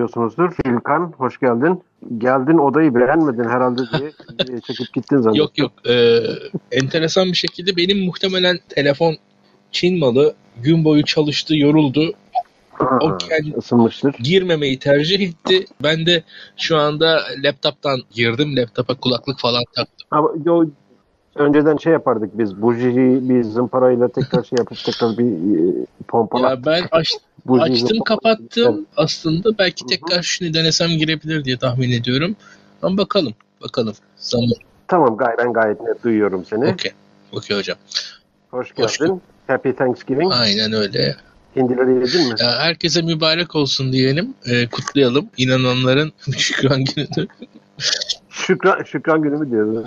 Duyuyorsunuzdur. 0.00 0.52
İlkan, 0.66 1.12
hoş 1.18 1.40
geldin. 1.40 1.82
Geldin 2.18 2.58
odayı 2.58 2.94
beğenmedin 2.94 3.44
herhalde 3.44 3.80
diye 3.98 4.60
çekip 4.66 4.92
gittin 4.92 5.16
zannettim. 5.16 5.42
Yok 5.42 5.58
yok. 5.58 5.72
Ee, 5.88 6.18
enteresan 6.72 7.26
bir 7.26 7.36
şekilde 7.36 7.76
benim 7.76 8.04
muhtemelen 8.04 8.58
telefon 8.68 9.16
Çin 9.72 9.98
malı 9.98 10.34
gün 10.62 10.84
boyu 10.84 11.04
çalıştı, 11.04 11.56
yoruldu. 11.56 12.12
Aha, 12.80 12.98
o 13.02 13.18
kendi- 13.18 13.56
ısınmıştır. 13.56 14.14
Girmemeyi 14.22 14.78
tercih 14.78 15.20
etti. 15.28 15.66
Ben 15.82 16.06
de 16.06 16.22
şu 16.56 16.76
anda 16.76 17.20
laptop'tan 17.44 18.00
girdim. 18.10 18.56
Laptopa 18.56 18.94
kulaklık 18.94 19.38
falan 19.38 19.62
taktım. 19.76 20.06
Ama 20.10 20.30
yo, 20.44 20.64
önceden 21.34 21.76
şey 21.76 21.92
yapardık 21.92 22.38
biz. 22.38 22.62
Bujiyi 22.62 23.28
bir 23.28 23.42
zımparayla 23.44 24.08
tekrar 24.08 24.42
şey 24.44 24.56
yapıp 24.58 24.78
tekrar 24.84 25.18
bir 25.18 25.24
e, 25.24 25.86
pompala. 26.08 26.50
Ya 26.50 26.64
ben 26.66 26.82
aç, 26.90 27.12
bujiyi 27.46 27.84
açtım 27.84 27.98
kapattım. 28.04 28.86
Aslında 28.96 29.58
belki 29.58 29.86
tekrar 29.86 30.22
şunu 30.22 30.54
denesem 30.54 30.90
girebilir 30.90 31.44
diye 31.44 31.56
tahmin 31.56 31.92
ediyorum. 31.92 32.36
Ama 32.82 32.98
bakalım. 32.98 33.34
Bakalım. 33.62 33.94
Zaman. 34.16 34.50
Tamam 34.88 35.16
gay 35.16 35.34
ben 35.38 35.52
gayet 35.52 35.80
net 35.80 36.04
duyuyorum 36.04 36.44
seni. 36.44 36.68
Okey. 36.68 36.92
Okey 37.32 37.56
hocam. 37.56 37.76
Hoş 38.50 38.72
Hoş 38.78 38.98
geldin. 38.98 39.22
Happy 39.46 39.70
Thanksgiving. 39.70 40.32
Aynen 40.32 40.72
öyle. 40.72 41.16
Hindileri 41.56 41.90
yedin 41.90 42.28
mi? 42.28 42.34
Ya 42.40 42.58
herkese 42.58 43.02
mübarek 43.02 43.54
olsun 43.56 43.92
diyelim. 43.92 44.34
Ee, 44.46 44.66
kutlayalım. 44.68 45.28
İnananların 45.36 46.12
şükran 46.36 46.84
gününü. 46.84 47.28
Şükran, 48.30 48.82
şükran 48.82 49.22
günü 49.22 49.36
mü 49.36 49.50
diyoruz? 49.50 49.86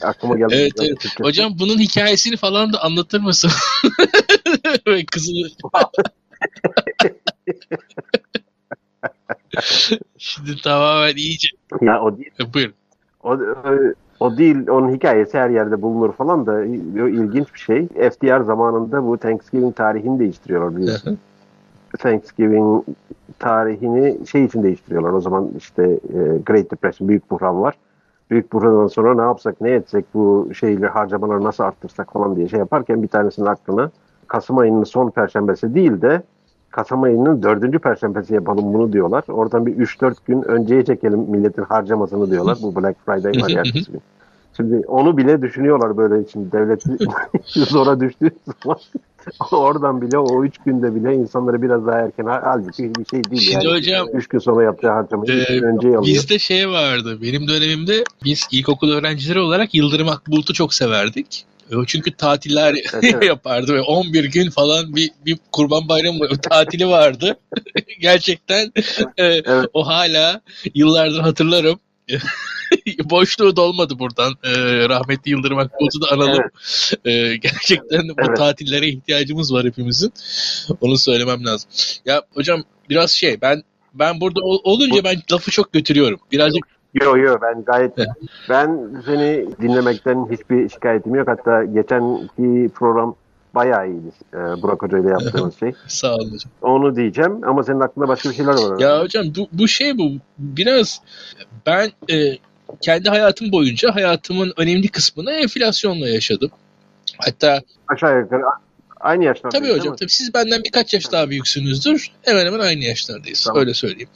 Ee, 0.00 0.06
aklıma 0.06 0.36
geldi. 0.36 0.54
Evet, 0.54 0.72
evet. 0.80 1.06
Hocam 1.22 1.58
bunun 1.58 1.78
hikayesini 1.78 2.36
falan 2.36 2.72
da 2.72 2.82
anlatır 2.82 3.20
mısın? 3.20 3.50
Kızını... 5.10 5.46
Şimdi 10.18 10.62
tamamen 10.62 11.16
iyice... 11.16 11.48
Ya 11.80 12.02
o 12.02 12.16
değil. 12.16 12.30
Buyur. 12.54 12.70
O, 13.22 13.34
e, 13.34 13.94
o 14.20 14.36
değil. 14.36 14.68
Onun 14.68 14.94
hikayesi 14.94 15.38
her 15.38 15.50
yerde 15.50 15.82
bulunur 15.82 16.12
falan 16.12 16.46
da 16.46 16.52
o 17.02 17.08
ilginç 17.08 17.54
bir 17.54 17.58
şey. 17.58 17.88
FDR 17.88 18.40
zamanında 18.40 19.06
bu 19.06 19.18
Thanksgiving 19.18 19.76
tarihini 19.76 20.18
değiştiriyorlar 20.18 20.76
biliyorsun. 20.76 21.18
Thanksgiving 21.98 22.84
tarihini 23.38 24.26
şey 24.26 24.44
için 24.44 24.62
değiştiriyorlar. 24.62 25.12
O 25.12 25.20
zaman 25.20 25.50
işte 25.58 25.82
e, 25.82 26.18
Great 26.46 26.70
Depression, 26.70 27.08
Büyük 27.08 27.30
Buhran 27.30 27.62
var. 27.62 27.74
Büyük 28.30 28.52
Buhran'dan 28.52 28.86
sonra 28.86 29.14
ne 29.14 29.22
yapsak, 29.22 29.60
ne 29.60 29.70
etsek, 29.70 30.04
bu 30.14 30.48
şeyleri 30.54 30.86
harcamaları 30.86 31.44
nasıl 31.44 31.64
arttırsak 31.64 32.12
falan 32.12 32.36
diye 32.36 32.48
şey 32.48 32.58
yaparken 32.58 33.02
bir 33.02 33.08
tanesinin 33.08 33.46
aklına 33.46 33.90
Kasım 34.26 34.58
ayının 34.58 34.84
son 34.84 35.10
perşembesi 35.10 35.74
değil 35.74 36.02
de 36.02 36.22
Kasım 36.74 37.02
ayının 37.02 37.42
dördüncü 37.42 37.78
perşembesi 37.78 38.34
yapalım 38.34 38.74
bunu 38.74 38.92
diyorlar. 38.92 39.24
Oradan 39.28 39.66
bir 39.66 39.72
3-4 39.72 40.14
gün 40.26 40.42
önceye 40.42 40.84
çekelim 40.84 41.20
milletin 41.20 41.62
harcamasını 41.62 42.30
diyorlar. 42.30 42.58
Bu 42.62 42.76
Black 42.76 42.96
Friday 43.06 43.42
var 43.42 43.50
ertesi 43.50 43.92
gün. 43.92 44.00
Şimdi 44.56 44.86
onu 44.86 45.16
bile 45.16 45.42
düşünüyorlar 45.42 45.96
böyle 45.96 46.28
şimdi 46.32 46.52
devlet 46.52 46.82
zora 47.44 48.00
düştüğü 48.00 48.30
zaman 48.46 48.78
oradan 49.52 50.02
bile 50.02 50.18
o 50.18 50.44
üç 50.44 50.58
günde 50.58 50.94
bile 50.94 51.14
insanları 51.14 51.62
biraz 51.62 51.86
daha 51.86 51.98
erken 51.98 52.24
halbuki 52.26 52.94
bir 52.94 53.04
şey 53.04 53.24
değil 53.24 53.42
Şimdi 53.42 53.66
yani. 53.66 53.76
hocam, 53.76 54.06
üç 54.12 54.28
gün 54.28 54.38
sonra 54.38 54.62
yapacağı 54.62 54.92
harcamayı 54.92 55.32
Ee, 55.32 55.60
önce 55.60 55.88
alıyor. 55.88 56.04
Bizde 56.04 56.38
şey 56.38 56.68
vardı. 56.68 57.18
Benim 57.22 57.48
dönemimde 57.48 58.04
biz 58.24 58.48
ilkokul 58.52 58.90
öğrencileri 58.90 59.40
olarak 59.40 59.74
Yıldırım 59.74 60.08
Akbulut'u 60.08 60.52
çok 60.52 60.74
severdik. 60.74 61.46
O 61.72 61.84
çünkü 61.84 62.12
tatiller 62.12 62.74
evet. 62.94 63.22
yapardı 63.24 63.74
ve 63.74 63.80
11 63.80 64.24
gün 64.24 64.50
falan 64.50 64.96
bir, 64.96 65.10
bir 65.26 65.38
kurban 65.52 65.88
bayramı 65.88 66.28
tatili 66.36 66.88
vardı. 66.88 67.36
Gerçekten 68.00 68.72
e, 69.16 69.24
Evet. 69.24 69.66
o 69.72 69.86
hala 69.86 70.40
yıllardır 70.74 71.20
hatırlarım. 71.20 71.80
Boşluğu 73.04 73.56
dolmadı 73.56 73.98
buradan. 73.98 74.34
E, 74.44 74.50
rahmetli 74.88 75.30
Yıldırım 75.30 75.58
Akbulut'u 75.58 76.00
da 76.02 76.06
analım. 76.10 76.44
E, 77.04 77.36
gerçekten 77.36 78.08
bu 78.08 78.14
Evet. 78.18 78.36
tatillere 78.36 78.88
ihtiyacımız 78.88 79.52
var 79.52 79.66
hepimizin. 79.66 80.12
Onu 80.80 80.98
söylemem 80.98 81.46
lazım. 81.46 81.70
Ya 82.04 82.22
hocam 82.34 82.64
biraz 82.90 83.10
şey 83.10 83.40
ben 83.40 83.62
ben 83.94 84.20
burada 84.20 84.40
ol- 84.40 84.60
olunca 84.64 85.04
ben 85.04 85.22
lafı 85.32 85.50
çok 85.50 85.72
götürüyorum. 85.72 86.20
Birazcık 86.32 86.64
Yo 86.94 87.16
yo 87.16 87.38
ben 87.42 87.64
gayet 87.64 87.92
Evet. 87.98 88.08
ben 88.48 88.90
seni 89.06 89.46
dinlemekten 89.62 90.26
hiçbir 90.30 90.68
şikayetim 90.68 91.14
yok. 91.14 91.28
Hatta 91.28 91.64
geçenki 91.64 92.70
program 92.74 93.14
bayağı 93.54 93.88
iyiydi. 93.88 94.12
Ee, 94.34 94.62
Burak 94.62 94.82
Hoca 94.82 94.98
ile 94.98 95.08
yaptığımız 95.08 95.58
şey. 95.58 95.72
sağ 95.86 96.14
olun 96.14 96.30
hocam. 96.30 96.52
Onu 96.62 96.96
diyeceğim 96.96 97.40
ama 97.46 97.62
senin 97.62 97.80
aklında 97.80 98.08
başka 98.08 98.30
bir 98.30 98.34
şeyler 98.34 98.52
var. 98.52 98.80
Ya 98.80 99.00
hocam 99.00 99.24
bu, 99.36 99.48
bu 99.52 99.68
şey 99.68 99.98
bu 99.98 100.10
biraz 100.38 101.00
ben 101.66 101.90
e, 102.10 102.38
kendi 102.80 103.08
hayatım 103.08 103.52
boyunca 103.52 103.94
hayatımın 103.94 104.52
önemli 104.56 104.88
kısmını 104.88 105.32
enflasyonla 105.32 106.08
yaşadım. 106.08 106.50
Hatta 107.18 107.60
Aşağı 107.88 108.18
yukarı 108.18 108.42
aynı 109.04 109.24
yaşlarda. 109.24 109.58
tabii 109.58 109.72
hocam 109.72 109.96
tabii 109.96 110.10
siz 110.10 110.34
benden 110.34 110.64
birkaç 110.64 110.94
yaş 110.94 111.12
daha 111.12 111.30
büyüksünüzdür. 111.30 112.10
Hemen 112.22 112.46
hemen 112.46 112.58
aynı 112.58 112.84
yaşlardayız. 112.84 113.44
Tamam. 113.44 113.60
Öyle 113.60 113.74
söyleyeyim. 113.74 114.08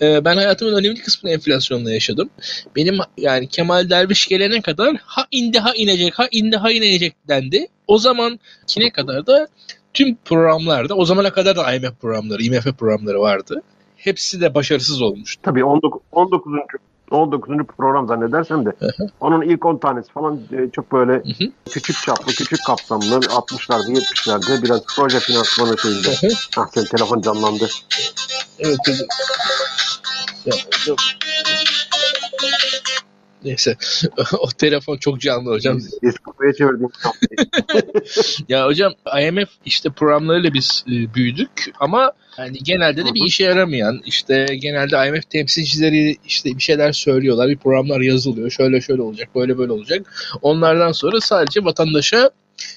E, 0.00 0.24
ben 0.24 0.36
hayatımın 0.36 0.74
önemli 0.74 1.02
kısmını 1.02 1.32
enflasyonla 1.32 1.92
yaşadım. 1.92 2.30
Benim 2.76 2.98
yani 3.16 3.48
Kemal 3.48 3.90
Derviş 3.90 4.26
gelene 4.28 4.60
kadar 4.60 4.96
ha 4.96 5.26
indi 5.30 5.58
ha 5.58 5.72
inecek 5.76 6.18
ha 6.18 6.28
indi 6.30 6.56
ha 6.56 6.70
inecek 6.70 7.14
dendi. 7.28 7.66
O 7.86 7.98
zaman 7.98 8.40
kine 8.66 8.90
kadar 8.90 9.26
da 9.26 9.48
tüm 9.94 10.16
programlarda 10.24 10.94
o 10.94 11.04
zamana 11.04 11.32
kadar 11.32 11.56
da 11.56 11.74
IMF 11.74 12.00
programları, 12.00 12.42
IMF 12.42 12.78
programları 12.78 13.20
vardı. 13.20 13.62
Hepsi 13.96 14.40
de 14.40 14.54
başarısız 14.54 15.02
olmuştu. 15.02 15.42
Tabii 15.44 15.64
19. 15.64 16.00
19. 16.12 16.52
19. 17.10 17.56
program 17.78 18.08
zannedersem 18.08 18.66
de 18.66 18.72
onun 19.20 19.42
ilk 19.42 19.64
10 19.64 19.78
tanesi 19.78 20.12
falan 20.12 20.40
e, 20.52 20.70
çok 20.70 20.92
böyle 20.92 21.22
küçük 21.70 21.96
çaplı, 21.96 22.32
küçük 22.32 22.64
kapsamlı 22.66 23.14
60'larda 23.14 23.92
70'lerde 23.92 24.62
biraz 24.62 24.80
proje 24.96 25.20
finansmanı 25.20 25.78
şeyinde. 25.78 26.08
Ah 26.56 26.68
senin 26.74 26.86
telefon 26.86 27.20
canlandı. 27.20 27.68
Evet. 28.58 28.78
Ya, 30.46 30.54
hocam. 30.80 30.96
Neyse. 33.46 33.76
o 34.38 34.48
telefon 34.48 34.96
çok 34.96 35.20
canlı 35.20 35.50
hocam. 35.50 35.78
Diskoya 36.02 36.52
çevirdiğim 36.52 36.90
Ya 38.48 38.66
hocam 38.66 38.92
IMF 39.20 39.48
işte 39.64 39.90
programlarıyla 39.90 40.54
biz 40.54 40.84
e, 40.88 41.14
büyüdük 41.14 41.72
ama 41.80 42.12
yani 42.38 42.58
genelde 42.62 43.04
de 43.04 43.14
bir 43.14 43.24
işe 43.24 43.44
yaramayan 43.44 44.02
işte 44.06 44.46
genelde 44.60 45.08
IMF 45.08 45.30
temsilcileri 45.30 46.16
işte 46.26 46.56
bir 46.56 46.62
şeyler 46.62 46.92
söylüyorlar. 46.92 47.48
Bir 47.48 47.56
programlar 47.56 48.00
yazılıyor. 48.00 48.50
Şöyle 48.50 48.80
şöyle 48.80 49.02
olacak. 49.02 49.28
Böyle 49.34 49.58
böyle 49.58 49.72
olacak. 49.72 50.12
Onlardan 50.42 50.92
sonra 50.92 51.20
sadece 51.20 51.64
vatandaşa 51.64 52.30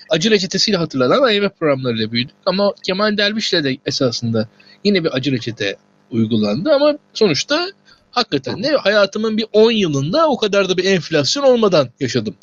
acı 0.10 0.32
reçetesiyle 0.32 0.78
hatırlanan 0.78 1.34
IMF 1.34 1.60
programlarıyla 1.60 2.12
büyüdük. 2.12 2.36
Ama 2.46 2.74
Kemal 2.84 3.18
Derviş'le 3.18 3.64
de 3.64 3.78
esasında 3.86 4.50
yine 4.84 5.04
bir 5.04 5.16
acı 5.16 5.32
reçete 5.32 5.78
uygulandı 6.12 6.72
ama 6.74 6.98
sonuçta 7.14 7.72
hakikaten 8.12 8.64
de 8.64 8.70
hayatımın 8.76 9.38
bir 9.38 9.46
10 9.54 9.72
yılında 9.72 10.28
o 10.28 10.38
kadar 10.38 10.70
da 10.70 10.78
bir 10.78 10.86
enflasyon 10.86 11.44
olmadan 11.44 11.90
yaşadım. 12.00 12.36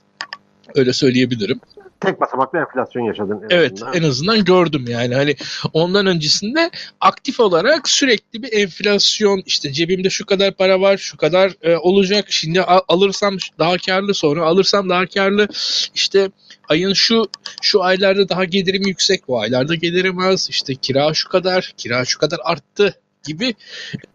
Öyle 0.75 0.93
söyleyebilirim. 0.93 1.61
tek 2.01 2.21
basamaklı 2.21 2.59
enflasyon 2.59 3.03
yaşadın. 3.03 3.41
en 3.43 3.57
Evet 3.57 3.73
azından. 3.73 3.95
en 3.95 4.03
azından 4.03 4.45
gördüm 4.45 4.85
yani 4.89 5.15
hani 5.15 5.37
ondan 5.73 6.07
öncesinde 6.07 6.71
aktif 7.01 7.41
olarak 7.41 7.89
sürekli 7.89 8.43
bir 8.43 8.53
enflasyon 8.53 9.43
işte 9.47 9.73
cebimde 9.73 10.11
şu 10.11 10.27
kadar 10.27 10.53
para 10.55 10.81
var 10.81 10.97
şu 10.97 11.17
kadar 11.17 11.53
e, 11.63 11.77
olacak 11.77 12.25
şimdi 12.29 12.63
alırsam 12.63 13.37
daha 13.59 13.77
karlı 13.77 14.15
sonra 14.15 14.47
alırsam 14.47 14.89
daha 14.89 15.07
karlı 15.07 15.49
işte 15.95 16.31
ayın 16.69 16.93
şu 16.93 17.23
şu 17.63 17.83
aylarda 17.83 18.29
daha 18.29 18.45
gelirim 18.45 18.83
yüksek 18.87 19.29
bu 19.29 19.41
aylarda 19.41 19.75
gelirim 19.75 20.19
az 20.19 20.49
işte 20.51 20.75
kira 20.75 21.15
şu 21.15 21.29
kadar 21.29 21.75
kira 21.77 22.05
şu 22.05 22.19
kadar 22.19 22.39
arttı 22.45 22.95
gibi 23.27 23.55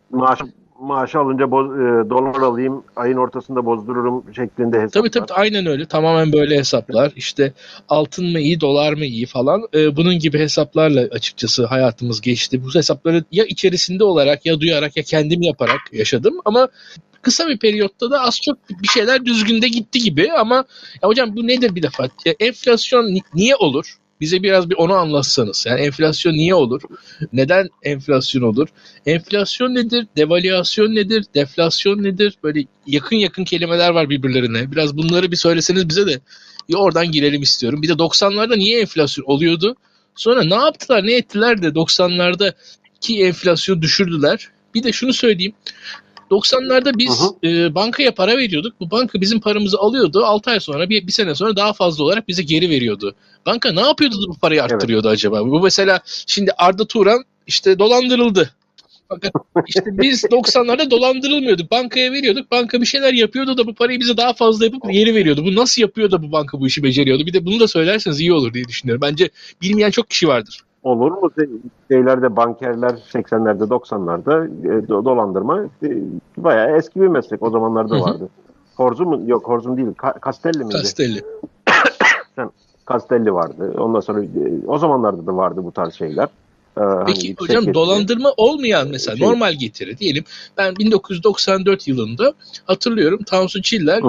Maaş, 0.09 0.39
maaşı 0.81 1.19
alınca 1.19 1.51
boz, 1.51 1.67
e, 1.71 2.09
dolar 2.09 2.41
alayım 2.41 2.83
ayın 2.95 3.17
ortasında 3.17 3.65
bozdururum 3.65 4.23
şeklinde 4.35 4.81
hesaplar. 4.81 5.01
Tabii 5.01 5.11
tabii 5.11 5.33
aynen 5.33 5.65
öyle. 5.65 5.85
Tamamen 5.85 6.33
böyle 6.33 6.57
hesaplar. 6.57 7.11
İşte 7.15 7.53
altın 7.89 8.31
mı 8.31 8.39
iyi, 8.39 8.61
dolar 8.61 8.93
mı 8.93 9.05
iyi 9.05 9.25
falan. 9.25 9.61
Ee, 9.73 9.95
bunun 9.95 10.19
gibi 10.19 10.39
hesaplarla 10.39 11.01
açıkçası 11.01 11.65
hayatımız 11.65 12.21
geçti. 12.21 12.63
Bu 12.65 12.75
hesapları 12.75 13.23
ya 13.31 13.45
içerisinde 13.45 14.03
olarak 14.03 14.45
ya 14.45 14.59
duyarak 14.59 14.97
ya 14.97 15.03
kendim 15.03 15.41
yaparak 15.41 15.79
yaşadım 15.93 16.33
ama 16.45 16.67
kısa 17.21 17.47
bir 17.47 17.59
periyotta 17.59 18.11
da 18.11 18.21
az 18.21 18.41
çok 18.41 18.57
bir 18.69 18.87
şeyler 18.87 19.25
düzgünde 19.25 19.67
gitti 19.67 19.99
gibi 19.99 20.31
ama 20.31 20.55
ya 21.03 21.09
hocam 21.09 21.35
bu 21.35 21.47
nedir 21.47 21.75
bir 21.75 21.83
defa? 21.83 22.03
Ya 22.25 22.33
enflasyon 22.39 23.05
ni- 23.05 23.21
niye 23.33 23.55
olur? 23.55 23.97
Bize 24.21 24.43
biraz 24.43 24.69
bir 24.69 24.75
onu 24.75 24.93
anlatsanız. 24.93 25.65
Yani 25.67 25.81
enflasyon 25.81 26.33
niye 26.33 26.55
olur? 26.55 26.81
Neden 27.33 27.69
enflasyon 27.83 28.41
olur? 28.41 28.67
Enflasyon 29.05 29.75
nedir? 29.75 30.07
Devalüasyon 30.17 30.95
nedir? 30.95 31.25
Deflasyon 31.35 32.03
nedir? 32.03 32.37
Böyle 32.43 32.65
yakın 32.87 33.15
yakın 33.15 33.43
kelimeler 33.43 33.89
var 33.89 34.09
birbirlerine. 34.09 34.71
Biraz 34.71 34.97
bunları 34.97 35.31
bir 35.31 35.35
söyleseniz 35.35 35.89
bize 35.89 36.07
de 36.07 36.19
bir 36.69 36.75
oradan 36.75 37.11
girelim 37.11 37.41
istiyorum. 37.41 37.81
Bir 37.81 37.87
de 37.87 37.93
90'larda 37.93 38.57
niye 38.57 38.81
enflasyon 38.81 39.25
oluyordu? 39.25 39.75
Sonra 40.15 40.43
ne 40.43 40.55
yaptılar, 40.55 41.05
ne 41.05 41.13
ettiler 41.13 41.61
de 41.61 41.67
90'larda 41.67 42.53
ki 43.01 43.23
enflasyon 43.23 43.81
düşürdüler. 43.81 44.49
Bir 44.75 44.83
de 44.83 44.91
şunu 44.91 45.13
söyleyeyim. 45.13 45.53
90'larda 46.31 46.97
biz 46.97 47.21
hı 47.21 47.47
hı. 47.47 47.47
E, 47.47 47.75
bankaya 47.75 48.13
para 48.13 48.37
veriyorduk. 48.37 48.73
Bu 48.79 48.91
banka 48.91 49.21
bizim 49.21 49.39
paramızı 49.39 49.77
alıyordu. 49.77 50.25
6 50.25 50.51
ay 50.51 50.59
sonra 50.59 50.89
bir, 50.89 51.07
bir 51.07 51.11
sene 51.11 51.35
sonra 51.35 51.55
daha 51.55 51.73
fazla 51.73 52.03
olarak 52.03 52.27
bize 52.27 52.43
geri 52.43 52.69
veriyordu. 52.69 53.15
Banka 53.45 53.71
ne 53.71 53.81
yapıyordu 53.81 54.15
da 54.15 54.29
bu 54.29 54.37
parayı 54.37 54.63
arttırıyordu 54.63 55.07
evet. 55.07 55.17
acaba? 55.17 55.45
Bu 55.45 55.59
mesela 55.59 56.01
şimdi 56.05 56.51
Arda 56.57 56.85
Turan 56.85 57.23
işte 57.47 57.79
dolandırıldı. 57.79 58.53
Fakat 59.09 59.31
işte 59.67 59.85
biz 59.85 60.23
90'larda 60.31 60.91
dolandırılmıyorduk. 60.91 61.71
Bankaya 61.71 62.11
veriyorduk. 62.11 62.51
Banka 62.51 62.81
bir 62.81 62.85
şeyler 62.85 63.13
yapıyordu 63.13 63.57
da 63.57 63.67
bu 63.67 63.73
parayı 63.73 63.99
bize 63.99 64.17
daha 64.17 64.33
fazla 64.33 64.65
yapıp 64.65 64.91
geri 64.91 65.15
veriyordu. 65.15 65.45
Bu 65.45 65.55
nasıl 65.55 65.81
yapıyor 65.81 66.11
da 66.11 66.23
bu 66.23 66.31
banka 66.31 66.59
bu 66.59 66.67
işi 66.67 66.83
beceriyordu? 66.83 67.25
Bir 67.25 67.33
de 67.33 67.45
bunu 67.45 67.59
da 67.59 67.67
söylerseniz 67.67 68.19
iyi 68.19 68.33
olur 68.33 68.53
diye 68.53 68.67
düşünüyorum. 68.67 69.01
Bence 69.01 69.29
bilmeyen 69.61 69.91
çok 69.91 70.09
kişi 70.09 70.27
vardır. 70.27 70.61
Olur 70.83 71.11
mu? 71.11 71.31
Şeylerde 71.91 72.35
bankerler 72.35 72.89
80'lerde 72.89 73.63
90'larda 73.63 74.47
e, 74.67 74.87
dolandırma 74.87 75.63
e, 75.83 75.89
bayağı 76.37 76.77
eski 76.77 77.01
bir 77.01 77.07
meslek. 77.07 77.43
O 77.43 77.49
zamanlarda 77.49 78.01
vardı. 78.01 78.29
Horzum 78.75 79.09
mu? 79.09 79.21
Yok 79.27 79.47
Horzum 79.47 79.77
değil. 79.77 79.93
Ka 79.97 80.13
Castelli 80.25 80.57
miydi? 80.57 80.73
Castelli. 80.73 81.21
Sen 82.35 82.49
Castelli 82.89 83.33
vardı. 83.33 83.73
Ondan 83.77 83.99
sonra 83.99 84.23
e, 84.23 84.27
o 84.67 84.77
zamanlarda 84.77 85.27
da 85.27 85.37
vardı 85.37 85.61
bu 85.63 85.71
tarz 85.71 85.93
şeyler. 85.93 86.27
Ee, 86.77 86.81
Peki 87.05 87.27
hani 87.27 87.35
hocam 87.39 87.61
getiri. 87.61 87.73
dolandırma 87.73 88.33
olmayan 88.37 88.87
mesela 88.87 89.17
şey, 89.17 89.27
normal 89.27 89.53
getiri 89.53 89.97
diyelim 89.97 90.23
ben 90.57 90.75
1994 90.75 91.87
yılında 91.87 92.33
hatırlıyorum 92.65 93.19
Tansu 93.23 93.61
Çiller 93.61 94.01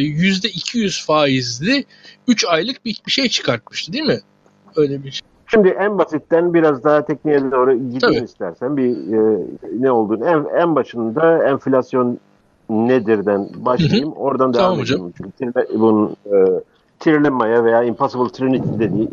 yüzde 0.00 0.48
200 0.48 1.06
faizli 1.06 1.84
3 2.28 2.44
aylık 2.48 2.84
bir, 2.84 3.02
bir 3.06 3.12
şey 3.12 3.28
çıkartmıştı 3.28 3.92
değil 3.92 4.04
mi? 4.04 4.20
Öyle 4.76 5.04
bir 5.04 5.10
şey. 5.10 5.31
Şimdi 5.54 5.68
en 5.68 5.98
basitten 5.98 6.54
biraz 6.54 6.84
daha 6.84 7.04
tekniğe 7.04 7.50
doğru 7.50 7.74
gideyim 7.74 7.98
Tabii. 8.00 8.24
istersen. 8.24 8.76
Bir 8.76 9.12
e, 9.12 9.46
ne 9.80 9.90
olduğunu 9.90 10.24
en, 10.24 10.44
en 10.60 10.74
başında 10.74 11.44
enflasyon 11.48 12.18
nedirden 12.70 13.48
başlayayım. 13.56 14.10
Hı 14.10 14.14
hı. 14.14 14.18
Oradan 14.18 14.54
devam 14.54 14.64
tamam 14.64 14.80
edeyim. 14.80 15.12
Çünkü 15.38 15.66
bunun 15.78 16.16
e, 16.26 16.60
Trilema'ya 17.00 17.64
veya 17.64 17.82
Impossible 17.82 18.32
Trinity 18.32 18.68
dediği, 18.78 19.08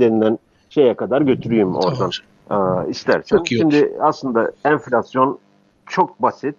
denilen 0.00 0.38
şeye 0.70 0.94
kadar 0.94 1.22
götüreyim 1.22 1.74
oradan. 1.74 2.10
Tamam. 2.48 2.86
E, 2.86 2.90
istersen. 2.90 3.36
Çok 3.36 3.52
iyi 3.52 3.58
Şimdi 3.58 3.76
olur. 3.76 4.00
aslında 4.00 4.52
enflasyon 4.64 5.38
çok 5.86 6.22
basit. 6.22 6.54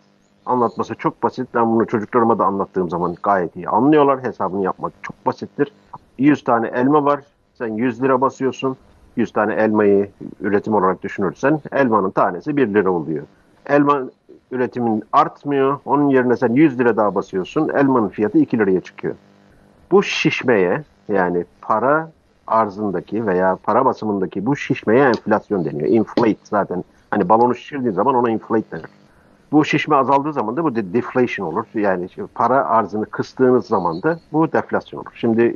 Anlatması 0.46 0.96
çok 0.96 1.24
basit. 1.24 1.48
Ben 1.54 1.76
bunu 1.76 1.88
çocuklarıma 1.88 2.40
da 2.40 2.46
anlattığım 2.46 2.90
zaman 2.90 3.16
gayet 3.24 3.56
iyi 3.56 3.70
anlıyorlar. 3.70 4.24
Hesabını 4.24 4.64
yapmak 4.64 4.94
çok 5.02 5.26
basittir. 5.26 5.72
100 6.18 6.44
tane 6.44 6.68
elma 6.68 7.06
var. 7.06 7.20
Sen 7.54 7.68
100 7.68 8.04
lira 8.04 8.22
basıyorsun. 8.22 8.78
100 9.16 9.32
tane 9.32 9.54
elmayı 9.54 10.10
üretim 10.42 10.74
olarak 10.74 11.04
düşünürsen 11.04 11.60
elmanın 11.72 12.12
tanesi 12.12 12.58
1 12.58 12.74
lira 12.74 12.92
oluyor. 12.92 13.24
Elma 13.66 14.02
üretimin 14.52 15.04
artmıyor. 15.14 15.80
Onun 15.86 16.10
yerine 16.10 16.36
sen 16.36 16.54
100 16.54 16.80
lira 16.80 16.98
daha 16.98 17.16
basıyorsun. 17.16 17.70
Elmanın 17.70 18.10
fiyatı 18.10 18.38
2 18.38 18.58
liraya 18.58 18.82
çıkıyor. 18.82 19.16
Bu 19.92 20.04
şişmeye 20.04 20.84
yani 21.10 21.46
para 21.62 22.12
arzındaki 22.48 23.28
veya 23.28 23.58
para 23.64 23.86
basımındaki 23.86 24.46
bu 24.46 24.56
şişmeye 24.56 25.06
enflasyon 25.06 25.66
deniyor. 25.66 25.90
Inflate 25.90 26.38
zaten. 26.44 26.84
Hani 27.12 27.30
balonu 27.30 27.56
şişirdiğin 27.56 27.94
zaman 27.94 28.16
ona 28.16 28.30
inflate 28.30 28.72
denir. 28.72 28.86
Bu 29.52 29.66
şişme 29.66 29.96
azaldığı 29.96 30.34
zaman 30.34 30.58
da 30.58 30.64
bu 30.64 30.76
de 30.76 30.94
deflation 30.94 31.48
olur. 31.48 31.66
Yani 31.74 32.08
para 32.36 32.66
arzını 32.66 33.06
kıstığınız 33.06 33.66
zaman 33.66 34.04
da 34.04 34.20
bu 34.34 34.52
deflasyon 34.52 35.00
olur. 35.00 35.12
Şimdi 35.16 35.56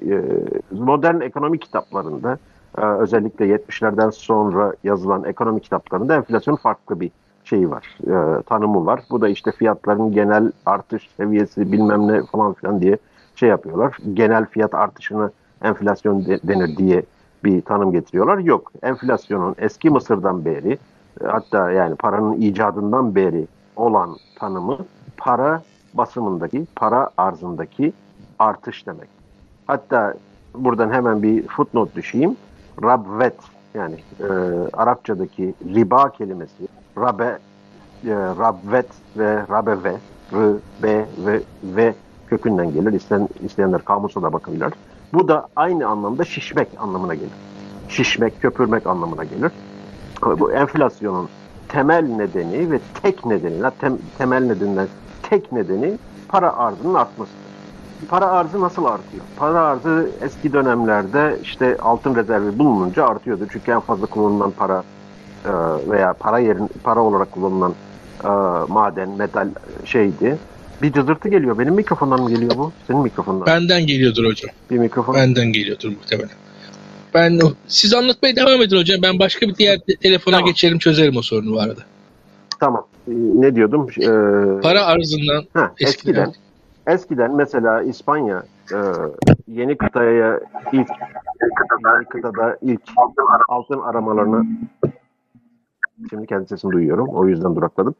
modern 0.72 1.22
ekonomi 1.22 1.60
kitaplarında 1.60 2.38
özellikle 2.78 3.46
70'lerden 3.46 4.10
sonra 4.10 4.74
yazılan 4.84 5.24
ekonomi 5.24 5.62
kitaplarında 5.62 6.16
enflasyon 6.16 6.56
farklı 6.56 7.00
bir 7.00 7.12
şeyi 7.44 7.72
var, 7.72 7.98
e, 8.04 8.44
tanımı 8.44 8.86
var. 8.86 9.02
Bu 9.12 9.22
da 9.22 9.30
işte 9.30 9.52
fiyatların 9.52 10.12
genel 10.12 10.52
artış 10.66 11.10
seviyesi 11.18 11.72
bilmem 11.72 12.08
ne 12.08 12.24
falan 12.24 12.54
filan 12.54 12.82
diye 12.82 12.98
şey 13.36 13.50
yapıyorlar. 13.50 13.98
Genel 14.14 14.46
fiyat 14.46 14.74
artışını 14.74 15.32
enflasyon 15.64 16.26
de, 16.26 16.40
denir 16.44 16.78
diye 16.78 17.04
bir 17.44 17.62
tanım 17.62 17.92
getiriyorlar. 17.92 18.38
Yok, 18.38 18.72
enflasyonun 18.84 19.56
eski 19.58 19.90
Mısır'dan 19.90 20.46
beri 20.46 20.78
hatta 21.24 21.72
yani 21.72 21.96
paranın 21.96 22.42
icadından 22.42 23.16
beri 23.16 23.48
olan 23.76 24.16
tanımı 24.40 24.78
para 25.18 25.62
basımındaki, 25.94 26.66
para 26.76 27.10
arzındaki 27.18 27.94
artış 28.40 28.88
demek. 28.88 29.10
Hatta 29.68 30.14
buradan 30.56 30.90
hemen 30.90 31.24
bir 31.24 31.48
footnote 31.48 31.96
düşeyim 31.96 32.36
rabvet 32.84 33.36
yani 33.74 33.96
e, 34.20 34.26
Arapçadaki 34.74 35.54
riba 35.76 36.12
kelimesi 36.12 36.68
rabe 36.98 37.40
e, 38.06 38.14
rabvet 38.14 38.88
ve 39.18 39.34
rabeve 39.50 39.96
r, 40.34 40.54
b 40.84 41.06
ve 41.26 41.42
v 41.64 41.94
kökünden 42.28 42.74
gelir. 42.74 42.94
İsteyen, 42.94 43.30
isteyenler 43.46 43.82
kamusa 43.82 44.22
da 44.22 44.34
bakabilir. 44.34 44.74
Bu 45.14 45.28
da 45.28 45.48
aynı 45.56 45.88
anlamda 45.88 46.24
şişmek 46.24 46.68
anlamına 46.78 47.16
gelir. 47.16 47.32
Şişmek, 47.88 48.42
köpürmek 48.42 48.88
anlamına 48.88 49.24
gelir. 49.24 49.52
Bu 50.40 50.52
enflasyonun 50.52 51.30
temel 51.68 52.04
nedeni 52.04 52.72
ve 52.72 52.80
tek 53.02 53.26
nedeni, 53.26 53.72
tem, 53.80 53.98
temel 54.18 54.42
nedeninden 54.42 54.88
tek 55.24 55.52
nedeni 55.52 55.98
para 56.28 56.58
arzının 56.58 56.94
artmasıdır 56.94 57.39
para 58.08 58.26
arzı 58.26 58.62
nasıl 58.62 58.86
artıyor? 58.86 59.24
Para 59.38 59.62
arzı 59.62 60.10
eski 60.22 60.54
dönemlerde 60.54 61.40
işte 61.44 61.78
altın 61.78 62.16
rezervi 62.16 62.60
bulununca 62.60 63.06
artıyordu. 63.06 63.48
Çünkü 63.52 63.72
en 63.72 63.80
fazla 63.80 64.06
kullanılan 64.06 64.52
para 64.52 64.84
e, 65.46 65.52
veya 65.92 66.14
para 66.14 66.40
yerin 66.40 66.70
para 66.84 67.00
olarak 67.00 67.32
kullanılan 67.32 67.74
e, 68.24 68.28
maden, 68.68 69.10
metal 69.10 69.48
şeydi. 69.86 70.38
Bir 70.82 70.94
cızırtı 70.94 71.30
geliyor. 71.30 71.60
Benim 71.60 71.74
mikrofondan 71.74 72.22
mı 72.22 72.30
geliyor 72.30 72.52
bu? 72.58 72.72
Senin 72.88 73.02
mikrofondan. 73.02 73.46
Benden 73.46 73.88
geliyordur 73.88 74.26
hocam. 74.26 74.52
Bir 74.72 74.78
mikrofon. 74.78 75.16
Benden 75.16 75.46
geliyordur 75.46 75.90
muhtemelen. 75.90 76.30
Ben 77.14 77.40
siz 77.68 77.94
anlatmaya 77.94 78.36
devam 78.36 78.62
edin 78.62 78.78
hocam. 78.78 79.02
Ben 79.04 79.20
başka 79.20 79.48
bir 79.48 79.56
diğer 79.56 79.80
telefona 80.02 80.36
tamam. 80.36 80.50
geçerim 80.50 80.80
çözerim 80.80 81.18
o 81.18 81.22
sorunu 81.22 81.60
arada. 81.60 81.82
Tamam. 82.60 82.88
Ne 83.36 83.56
diyordum? 83.56 83.88
Ee, 84.02 84.62
para 84.62 84.86
arzından 84.86 85.46
ha, 85.54 85.72
eskiden, 85.80 86.12
eskiden 86.12 86.34
Eskiden 86.90 87.36
mesela 87.36 87.82
İspanya 87.82 88.44
e, 88.74 88.78
yeni 89.48 89.78
kıtaya 89.78 90.40
ilk 90.72 90.90
yeni 91.92 92.06
kıtada 92.10 92.58
ilk 92.62 92.82
altın 93.50 93.80
aramalarını 93.80 94.46
şimdi 96.10 96.28
kendi 96.28 96.48
sesimi 96.48 96.74
duyuyorum. 96.74 97.08
O 97.08 97.28
yüzden 97.28 97.56
durakladım. 97.56 97.96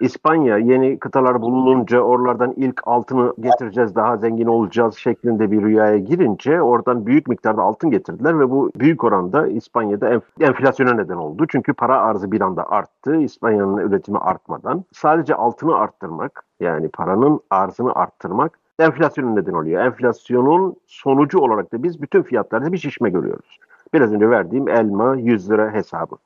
İspanya 0.00 0.58
yeni 0.58 0.98
kıtalar 0.98 1.42
bulununca 1.42 2.00
oralardan 2.00 2.52
ilk 2.56 2.80
altını 2.84 3.34
getireceğiz 3.40 3.94
daha 3.94 4.16
zengin 4.16 4.46
olacağız 4.46 4.96
şeklinde 4.96 5.50
bir 5.50 5.62
rüyaya 5.62 5.98
girince 5.98 6.62
oradan 6.62 7.06
büyük 7.06 7.28
miktarda 7.28 7.62
altın 7.62 7.90
getirdiler 7.90 8.40
ve 8.40 8.50
bu 8.50 8.70
büyük 8.76 9.04
oranda 9.04 9.46
İspanya'da 9.46 10.08
enf 10.08 10.22
enflasyona 10.40 10.94
neden 10.94 11.16
oldu. 11.16 11.46
Çünkü 11.48 11.72
para 11.72 12.00
arzı 12.00 12.32
bir 12.32 12.40
anda 12.40 12.70
arttı 12.70 13.16
İspanya'nın 13.16 13.76
üretimi 13.76 14.18
artmadan. 14.18 14.84
Sadece 14.92 15.34
altını 15.34 15.76
arttırmak 15.76 16.44
yani 16.62 16.88
paranın 16.88 17.40
arzını 17.50 17.94
arttırmak 17.94 18.58
enflasyonun 18.78 19.36
neden 19.36 19.52
oluyor. 19.52 19.84
Enflasyonun 19.84 20.76
sonucu 20.86 21.38
olarak 21.38 21.72
da 21.72 21.82
biz 21.82 22.02
bütün 22.02 22.22
fiyatlarda 22.22 22.72
bir 22.72 22.78
şişme 22.78 23.10
görüyoruz. 23.10 23.58
Biraz 23.94 24.12
önce 24.12 24.30
verdiğim 24.30 24.68
elma 24.68 25.16
100 25.16 25.50
lira 25.50 25.72
hesabı. 25.72 26.16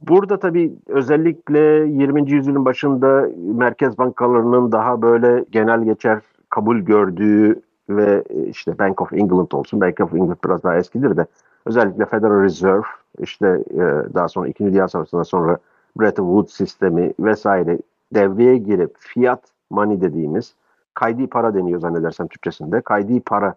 Burada 0.00 0.38
tabii 0.38 0.72
özellikle 0.86 1.58
20. 1.58 2.30
yüzyılın 2.30 2.64
başında 2.64 3.28
merkez 3.36 3.98
bankalarının 3.98 4.72
daha 4.72 5.02
böyle 5.02 5.44
genel 5.50 5.84
geçer 5.84 6.20
kabul 6.50 6.78
gördüğü 6.78 7.60
ve 7.88 8.24
işte 8.46 8.78
Bank 8.78 9.02
of 9.02 9.12
England 9.12 9.52
olsun, 9.52 9.80
Bank 9.80 10.00
of 10.00 10.14
England 10.14 10.36
biraz 10.44 10.62
daha 10.62 10.76
eskidir 10.76 11.16
de 11.16 11.26
özellikle 11.66 12.06
Federal 12.06 12.42
Reserve 12.42 12.82
işte 13.18 13.64
e, 13.70 13.80
daha 14.14 14.28
sonra 14.28 14.48
2. 14.48 14.64
Dünya 14.64 14.88
Savaşı'ndan 14.88 15.22
sonra 15.22 15.58
Bretton 16.00 16.24
Woods 16.24 16.52
sistemi 16.52 17.12
vesaire 17.20 17.78
devreye 18.14 18.56
girip 18.56 18.96
fiyat 18.98 19.42
money 19.70 20.00
dediğimiz 20.00 20.54
kaydi 20.94 21.26
para 21.26 21.54
deniyor 21.54 21.80
zannedersem 21.80 22.28
Türkçesinde. 22.28 22.80
Kaydi 22.80 23.20
para 23.20 23.54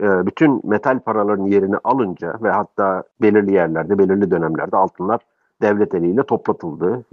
e, 0.00 0.26
bütün 0.26 0.60
metal 0.64 1.00
paraların 1.00 1.44
yerini 1.44 1.76
alınca 1.84 2.34
ve 2.42 2.50
hatta 2.50 3.02
belirli 3.22 3.52
yerlerde, 3.52 3.98
belirli 3.98 4.30
dönemlerde 4.30 4.76
altınlar 4.76 5.20
devlet 5.62 5.94
eliyle 5.94 6.22
toplatıldı. 6.22 7.04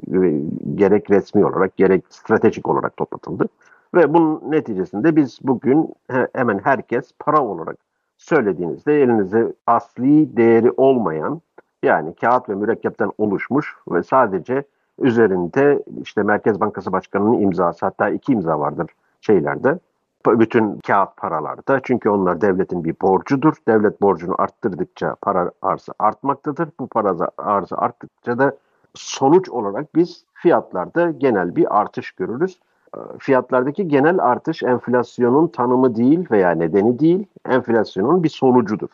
Gerek 0.75 1.12
resmi 1.12 1.46
olarak 1.46 1.77
gerek 1.77 2.04
stratejik 2.10 2.70
olarak 2.70 2.98
toplatıldı. 2.98 3.48
Ve 3.96 4.13
bunun 4.13 4.51
neticesinde 4.51 5.15
biz 5.15 5.39
bugün 5.44 5.96
hemen 6.34 6.60
herkes 6.63 7.12
para 7.20 7.42
olarak 7.42 7.77
söylediğinizde 8.18 9.01
elinize 9.01 9.54
asli 9.68 10.38
değeri 10.38 10.72
olmayan 10.72 11.42
yani 11.84 12.15
kağıt 12.15 12.50
ve 12.50 12.56
mürekkepten 12.56 13.12
oluşmuş 13.18 13.75
ve 13.92 14.04
sadece 14.04 14.63
üzerinde 14.99 15.83
işte 16.01 16.23
Merkez 16.23 16.59
Bankası 16.59 16.91
Başkanı'nın 16.91 17.41
imzası 17.41 17.85
hatta 17.85 18.09
iki 18.09 18.31
imza 18.31 18.59
vardır 18.59 18.89
şeylerde 19.21 19.79
bütün 20.27 20.79
kağıt 20.79 21.17
paralarda. 21.17 21.79
Çünkü 21.83 22.09
onlar 22.09 22.41
devletin 22.41 22.83
bir 22.83 22.95
borcudur. 23.01 23.53
Devlet 23.67 24.01
borcunu 24.01 24.35
arttırdıkça 24.37 25.15
para 25.21 25.51
arzı 25.61 25.91
artmaktadır. 25.99 26.69
Bu 26.79 26.87
para 26.87 27.15
arzı 27.37 27.77
arttıkça 27.77 28.39
da 28.39 28.57
sonuç 28.93 29.49
olarak 29.49 29.95
biz 29.95 30.25
fiyatlarda 30.33 31.11
genel 31.11 31.55
bir 31.55 31.79
artış 31.79 32.11
görürüz. 32.11 32.59
Ee, 32.97 32.99
fiyatlardaki 33.19 33.87
genel 33.87 34.19
artış 34.19 34.63
enflasyonun 34.63 35.47
tanımı 35.47 35.95
değil 35.95 36.31
veya 36.31 36.51
nedeni 36.51 36.99
değil, 36.99 37.25
enflasyonun 37.49 38.23
bir 38.23 38.29
sonucudur. 38.29 38.89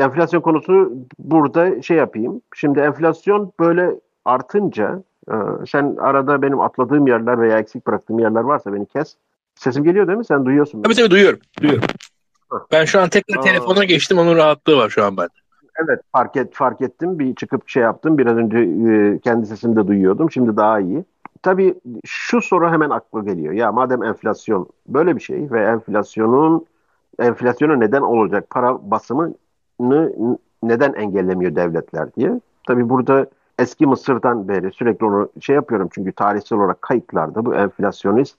Enflasyon 0.00 0.40
konusu 0.40 0.92
burada 1.18 1.82
şey 1.82 1.96
yapayım. 1.96 2.40
Şimdi 2.54 2.80
enflasyon 2.80 3.52
böyle 3.60 4.00
artınca 4.24 5.02
e, 5.30 5.66
sen 5.66 5.96
arada 6.00 6.42
benim 6.42 6.60
atladığım 6.60 7.06
yerler 7.06 7.40
veya 7.40 7.58
eksik 7.58 7.86
bıraktığım 7.86 8.18
yerler 8.18 8.40
varsa 8.40 8.74
beni 8.74 8.86
kes. 8.86 9.16
Sesim 9.54 9.84
geliyor 9.84 10.06
değil 10.06 10.18
mi? 10.18 10.24
Sen 10.24 10.46
duyuyorsun. 10.46 10.82
Tabii 10.82 10.94
tabii 10.94 11.10
duyuyorum. 11.10 11.40
duyuyorum. 11.60 11.88
Ben 12.72 12.84
şu 12.84 13.00
an 13.00 13.08
tekrar 13.08 13.42
telefona 13.42 13.84
geçtim. 13.84 14.18
Onun 14.18 14.36
rahatlığı 14.36 14.76
var 14.76 14.88
şu 14.88 15.04
an 15.04 15.16
ben. 15.16 15.28
Evet 15.84 16.00
fark 16.12 16.36
et 16.36 16.54
fark 16.54 16.80
ettim. 16.80 17.18
Bir 17.18 17.34
çıkıp 17.34 17.68
şey 17.68 17.82
yaptım. 17.82 18.18
Biraz 18.18 18.36
önce 18.36 18.58
e, 18.58 19.18
kendi 19.18 19.46
sesimi 19.46 19.76
de 19.76 19.86
duyuyordum. 19.86 20.30
Şimdi 20.30 20.56
daha 20.56 20.80
iyi. 20.80 21.04
Tabii 21.42 21.74
şu 22.06 22.42
soru 22.42 22.70
hemen 22.70 22.90
akla 22.90 23.20
geliyor. 23.20 23.52
Ya 23.52 23.72
madem 23.72 24.02
enflasyon 24.02 24.68
böyle 24.88 25.16
bir 25.16 25.20
şey 25.20 25.50
ve 25.50 25.62
enflasyonun 25.62 26.66
enflasyona 27.18 27.76
neden 27.76 28.02
olacak 28.02 28.50
para 28.50 28.90
basımını 28.90 30.12
neden 30.62 30.92
engellemiyor 30.92 31.54
devletler 31.56 32.14
diye. 32.14 32.40
Tabii 32.66 32.88
burada 32.88 33.26
eski 33.60 33.86
Mısır'dan 33.86 34.48
beri 34.48 34.72
sürekli 34.72 35.06
onu 35.06 35.28
şey 35.40 35.54
yapıyorum 35.54 35.88
çünkü 35.92 36.12
tarihsel 36.12 36.58
olarak 36.58 36.82
kayıtlarda 36.82 37.46
bu 37.46 37.54
enflasyonist 37.54 38.36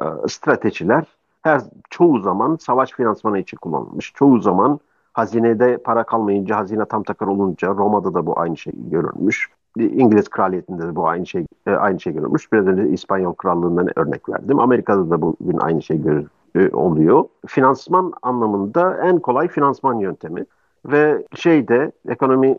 e, 0.00 0.04
stratejiler 0.28 1.04
her 1.42 1.60
çoğu 1.90 2.20
zaman 2.20 2.56
savaş 2.56 2.92
finansmanı 2.92 3.38
için 3.38 3.56
kullanılmış. 3.56 4.12
Çoğu 4.14 4.40
zaman 4.40 4.80
hazinede 5.12 5.78
para 5.78 6.04
kalmayınca, 6.04 6.56
hazine 6.56 6.84
tam 6.84 7.02
takar 7.02 7.26
olunca 7.26 7.68
Roma'da 7.68 8.14
da 8.14 8.26
bu 8.26 8.40
aynı 8.40 8.56
şey 8.56 8.72
görülmüş. 8.76 9.48
İngiliz 9.76 10.28
kraliyetinde 10.28 10.82
de 10.82 10.96
bu 10.96 11.08
aynı 11.08 11.26
şey 11.26 11.46
e, 11.66 11.70
aynı 11.70 12.00
şey 12.00 12.12
görülmüş. 12.12 12.52
Biraz 12.52 12.66
önce 12.66 12.88
İspanyol 12.88 13.34
krallığından 13.34 13.98
örnek 13.98 14.28
verdim. 14.28 14.58
Amerika'da 14.58 15.10
da 15.10 15.22
bugün 15.22 15.58
aynı 15.58 15.82
şey 15.82 16.02
gör, 16.02 16.24
e, 16.54 16.68
oluyor. 16.68 17.24
Finansman 17.46 18.12
anlamında 18.22 18.96
en 18.96 19.18
kolay 19.18 19.48
finansman 19.48 19.98
yöntemi 19.98 20.44
ve 20.86 21.26
şeyde 21.34 21.92
ekonomi 22.08 22.58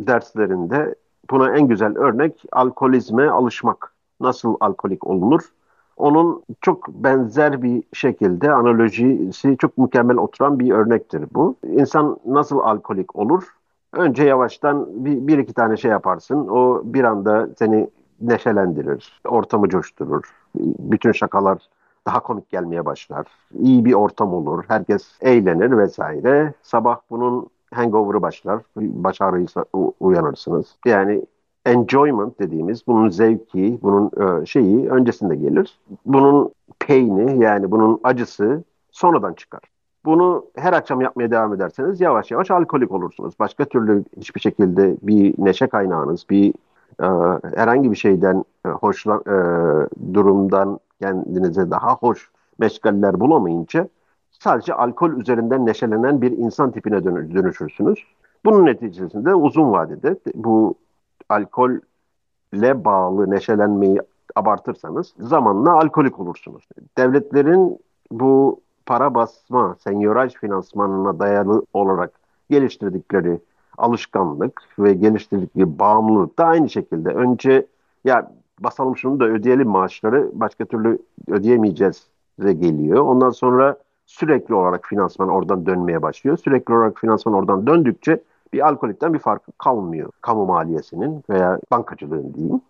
derslerinde 0.00 0.94
buna 1.30 1.56
en 1.56 1.68
güzel 1.68 1.98
örnek 1.98 2.44
alkolizme 2.52 3.30
alışmak. 3.30 3.92
Nasıl 4.20 4.56
alkolik 4.60 5.06
olunur? 5.06 5.42
Onun 5.96 6.42
çok 6.60 6.88
benzer 6.88 7.62
bir 7.62 7.82
şekilde 7.92 8.52
analojisi 8.52 9.56
çok 9.58 9.78
mükemmel 9.78 10.16
oturan 10.16 10.58
bir 10.58 10.70
örnektir 10.70 11.24
bu. 11.34 11.56
İnsan 11.66 12.16
nasıl 12.26 12.58
alkolik 12.58 13.16
olur? 13.16 13.44
Önce 13.92 14.24
yavaştan 14.24 14.86
bir, 15.04 15.26
bir 15.26 15.38
iki 15.38 15.52
tane 15.52 15.76
şey 15.76 15.90
yaparsın. 15.90 16.48
O 16.48 16.82
bir 16.84 17.04
anda 17.04 17.48
seni 17.58 17.90
neşelendirir, 18.20 19.20
ortamı 19.28 19.68
coşturur. 19.68 20.22
Bütün 20.78 21.12
şakalar 21.12 21.58
daha 22.06 22.20
komik 22.20 22.50
gelmeye 22.50 22.84
başlar. 22.86 23.26
İyi 23.58 23.84
bir 23.84 23.92
ortam 23.92 24.34
olur. 24.34 24.64
Herkes 24.68 25.18
eğlenir 25.20 25.78
vesaire. 25.78 26.54
Sabah 26.62 27.00
bunun 27.10 27.46
hangover'ı 27.74 28.22
başlar. 28.22 28.62
Baş 28.76 29.20
ağrıysa 29.20 29.64
uyanırsınız. 30.00 30.76
Yani 30.86 31.22
enjoyment 31.66 32.38
dediğimiz 32.38 32.86
bunun 32.86 33.08
zevki, 33.08 33.78
bunun 33.82 34.10
e, 34.42 34.46
şeyi 34.46 34.90
öncesinde 34.90 35.36
gelir. 35.36 35.78
Bunun 36.06 36.52
pain'i 36.86 37.44
yani 37.44 37.70
bunun 37.70 38.00
acısı 38.04 38.64
sonradan 38.90 39.32
çıkar. 39.32 39.60
Bunu 40.04 40.44
her 40.56 40.72
akşam 40.72 41.00
yapmaya 41.00 41.30
devam 41.30 41.54
ederseniz 41.54 42.00
yavaş 42.00 42.30
yavaş 42.30 42.50
alkolik 42.50 42.92
olursunuz. 42.92 43.34
Başka 43.40 43.64
türlü 43.64 44.04
hiçbir 44.16 44.40
şekilde 44.40 44.96
bir 45.02 45.34
neşe 45.38 45.66
kaynağınız, 45.66 46.26
bir 46.30 46.54
e, 47.00 47.06
herhangi 47.56 47.90
bir 47.90 47.96
şeyden 47.96 48.44
e, 48.66 48.68
hoşlan 48.68 49.20
e, 49.20 49.34
durumdan 50.14 50.80
kendinize 51.00 51.70
daha 51.70 51.94
hoş 51.94 52.30
meşgaller 52.58 53.20
bulamayınca 53.20 53.88
sadece 54.40 54.74
alkol 54.74 55.12
üzerinden 55.12 55.66
neşelenen 55.66 56.22
bir 56.22 56.30
insan 56.30 56.70
tipine 56.70 57.04
dönüşürsünüz. 57.04 57.98
Bunun 58.44 58.66
neticesinde 58.66 59.34
uzun 59.34 59.72
vadede 59.72 60.16
bu 60.34 60.74
alkolle 61.28 62.84
bağlı 62.84 63.30
neşelenmeyi 63.30 64.00
abartırsanız 64.36 65.14
zamanla 65.18 65.72
alkolik 65.72 66.20
olursunuz. 66.20 66.68
Devletlerin 66.98 67.78
bu 68.10 68.60
para 68.86 69.14
basma, 69.14 69.76
senyoraj 69.84 70.34
finansmanına 70.34 71.18
dayalı 71.18 71.62
olarak 71.74 72.12
geliştirdikleri 72.50 73.40
alışkanlık 73.78 74.62
ve 74.78 74.92
geliştirdikleri 74.92 75.78
bağımlılık 75.78 76.38
da 76.38 76.44
aynı 76.44 76.70
şekilde. 76.70 77.08
Önce 77.08 77.66
ya 78.04 78.32
basalım 78.60 78.96
şunu 78.96 79.20
da 79.20 79.24
ödeyelim 79.24 79.68
maaşları 79.68 80.30
başka 80.32 80.64
türlü 80.64 80.98
ödeyemeyeceğiz 81.28 82.06
de 82.42 82.52
geliyor. 82.52 83.04
Ondan 83.04 83.30
sonra 83.30 83.76
sürekli 84.10 84.54
olarak 84.54 84.86
finansman 84.86 85.28
oradan 85.28 85.66
dönmeye 85.66 86.02
başlıyor. 86.02 86.36
Sürekli 86.36 86.74
olarak 86.74 86.98
finansman 86.98 87.34
oradan 87.34 87.66
döndükçe 87.66 88.22
bir 88.52 88.68
alkolikten 88.68 89.14
bir 89.14 89.18
farkı 89.18 89.52
kalmıyor. 89.58 90.10
Kamu 90.20 90.46
maliyesinin 90.46 91.24
veya 91.30 91.58
bankacılığın 91.70 92.34
diyeyim. 92.34 92.60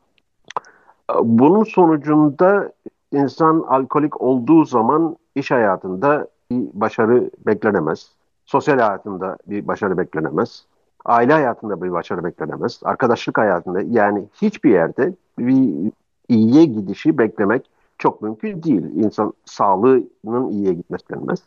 Bunun 1.23 1.65
sonucunda 1.65 2.73
insan 3.13 3.65
alkolik 3.69 4.21
olduğu 4.21 4.65
zaman 4.65 5.17
iş 5.35 5.51
hayatında 5.51 6.29
bir 6.51 6.69
başarı 6.73 7.31
beklenemez. 7.47 8.11
Sosyal 8.45 8.79
hayatında 8.79 9.37
bir 9.47 9.69
başarı 9.69 9.99
beklenemez. 9.99 10.65
Aile 11.05 11.33
hayatında 11.33 11.83
bir 11.83 11.93
başarı 11.93 12.25
beklenemez. 12.25 12.81
Arkadaşlık 12.85 13.39
hayatında 13.39 13.81
yani 13.81 14.25
hiçbir 14.35 14.71
yerde 14.71 15.15
bir 15.39 15.93
iyiye 16.29 16.65
gidişi 16.65 17.19
beklemek 17.19 17.71
çok 18.01 18.23
mümkün 18.23 18.63
değil. 18.63 18.83
İnsan 18.83 19.33
sağlığının 19.45 20.49
iyiye 20.49 20.73
gitmesi 20.75 21.05
beklenmez. 21.11 21.43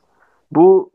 Bu 0.52 0.90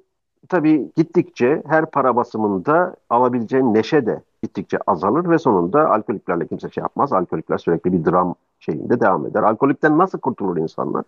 tabii 0.48 0.90
gittikçe 0.96 1.62
her 1.66 1.90
para 1.90 2.16
basımında 2.16 2.96
alabileceğin 3.10 3.74
neşe 3.74 4.06
de 4.06 4.22
gittikçe 4.42 4.78
azalır 4.86 5.30
ve 5.30 5.38
sonunda 5.38 5.90
alkoliklerle 5.90 6.46
kimse 6.46 6.70
şey 6.70 6.82
yapmaz. 6.82 7.12
Alkolikler 7.12 7.58
sürekli 7.58 7.92
bir 7.92 8.04
dram 8.04 8.34
şeyinde 8.60 9.00
devam 9.00 9.26
eder. 9.26 9.42
Alkolikten 9.42 9.98
nasıl 9.98 10.18
kurtulur 10.18 10.56
insanlar? 10.56 11.04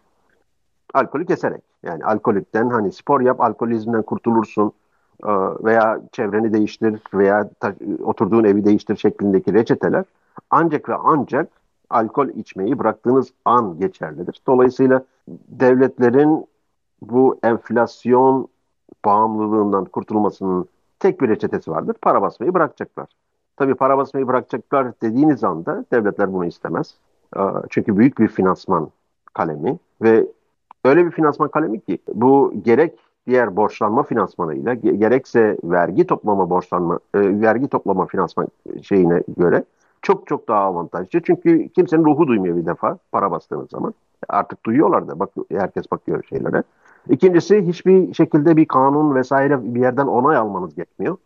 Alkolü 0.95 1.27
keserek. 1.27 1.63
Yani 1.83 2.05
alkolikten 2.05 2.71
hani 2.71 2.93
spor 2.93 3.21
yap, 3.21 3.41
alkolizmden 3.41 4.03
kurtulursun 4.03 4.73
e, 5.25 5.31
veya 5.65 6.01
çevreni 6.13 6.53
değiştir 6.53 7.01
veya 7.15 7.51
oturduğun 8.03 8.45
evi 8.45 8.65
değiştir 8.65 8.97
şeklindeki 8.97 9.55
reçeteler 9.55 10.05
ancak 10.51 10.89
ve 10.89 10.95
ancak 10.95 11.60
alkol 11.91 12.29
içmeyi 12.29 12.79
bıraktığınız 12.79 13.33
an 13.45 13.79
geçerlidir. 13.79 14.43
Dolayısıyla 14.47 15.05
devletlerin 15.49 16.47
bu 17.03 17.39
enflasyon 17.43 18.49
bağımlılığından 19.05 19.85
kurtulmasının 19.85 20.69
tek 20.99 21.21
bir 21.21 21.29
reçetesi 21.29 21.71
vardır. 21.71 21.97
Para 22.03 22.23
basmayı 22.23 22.55
bırakacaklar. 22.55 23.09
Tabii 23.57 23.75
para 23.75 23.99
basmayı 23.99 24.27
bırakacaklar 24.27 24.93
dediğiniz 25.03 25.45
anda 25.45 25.85
devletler 25.93 26.33
bunu 26.33 26.45
istemez. 26.45 26.95
Ee, 27.37 27.41
çünkü 27.71 27.97
büyük 27.97 28.19
bir 28.19 28.29
finansman 28.29 28.91
kalemi 29.35 29.79
ve 30.03 30.27
öyle 30.85 31.07
bir 31.07 31.11
finansman 31.11 31.49
kalemi 31.49 31.81
ki 31.81 31.99
bu 32.15 32.53
gerek 32.63 32.99
diğer 33.27 33.57
borçlanma 33.57 34.03
finansmanıyla 34.03 34.75
gerekse 34.75 35.59
vergi 35.65 36.07
toplama 36.07 36.51
borçlanma 36.51 36.99
e, 37.15 37.41
vergi 37.41 37.69
toplama 37.69 38.07
finansman 38.07 38.49
şeyine 38.83 39.23
göre 39.37 39.65
çok 40.03 40.27
çok 40.27 40.49
daha 40.49 40.61
avantajlı. 40.61 41.21
Çünkü 41.21 41.69
kimsenin 41.69 42.05
ruhu 42.05 42.27
duymuyor 42.27 42.57
bir 42.57 42.67
defa 42.67 42.99
para 43.13 43.31
bastığınız 43.31 43.71
zaman. 43.71 43.95
Artık 44.29 44.67
duyuyorlar 44.67 45.09
da 45.09 45.19
bak 45.19 45.31
herkes 45.51 45.91
bakıyor 45.91 46.25
şeylere. 46.29 46.63
İkincisi 47.09 47.67
hiçbir 47.67 48.15
şekilde 48.15 48.57
bir 48.57 48.65
kanun 48.65 49.15
vesaire 49.15 49.75
bir 49.75 49.81
yerden 49.81 50.07
onay 50.07 50.37
almanız 50.37 50.75
gerekmiyor. 50.75 51.17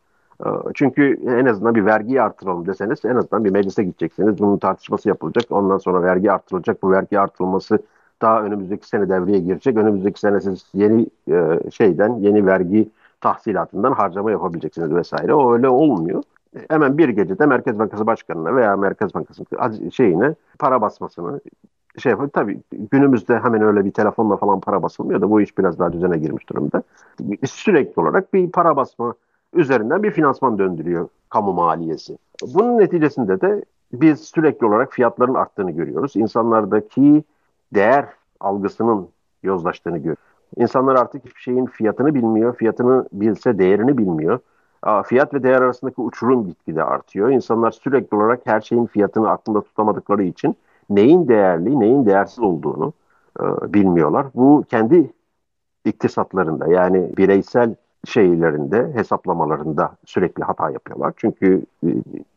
Ee, 0.47 0.49
çünkü 0.75 1.21
en 1.27 1.47
azından 1.47 1.75
bir 1.75 1.87
vergiyi 1.87 2.23
artıralım 2.23 2.67
deseniz 2.67 3.05
en 3.05 3.17
azından 3.17 3.45
bir 3.45 3.51
meclise 3.51 3.85
gideceksiniz. 3.85 4.39
Bunun 4.39 4.59
tartışması 4.59 5.09
yapılacak. 5.09 5.45
Ondan 5.51 5.79
sonra 5.79 6.03
vergi 6.03 6.33
artırılacak. 6.33 6.83
Bu 6.83 6.91
vergi 6.91 7.21
artırılması 7.21 7.79
daha 8.23 8.43
önümüzdeki 8.43 8.89
sene 8.89 9.09
devreye 9.09 9.39
girecek. 9.39 9.77
Önümüzdeki 9.77 10.21
sene 10.21 10.41
siz 10.41 10.65
yeni 10.75 11.07
e, 11.31 11.71
şeyden, 11.71 12.15
yeni 12.15 12.47
vergi 12.47 12.91
tahsilatından 13.21 13.93
harcama 13.93 14.31
yapabileceksiniz 14.31 14.95
vesaire. 14.95 15.35
O 15.35 15.53
öyle 15.53 15.69
olmuyor. 15.69 16.23
Hemen 16.69 16.99
bir 16.99 17.09
gecede 17.09 17.47
Merkez 17.47 17.79
Bankası 17.79 18.07
Başkanı'na 18.07 18.57
veya 18.57 18.77
Merkez 18.77 19.15
Bankası 19.15 19.45
şeyine 19.93 20.35
para 20.59 20.81
basmasını 20.81 21.41
şey 21.99 22.11
yapıyor. 22.11 22.31
Tabii 22.31 22.61
günümüzde 22.91 23.39
hemen 23.39 23.63
öyle 23.63 23.85
bir 23.85 23.91
telefonla 23.91 24.37
falan 24.37 24.61
para 24.61 24.83
basılmıyor 24.83 25.21
da 25.21 25.31
bu 25.31 25.41
iş 25.41 25.59
biraz 25.59 25.79
daha 25.79 25.93
düzene 25.93 26.19
girmiş 26.19 26.49
durumda. 26.49 26.83
Sürekli 27.45 28.03
olarak 28.03 28.35
bir 28.35 28.53
para 28.53 28.77
basma 28.77 29.15
üzerinden 29.53 30.03
bir 30.03 30.11
finansman 30.11 30.59
döndürüyor 30.59 31.09
kamu 31.31 31.53
maliyesi. 31.53 32.19
Bunun 32.55 32.79
neticesinde 32.79 33.41
de 33.41 33.65
biz 33.93 34.21
sürekli 34.21 34.67
olarak 34.67 34.93
fiyatların 34.93 35.35
arttığını 35.35 35.71
görüyoruz. 35.71 36.17
İnsanlardaki 36.17 37.25
değer 37.75 38.07
algısının 38.41 39.09
yozlaştığını 39.43 39.99
görüyoruz. 39.99 40.23
İnsanlar 40.57 40.95
artık 40.95 41.25
hiçbir 41.25 41.41
şeyin 41.41 41.67
fiyatını 41.67 42.15
bilmiyor. 42.15 42.57
Fiyatını 42.57 43.09
bilse 43.13 43.59
değerini 43.59 43.99
bilmiyor. 43.99 44.39
Fiyat 45.07 45.35
ve 45.35 45.43
değer 45.43 45.63
arasındaki 45.63 46.01
uçurum 46.01 46.47
gitgide 46.47 46.85
artıyor. 46.85 47.31
İnsanlar 47.31 47.71
sürekli 47.71 48.17
olarak 48.17 48.41
her 48.45 48.61
şeyin 48.61 48.87
fiyatını 48.87 49.31
aklında 49.31 49.61
tutamadıkları 49.61 50.23
için 50.23 50.57
neyin 50.91 51.29
değerli, 51.29 51.81
neyin 51.81 52.07
değersiz 52.07 52.39
olduğunu 52.39 52.93
e, 53.41 53.45
bilmiyorlar. 53.75 54.27
Bu 54.35 54.65
kendi 54.71 55.13
iktisatlarında 55.85 56.67
yani 56.67 57.11
bireysel 57.17 57.75
şeylerinde, 58.05 58.93
hesaplamalarında 58.95 59.97
sürekli 60.05 60.45
hata 60.45 60.71
yapıyorlar. 60.71 61.13
Çünkü 61.17 61.63
e, 61.85 61.89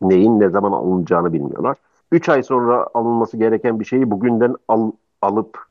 neyin 0.01 0.39
ne 0.39 0.50
zaman 0.50 0.72
alınacağını 0.72 1.34
bilmiyorlar. 1.34 1.77
3 2.12 2.30
ay 2.30 2.44
sonra 2.44 2.88
alınması 2.94 3.38
gereken 3.38 3.80
bir 3.80 3.86
şeyi 3.86 4.12
bugünden 4.12 4.56
al, 4.68 4.92
alıp 5.22 5.66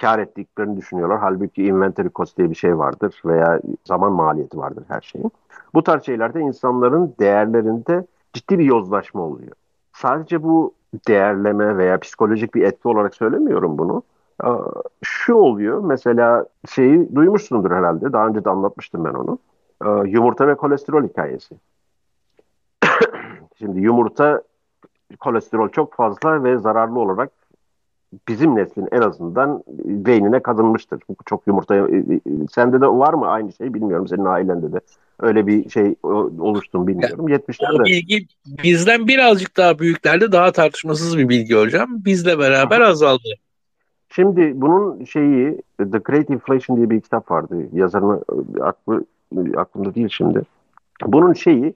kar 0.00 0.18
ettiklerini 0.18 0.76
düşünüyorlar. 0.76 1.18
Halbuki 1.18 1.64
inventory 1.64 2.08
cost 2.14 2.38
diye 2.38 2.50
bir 2.50 2.54
şey 2.54 2.78
vardır 2.78 3.22
veya 3.24 3.60
zaman 3.84 4.12
maliyeti 4.12 4.58
vardır 4.58 4.84
her 4.88 5.00
şeyin. 5.00 5.32
Bu 5.74 5.84
tarz 5.84 6.04
şeylerde 6.04 6.40
insanların 6.40 7.14
değerlerinde 7.20 8.06
ciddi 8.32 8.58
bir 8.58 8.64
yozlaşma 8.64 9.22
oluyor. 9.22 9.52
Sadece 9.92 10.42
bu 10.42 10.74
değerleme 11.08 11.76
veya 11.76 12.00
psikolojik 12.00 12.54
bir 12.54 12.62
etki 12.62 12.88
olarak 12.88 13.14
söylemiyorum 13.14 13.78
bunu. 13.78 14.02
Şu 15.02 15.34
oluyor 15.34 15.84
mesela 15.84 16.46
şeyi 16.68 17.14
duymuşsundur 17.14 17.70
herhalde 17.70 18.12
daha 18.12 18.26
önce 18.26 18.44
de 18.44 18.50
anlatmıştım 18.50 19.04
ben 19.04 19.14
onu. 19.14 19.38
Yumurta 20.06 20.46
ve 20.46 20.54
kolesterol 20.54 21.08
hikayesi. 21.08 21.54
Şimdi 23.58 23.80
yumurta 23.80 24.42
kolesterol 25.20 25.68
çok 25.68 25.94
fazla 25.94 26.44
ve 26.44 26.58
zararlı 26.58 27.00
olarak 27.00 27.30
bizim 28.28 28.56
neslin 28.56 28.88
en 28.92 29.00
azından 29.00 29.62
beynine 29.84 30.40
kazınmıştır. 30.40 31.00
Çok 31.26 31.46
yumurta 31.46 31.76
e, 31.76 31.80
e, 31.80 32.20
sende 32.52 32.80
de 32.80 32.86
var 32.86 33.14
mı 33.14 33.26
aynı 33.26 33.52
şey 33.52 33.74
bilmiyorum 33.74 34.08
senin 34.08 34.24
ailende 34.24 34.72
de 34.72 34.80
öyle 35.20 35.46
bir 35.46 35.70
şey 35.70 35.94
oluştu 36.38 36.86
bilmiyorum. 36.86 37.28
Ya, 37.28 37.36
70'lerde. 37.36 37.82
O 37.82 37.84
bilgi 37.84 38.26
bizden 38.64 39.08
birazcık 39.08 39.56
daha 39.56 39.78
büyüklerde 39.78 40.32
daha 40.32 40.52
tartışmasız 40.52 41.18
bir 41.18 41.28
bilgi 41.28 41.54
hocam. 41.54 41.88
Bizle 42.04 42.38
beraber 42.38 42.80
azaldı. 42.80 43.28
Şimdi 44.14 44.52
bunun 44.54 45.04
şeyi 45.04 45.62
The 45.78 45.98
Great 45.98 46.30
Inflation 46.30 46.76
diye 46.76 46.90
bir 46.90 47.00
kitap 47.00 47.30
vardı. 47.30 47.68
Yazarını 47.72 48.22
aklı, 48.60 49.04
aklımda 49.56 49.94
değil 49.94 50.08
şimdi. 50.08 50.42
Bunun 51.06 51.32
şeyi 51.32 51.74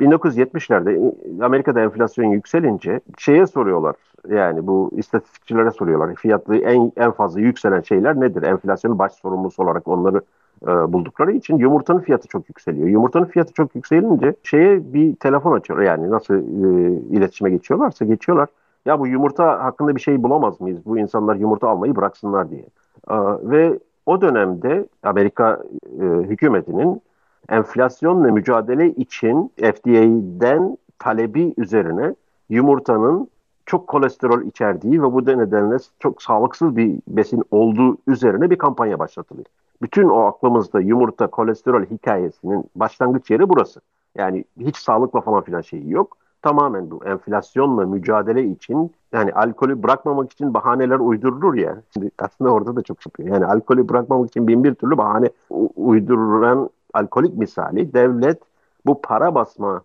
1970'lerde 0.00 1.14
Amerika'da 1.44 1.80
enflasyon 1.80 2.24
yükselince 2.24 3.00
şeye 3.18 3.46
soruyorlar. 3.46 3.94
Yani 4.28 4.66
bu 4.66 4.90
istatistikçilere 4.96 5.70
soruyorlar. 5.70 6.14
Fiyatlı 6.14 6.56
en 6.56 6.92
en 6.96 7.10
fazla 7.10 7.40
yükselen 7.40 7.80
şeyler 7.80 8.20
nedir? 8.20 8.42
Enflasyonun 8.42 8.98
baş 8.98 9.12
sorumlusu 9.12 9.62
olarak 9.62 9.88
onları 9.88 10.22
e, 10.62 10.66
buldukları 10.66 11.32
için 11.32 11.58
yumurtanın 11.58 12.00
fiyatı 12.00 12.28
çok 12.28 12.48
yükseliyor. 12.48 12.88
Yumurtanın 12.88 13.24
fiyatı 13.24 13.52
çok 13.52 13.74
yükselince 13.74 14.34
şeye 14.42 14.94
bir 14.94 15.14
telefon 15.16 15.52
açıyor. 15.52 15.80
Yani 15.80 16.10
nasıl 16.10 16.34
e, 16.34 16.92
iletişime 17.16 17.50
geçiyorlarsa 17.50 18.04
geçiyorlar. 18.04 18.48
Ya 18.86 19.00
bu 19.00 19.06
yumurta 19.06 19.64
hakkında 19.64 19.96
bir 19.96 20.00
şey 20.00 20.22
bulamaz 20.22 20.60
mıyız? 20.60 20.78
Bu 20.86 20.98
insanlar 20.98 21.36
yumurta 21.36 21.68
almayı 21.68 21.96
bıraksınlar 21.96 22.50
diye. 22.50 22.64
E, 23.10 23.16
ve 23.42 23.78
o 24.06 24.20
dönemde 24.20 24.86
Amerika 25.02 25.62
e, 26.00 26.04
hükümetinin 26.04 27.02
enflasyonla 27.48 28.32
mücadele 28.32 28.90
için 28.90 29.52
FDA'den 29.56 30.78
talebi 30.98 31.54
üzerine 31.56 32.14
yumurtanın 32.48 33.28
çok 33.66 33.86
kolesterol 33.86 34.42
içerdiği 34.42 35.02
ve 35.02 35.12
bu 35.12 35.26
nedenle 35.26 35.76
çok 35.98 36.22
sağlıksız 36.22 36.76
bir 36.76 37.00
besin 37.08 37.42
olduğu 37.50 37.96
üzerine 38.06 38.50
bir 38.50 38.58
kampanya 38.58 38.98
başlatılıyor. 38.98 39.46
Bütün 39.82 40.08
o 40.08 40.20
aklımızda 40.20 40.80
yumurta, 40.80 41.26
kolesterol 41.26 41.84
hikayesinin 41.84 42.64
başlangıç 42.76 43.30
yeri 43.30 43.48
burası. 43.48 43.80
Yani 44.14 44.44
hiç 44.60 44.76
sağlıkla 44.76 45.20
falan 45.20 45.42
filan 45.42 45.60
şeyi 45.60 45.90
yok. 45.90 46.16
Tamamen 46.42 46.90
bu 46.90 47.04
enflasyonla 47.04 47.86
mücadele 47.86 48.44
için 48.44 48.92
yani 49.12 49.32
alkolü 49.32 49.82
bırakmamak 49.82 50.32
için 50.32 50.54
bahaneler 50.54 50.98
uydurulur 50.98 51.54
ya. 51.54 51.82
Şimdi 51.94 52.10
aslında 52.18 52.50
orada 52.50 52.76
da 52.76 52.82
çok 52.82 53.06
yapıyor. 53.06 53.28
Yani 53.28 53.46
alkolü 53.46 53.88
bırakmamak 53.88 54.28
için 54.28 54.48
bin 54.48 54.64
bir 54.64 54.74
türlü 54.74 54.98
bahane 54.98 55.28
uydurulan 55.76 56.70
alkolik 56.94 57.36
misali 57.36 57.94
devlet 57.94 58.42
bu 58.86 59.00
para 59.00 59.34
basma 59.34 59.82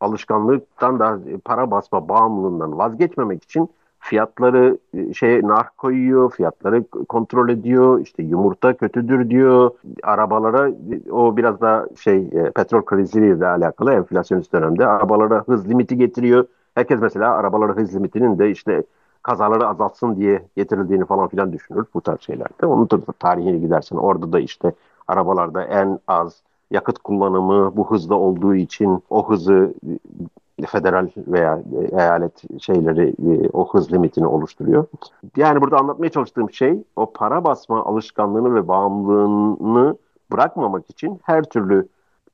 alışkanlıktan 0.00 0.98
da 0.98 1.18
para 1.44 1.70
basma 1.70 2.08
bağımlılığından 2.08 2.78
vazgeçmemek 2.78 3.44
için 3.44 3.68
fiyatları 4.02 4.78
e, 4.94 5.14
şey 5.14 5.42
nar 5.42 5.76
koyuyor, 5.76 6.30
fiyatları 6.30 6.84
kontrol 7.08 7.48
ediyor. 7.48 8.00
İşte 8.00 8.22
yumurta 8.22 8.76
kötüdür 8.76 9.30
diyor. 9.30 9.70
Arabalara 10.02 10.70
o 11.10 11.36
biraz 11.36 11.60
da 11.60 11.88
şey 12.00 12.18
e, 12.18 12.50
petrol 12.50 12.82
kriziyle 12.82 13.46
alakalı 13.46 13.92
enflasyonist 13.92 14.52
dönemde 14.52 14.86
arabalara 14.86 15.44
hız 15.46 15.68
limiti 15.68 15.96
getiriyor. 15.96 16.46
Herkes 16.74 17.00
mesela 17.00 17.34
arabalara 17.34 17.72
hız 17.72 17.94
limitinin 17.94 18.38
de 18.38 18.50
işte 18.50 18.82
kazaları 19.22 19.68
azaltsın 19.68 20.16
diye 20.16 20.42
getirildiğini 20.56 21.04
falan 21.04 21.28
filan 21.28 21.52
düşünür 21.52 21.84
bu 21.94 22.00
tarz 22.00 22.20
şeylerde. 22.20 22.66
Onun 22.66 22.88
tarihine 23.18 23.58
gidersen 23.58 23.96
orada 23.96 24.32
da 24.32 24.40
işte 24.40 24.72
arabalarda 25.08 25.64
en 25.64 25.98
az 26.08 26.42
yakıt 26.70 26.98
kullanımı 26.98 27.76
bu 27.76 27.90
hızda 27.90 28.14
olduğu 28.14 28.54
için 28.54 29.02
o 29.10 29.30
hızı 29.30 29.74
e, 30.58 30.66
federal 30.66 31.08
veya 31.16 31.62
eyalet 31.92 32.62
şeyleri 32.62 33.08
e, 33.08 33.48
o 33.52 33.68
hız 33.72 33.92
limitini 33.92 34.26
oluşturuyor. 34.26 34.84
Yani 35.36 35.60
burada 35.60 35.76
anlatmaya 35.76 36.08
çalıştığım 36.08 36.50
şey 36.50 36.82
o 36.96 37.12
para 37.12 37.44
basma 37.44 37.84
alışkanlığını 37.84 38.54
ve 38.54 38.68
bağımlılığını 38.68 39.96
bırakmamak 40.32 40.90
için 40.90 41.20
her 41.22 41.44
türlü 41.44 41.88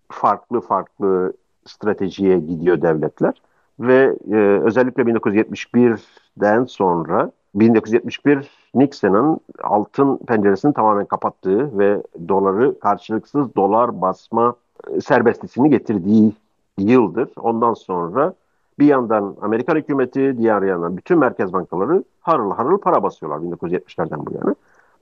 farklı 0.09 0.61
farklı 0.61 1.33
stratejiye 1.64 2.38
gidiyor 2.38 2.83
devletler 2.83 3.42
ve 3.81 4.16
e, 4.31 4.37
özellikle 4.37 5.02
1971'den 5.02 6.64
sonra 6.64 7.31
1971 7.54 8.50
Nixon'ın 8.74 9.40
altın 9.62 10.16
penceresini 10.16 10.74
tamamen 10.74 11.06
kapattığı 11.06 11.78
ve 11.78 12.02
doları 12.28 12.80
karşılıksız 12.80 13.54
dolar 13.56 14.00
basma 14.00 14.54
e, 14.90 15.00
serbestlisini 15.00 15.70
getirdiği 15.70 16.32
yıldır. 16.78 17.28
Ondan 17.37 17.74
sonra 17.74 18.34
bir 18.78 18.87
yandan 18.87 19.37
Amerikan 19.40 19.76
hükümeti, 19.76 20.38
diğer 20.38 20.62
yandan 20.62 20.96
bütün 20.96 21.18
merkez 21.18 21.52
bankaları 21.52 22.04
harıl 22.20 22.50
harıl 22.50 22.78
para 22.78 23.02
basıyorlar 23.02 23.38
1970'lerden 23.38 24.26
bu 24.26 24.34
yana. 24.34 24.54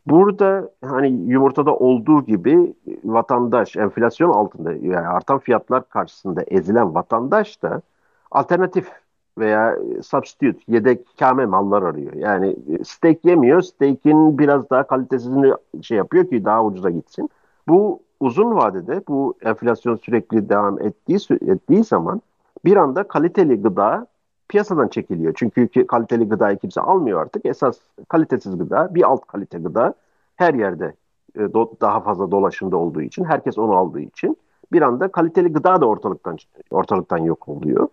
Burada 0.07 0.71
hani 0.85 1.09
yumurtada 1.09 1.77
olduğu 1.77 2.25
gibi 2.25 2.75
vatandaş 3.05 3.77
enflasyon 3.77 4.31
altında 4.31 4.73
yani 4.73 5.07
artan 5.07 5.39
fiyatlar 5.39 5.89
karşısında 5.89 6.43
ezilen 6.43 6.95
vatandaş 6.95 7.63
da 7.63 7.83
alternatif 8.31 8.91
veya 9.39 9.79
substitute, 10.03 10.59
yedek 10.69 11.19
kame 11.19 11.47
mallar 11.47 11.83
arıyor. 11.83 12.13
Yani 12.13 12.57
e, 12.81 12.85
steak 12.85 13.25
yemiyor, 13.25 13.63
steak'in 13.63 14.39
biraz 14.39 14.71
daha 14.71 14.87
kalitesini 14.87 15.53
şey 15.83 15.97
yapıyor 15.97 16.31
ki 16.31 16.45
daha 16.45 16.65
ucuza 16.65 16.91
gitsin. 16.91 17.31
Bu 17.69 18.01
uzun 18.21 18.55
vadede 18.55 19.03
bu 19.09 19.35
enflasyon 19.43 19.97
sürekli 19.97 20.49
devam 20.49 20.83
ettiği, 20.83 21.19
ettiği 21.31 21.85
zaman 21.85 22.23
bir 22.65 22.77
anda 22.77 23.09
kaliteli 23.09 23.63
gıda 23.63 24.07
piyasadan 24.49 24.89
çekiliyor. 24.89 25.33
Çünkü 25.37 25.87
kaliteli 25.87 26.29
gıdayı 26.29 26.59
kimse 26.59 26.81
almıyor 26.81 27.21
artık. 27.21 27.47
Esas 27.47 27.79
kalitesiz 28.09 28.59
gıda, 28.59 28.95
bir 28.95 29.03
alt 29.03 29.27
kalite 29.27 29.59
gıda 29.59 29.95
her 30.37 30.55
yerde 30.55 30.95
e, 31.37 31.41
daha 31.81 32.01
fazla 32.01 32.31
dolaşımda 32.31 32.77
olduğu 32.77 33.03
için, 33.03 33.25
herkes 33.25 33.59
onu 33.59 33.73
aldığı 33.73 34.01
için 34.01 34.37
bir 34.73 34.83
anda 34.83 35.09
kaliteli 35.09 35.53
gıda 35.53 35.81
da 35.81 35.87
ortalıktan 35.87 36.37
ortalıktan 36.71 37.19
yok 37.19 37.49
oluyor. 37.49 37.89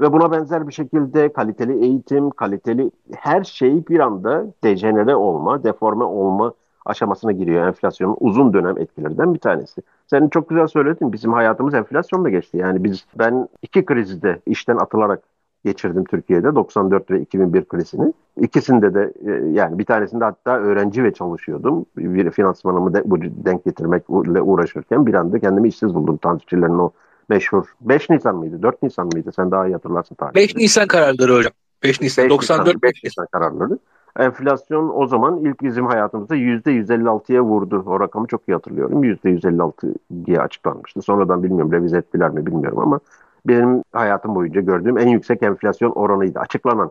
Ve 0.00 0.12
buna 0.12 0.32
benzer 0.32 0.68
bir 0.68 0.72
şekilde 0.72 1.32
kaliteli 1.32 1.84
eğitim, 1.84 2.30
kaliteli 2.30 2.90
her 3.14 3.44
şey 3.44 3.86
bir 3.86 4.00
anda 4.00 4.46
dejenere 4.64 5.16
olma, 5.16 5.64
deforme 5.64 6.04
olma 6.04 6.52
aşamasına 6.86 7.32
giriyor 7.32 7.66
enflasyonun 7.66 8.16
uzun 8.20 8.52
dönem 8.52 8.78
etkilerinden 8.78 9.34
bir 9.34 9.38
tanesi. 9.38 9.82
Sen 10.06 10.28
çok 10.28 10.48
güzel 10.48 10.66
söyledin. 10.66 11.12
Bizim 11.12 11.32
hayatımız 11.32 11.74
enflasyonla 11.74 12.30
geçti. 12.30 12.56
Yani 12.56 12.84
biz 12.84 13.06
ben 13.18 13.48
iki 13.62 13.84
krizde 13.84 14.40
işten 14.46 14.76
atılarak 14.76 15.22
geçirdim 15.64 16.04
Türkiye'de 16.04 16.54
94 16.54 17.10
ve 17.10 17.20
2001 17.20 17.64
krizini. 17.64 18.12
İkisinde 18.40 18.94
de 18.94 19.12
e, 19.26 19.30
yani 19.50 19.78
bir 19.78 19.84
tanesinde 19.84 20.24
hatta 20.24 20.58
öğrenci 20.58 21.04
ve 21.04 21.12
çalışıyordum. 21.12 21.86
Bir 21.96 22.30
finansmanımı 22.30 22.94
de, 22.94 23.02
bu 23.04 23.20
denk 23.20 23.64
getirmekle 23.64 24.42
uğraşırken 24.42 25.06
bir 25.06 25.14
anda 25.14 25.38
kendimi 25.38 25.68
işsiz 25.68 25.94
buldum. 25.94 26.16
Tansiçilerin 26.16 26.78
o 26.78 26.90
meşhur. 27.28 27.64
5 27.80 28.10
Nisan 28.10 28.36
mıydı? 28.36 28.62
4 28.62 28.82
Nisan 28.82 29.06
mıydı? 29.06 29.32
Sen 29.32 29.50
daha 29.50 29.66
iyi 29.66 29.72
hatırlarsın 29.72 30.14
tarihi. 30.14 30.34
5 30.34 30.56
Nisan 30.56 30.86
kararları 30.86 31.34
hocam. 31.34 31.52
5 31.82 32.00
Nisan 32.00 32.24
5 32.24 32.30
94 32.30 32.66
Nisan, 32.66 32.82
5 32.82 33.04
Nisan 33.04 33.26
kararları. 33.32 33.78
Enflasyon 34.18 34.92
o 34.94 35.06
zaman 35.06 35.36
ilk 35.36 35.62
bizim 35.62 35.86
hayatımızda 35.86 36.36
%156'ya 36.36 37.42
vurdu. 37.42 37.84
O 37.86 38.00
rakamı 38.00 38.26
çok 38.26 38.48
iyi 38.48 38.52
hatırlıyorum. 38.52 39.04
%156 39.04 39.94
diye 40.26 40.40
açıklanmıştı. 40.40 41.02
Sonradan 41.02 41.42
bilmiyorum 41.42 41.72
revize 41.72 41.98
ettiler 41.98 42.30
mi 42.30 42.46
bilmiyorum 42.46 42.78
ama 42.78 43.00
benim 43.46 43.82
hayatım 43.92 44.34
boyunca 44.34 44.60
gördüğüm 44.60 44.98
en 44.98 45.08
yüksek 45.08 45.42
enflasyon 45.42 45.90
oranıydı. 45.90 46.38
Açıklanan 46.38 46.90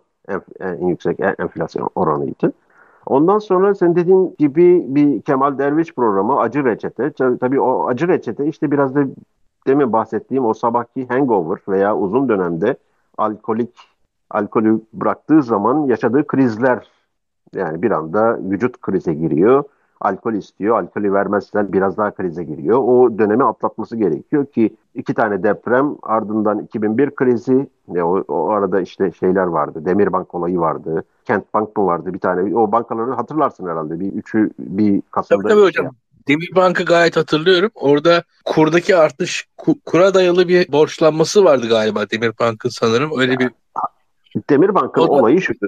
en 0.60 0.88
yüksek 0.88 1.20
enflasyon 1.20 1.90
oranıydı. 1.96 2.54
Ondan 3.06 3.40
sonra 3.40 3.76
sen 3.76 3.96
dediğin 3.96 4.36
gibi 4.40 4.86
bir 4.88 5.22
Kemal 5.22 5.58
Derviş 5.58 5.94
programı 5.94 6.40
Acı 6.40 6.66
Reçete. 6.66 7.12
Tabii 7.12 7.60
o 7.60 7.88
Acı 7.88 8.08
Reçete 8.08 8.46
işte 8.46 8.72
biraz 8.72 8.96
da 8.96 9.04
demin 9.68 9.94
bahsettiğim 9.94 10.46
o 10.46 10.54
sabahki 10.54 11.08
hangover 11.08 11.60
veya 11.68 11.98
uzun 11.98 12.30
dönemde 12.30 12.78
alkolik 13.18 13.70
alkolü 14.30 14.82
bıraktığı 14.94 15.44
zaman 15.44 15.86
yaşadığı 15.86 16.28
krizler 16.28 16.88
yani 17.54 17.82
bir 17.82 17.92
anda 17.92 18.40
vücut 18.40 18.82
krize 18.82 19.14
giriyor. 19.14 19.64
Alkol 20.02 20.34
istiyor. 20.34 20.78
Alkolü 20.80 21.14
vermezsen 21.14 21.74
biraz 21.74 21.98
daha 21.98 22.12
krize 22.12 22.44
giriyor. 22.44 22.78
O 22.78 23.18
dönemi 23.18 23.44
atlatması 23.44 23.98
gerekiyor 23.98 24.46
ki 24.46 24.76
iki 24.96 25.14
tane 25.14 25.44
deprem 25.44 25.96
ardından 26.04 26.60
2001 26.60 27.16
krizi 27.16 27.68
ne 27.88 28.04
o, 28.04 28.24
o 28.28 28.50
arada 28.50 28.82
işte 28.82 29.12
şeyler 29.12 29.46
vardı. 29.46 29.86
Demirbank 29.86 30.36
olayı 30.36 30.60
vardı. 30.60 31.04
Kent 31.26 31.54
Bank 31.54 31.78
mı 31.78 31.86
vardı 31.86 32.14
bir 32.14 32.20
tane. 32.20 32.56
O 32.56 32.72
bankaları 32.72 33.12
hatırlarsın 33.12 33.68
herhalde. 33.68 34.00
Bir 34.00 34.14
üçü 34.14 34.50
bir 34.60 35.02
Kasım'da. 35.12 35.44
Tabii 35.44 35.54
tabii 35.54 35.66
hocam. 35.66 35.92
Demir 36.28 36.50
Bank'ı 36.56 36.86
gayet 36.86 37.18
hatırlıyorum. 37.18 37.72
Orada 37.76 38.24
kurdaki 38.46 38.96
artış 38.96 39.48
kura 39.86 40.14
dayalı 40.14 40.48
bir 40.48 40.72
borçlanması 40.72 41.44
vardı 41.44 41.68
galiba 41.70 42.10
Demir 42.10 42.32
Bank'ın 42.40 42.70
sanırım. 42.70 43.12
Öyle 43.20 43.40
bir 43.40 43.52
Demir 44.50 44.76
Bank'ın 44.76 45.02
o 45.02 45.08
da... 45.08 45.12
olayı 45.12 45.42
şudur. 45.42 45.68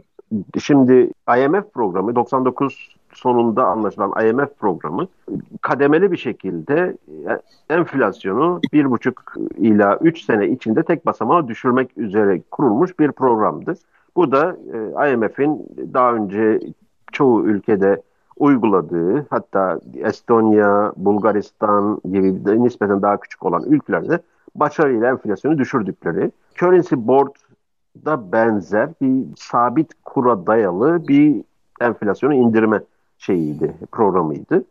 Şimdi 0.64 1.12
IMF 1.38 1.74
programı 1.74 2.16
99 2.16 2.98
sonunda 3.14 3.66
anlaşılan 3.66 4.28
IMF 4.28 4.50
programı 4.60 5.08
kademeli 5.62 6.12
bir 6.12 6.18
şekilde 6.18 6.98
e, 7.70 7.76
enflasyonu 7.76 8.62
bir 8.74 8.92
buçuk 8.92 9.34
ila 9.58 9.98
üç 10.02 10.26
sene 10.26 10.48
içinde 10.48 10.84
tek 10.84 11.06
basamağa 11.06 11.48
düşürmek 11.48 11.98
üzere 11.98 12.42
kurulmuş 12.52 13.00
bir 13.00 13.12
programdı. 13.12 13.74
Bu 14.16 14.32
da 14.32 14.58
e, 14.74 15.14
IMF'in 15.14 15.68
daha 15.94 16.14
önce 16.14 16.60
çoğu 17.12 17.46
ülkede 17.46 18.02
uyguladığı 18.40 19.26
hatta 19.30 19.80
Estonya, 19.96 20.94
Bulgaristan 20.98 22.02
gibi 22.06 22.46
de 22.46 22.64
nispeten 22.64 23.02
daha 23.02 23.20
küçük 23.20 23.46
olan 23.46 23.64
ülkelerde 23.64 24.20
başarıyla 24.56 25.10
enflasyonu 25.10 25.58
düşürdükleri. 25.58 26.32
Currency 26.56 26.96
Board 26.98 27.36
da 28.06 28.32
benzer 28.32 28.90
bir 29.02 29.26
sabit 29.38 29.92
kura 30.06 30.48
dayalı 30.48 31.08
bir 31.08 31.44
enflasyonu 31.82 32.34
indirme 32.34 32.82
şeyiydi, 33.18 33.74
programıydı. 33.92 34.64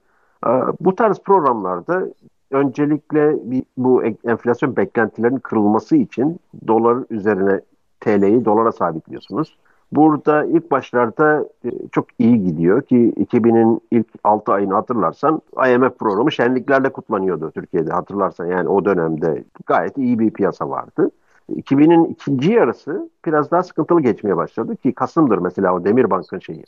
Ee, 0.47 0.51
bu 0.81 0.95
tarz 0.95 1.19
programlarda 1.19 2.07
öncelikle 2.51 3.37
bu 3.77 4.05
enflasyon 4.05 4.77
beklentilerinin 4.77 5.39
kırılması 5.39 5.97
için 5.97 6.41
dolar 6.67 6.99
üzerine 7.11 7.61
TL'yi 8.01 8.45
dolara 8.45 8.73
sabitliyorsunuz. 8.73 9.57
Burada 9.93 10.45
ilk 10.45 10.71
başlarda 10.71 11.49
e, 11.65 11.71
çok 11.93 12.07
iyi 12.19 12.45
gidiyor 12.45 12.83
ki 12.83 13.13
2000'in 13.17 13.81
ilk 13.91 14.07
6 14.25 14.53
ayını 14.53 14.75
hatırlarsan 14.75 15.43
IMF 15.69 15.99
programı 15.99 16.33
şenliklerle 16.33 16.89
kutlanıyordu 16.89 17.51
Türkiye'de 17.51 17.93
hatırlarsan 17.93 18.47
yani 18.47 18.69
o 18.69 18.85
dönemde 18.85 19.45
gayet 19.67 19.99
iyi 19.99 20.19
bir 20.19 20.31
piyasa 20.31 20.71
vardı. 20.71 21.11
2000'in 21.53 22.05
ikinci 22.05 22.53
yarısı 22.53 23.11
biraz 23.27 23.51
daha 23.51 23.63
sıkıntılı 23.63 24.01
geçmeye 24.01 24.37
başladı 24.37 24.77
ki 24.77 24.93
Kasım'dır 24.93 25.39
mesela 25.39 25.75
o 25.75 25.85
Demirbank'ın 25.85 26.39
şeyi. 26.39 26.65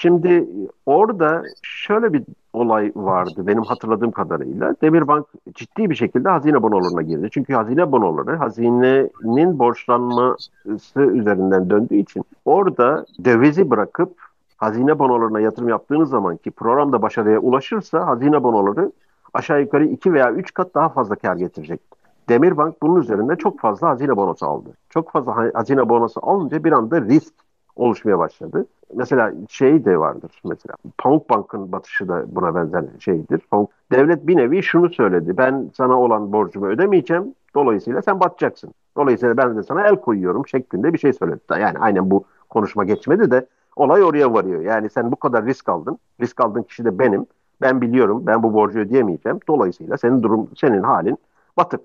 Şimdi 0.00 0.48
orada 0.86 1.42
şöyle 1.62 2.12
bir 2.12 2.22
olay 2.52 2.92
vardı 2.96 3.46
benim 3.46 3.62
hatırladığım 3.62 4.10
kadarıyla. 4.10 4.74
Demirbank 4.82 5.26
ciddi 5.54 5.90
bir 5.90 5.94
şekilde 5.94 6.28
hazine 6.28 6.62
bonolarına 6.62 7.02
girdi. 7.02 7.28
Çünkü 7.32 7.54
hazine 7.54 7.92
bonoları 7.92 8.36
hazinenin 8.36 9.58
borçlanması 9.58 11.00
üzerinden 11.00 11.70
döndüğü 11.70 11.94
için 11.96 12.24
orada 12.44 13.06
dövizi 13.24 13.70
bırakıp 13.70 14.12
hazine 14.56 14.98
bonolarına 14.98 15.40
yatırım 15.40 15.68
yaptığınız 15.68 16.10
zaman 16.10 16.36
ki 16.36 16.50
programda 16.50 17.02
başarıya 17.02 17.38
ulaşırsa 17.38 18.06
hazine 18.06 18.42
bonoları 18.42 18.92
aşağı 19.34 19.60
yukarı 19.60 19.84
2 19.84 20.12
veya 20.12 20.32
3 20.32 20.54
kat 20.54 20.74
daha 20.74 20.88
fazla 20.88 21.16
kar 21.16 21.36
getirecek. 21.36 21.80
Demirbank 22.28 22.82
bunun 22.82 23.00
üzerinde 23.00 23.36
çok 23.36 23.60
fazla 23.60 23.88
hazine 23.88 24.16
bonosu 24.16 24.46
aldı. 24.46 24.68
Çok 24.90 25.12
fazla 25.12 25.50
hazine 25.54 25.88
bonosu 25.88 26.20
alınca 26.22 26.64
bir 26.64 26.72
anda 26.72 27.00
risk 27.00 27.47
oluşmaya 27.78 28.18
başladı. 28.18 28.66
Mesela 28.94 29.32
şey 29.48 29.84
de 29.84 29.98
vardır 29.98 30.40
mesela. 30.44 30.74
Pamuk 30.98 31.30
Bank'ın 31.30 31.72
batışı 31.72 32.08
da 32.08 32.24
buna 32.28 32.54
benzer 32.54 32.84
şeydir. 32.98 33.38
Pamuk, 33.50 33.70
devlet 33.92 34.26
bir 34.26 34.36
nevi 34.36 34.62
şunu 34.62 34.92
söyledi. 34.92 35.36
Ben 35.36 35.70
sana 35.74 36.00
olan 36.00 36.32
borcumu 36.32 36.66
ödemeyeceğim. 36.66 37.34
Dolayısıyla 37.54 38.02
sen 38.02 38.20
batacaksın. 38.20 38.74
Dolayısıyla 38.96 39.36
ben 39.36 39.56
de 39.56 39.62
sana 39.62 39.88
el 39.88 39.96
koyuyorum 39.96 40.46
şeklinde 40.46 40.92
bir 40.92 40.98
şey 40.98 41.12
söyledi. 41.12 41.40
Yani 41.50 41.78
aynen 41.78 42.10
bu 42.10 42.24
konuşma 42.48 42.84
geçmedi 42.84 43.30
de 43.30 43.46
olay 43.76 44.02
oraya 44.02 44.34
varıyor. 44.34 44.60
Yani 44.60 44.90
sen 44.90 45.12
bu 45.12 45.16
kadar 45.16 45.46
risk 45.46 45.68
aldın. 45.68 45.98
Risk 46.20 46.40
aldığın 46.40 46.62
kişi 46.62 46.84
de 46.84 46.98
benim. 46.98 47.26
Ben 47.60 47.80
biliyorum 47.80 48.26
ben 48.26 48.42
bu 48.42 48.54
borcu 48.54 48.78
ödeyemeyeceğim. 48.78 49.38
Dolayısıyla 49.48 49.98
senin 49.98 50.22
durum 50.22 50.50
senin 50.56 50.82
halin 50.82 51.18
batık 51.56 51.80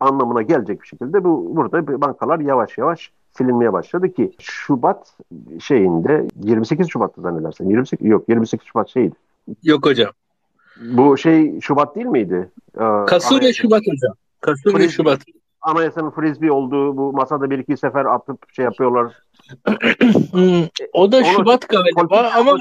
anlamına 0.00 0.42
gelecek 0.42 0.82
bir 0.82 0.86
şekilde 0.86 1.24
bu 1.24 1.56
burada 1.56 2.00
bankalar 2.00 2.40
yavaş 2.40 2.78
yavaş 2.78 3.12
silinmeye 3.38 3.72
başladı 3.72 4.12
ki 4.12 4.32
Şubat 4.38 5.16
şeyinde 5.60 6.28
28 6.42 6.88
Şubat'ta 6.88 7.22
zannedersem 7.22 7.70
28 7.70 8.06
yok 8.06 8.28
28 8.28 8.66
Şubat 8.66 8.88
şeydi. 8.88 9.14
Yok 9.62 9.86
hocam. 9.86 10.10
Bu 10.80 11.18
şey 11.18 11.60
Şubat 11.60 11.96
değil 11.96 12.06
miydi? 12.06 12.50
Ee, 12.76 13.06
Kasım 13.06 13.40
ve 13.40 13.52
Şubat 13.52 13.80
hocam. 13.80 14.14
Kasım 14.40 14.78
ve 14.78 14.88
Şubat. 14.88 15.20
Anayasanın 15.62 16.10
frisbee 16.10 16.50
olduğu 16.50 16.96
bu 16.96 17.12
masada 17.12 17.50
bir 17.50 17.58
iki 17.58 17.76
sefer 17.76 18.04
atıp 18.04 18.52
şey 18.52 18.64
yapıyorlar. 18.64 19.12
hmm, 20.32 20.64
o 20.92 21.12
da 21.12 21.16
Onu, 21.16 21.24
Şubat 21.24 21.68
galiba 21.68 22.30
ama 22.36 22.56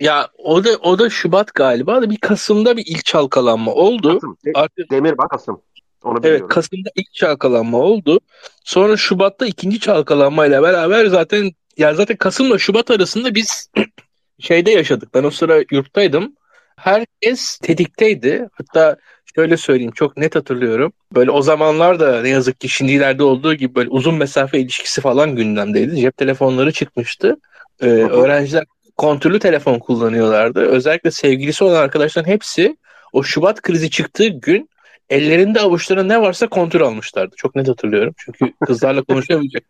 ya 0.00 0.28
o 0.38 0.64
da 0.64 0.68
o 0.82 0.98
da 0.98 1.10
Şubat 1.10 1.54
galiba 1.54 2.02
da 2.02 2.10
bir 2.10 2.16
Kasım'da 2.16 2.76
bir 2.76 2.84
ilk 2.86 3.04
çalkalanma 3.04 3.72
oldu. 3.72 4.14
Kasım. 4.14 4.36
De, 4.44 4.50
Artık, 4.54 4.90
Demir 4.90 5.18
bak 5.18 5.30
Kasım. 5.30 5.60
Onu 6.04 6.20
evet 6.22 6.48
Kasım'da 6.48 6.90
ilk 6.94 7.12
çalkalanma 7.14 7.78
oldu. 7.78 8.20
Sonra 8.64 8.96
Şubat'ta 8.96 9.46
ikinci 9.46 9.80
çalkalanmayla 9.80 10.62
beraber 10.62 11.06
zaten 11.06 11.50
yani 11.76 11.96
zaten 11.96 12.16
Kasım'la 12.16 12.58
Şubat 12.58 12.90
arasında 12.90 13.34
biz 13.34 13.70
şeyde 14.40 14.70
yaşadık. 14.70 15.14
Ben 15.14 15.24
o 15.24 15.30
sıra 15.30 15.64
yurttaydım. 15.70 16.32
Herkes 16.76 17.58
tetikteydi. 17.58 18.48
Hatta 18.52 18.96
şöyle 19.34 19.56
söyleyeyim 19.56 19.92
çok 19.92 20.16
net 20.16 20.34
hatırlıyorum. 20.34 20.92
Böyle 21.14 21.30
o 21.30 21.42
zamanlar 21.42 22.00
da 22.00 22.22
ne 22.22 22.28
yazık 22.28 22.60
ki 22.60 22.68
şimdilerde 22.68 23.22
olduğu 23.22 23.54
gibi 23.54 23.74
böyle 23.74 23.90
uzun 23.90 24.14
mesafe 24.14 24.58
ilişkisi 24.58 25.00
falan 25.00 25.36
gündemdeydi. 25.36 25.96
Cep 26.00 26.16
telefonları 26.16 26.72
çıkmıştı. 26.72 27.36
Ee, 27.80 27.86
öğrenciler 27.86 28.64
kontrollü 28.96 29.38
telefon 29.38 29.78
kullanıyorlardı. 29.78 30.60
Özellikle 30.60 31.10
sevgilisi 31.10 31.64
olan 31.64 31.82
arkadaşların 31.82 32.30
hepsi 32.30 32.76
o 33.12 33.22
Şubat 33.22 33.62
krizi 33.62 33.90
çıktığı 33.90 34.28
gün 34.28 34.68
ellerinde 35.10 35.60
avuçlarında 35.60 36.14
ne 36.14 36.22
varsa 36.22 36.48
kontrol 36.48 36.86
almışlardı. 36.86 37.36
Çok 37.36 37.56
net 37.56 37.68
hatırlıyorum. 37.68 38.14
Çünkü 38.16 38.52
kızlarla 38.66 39.02
konuşamayacak. 39.02 39.62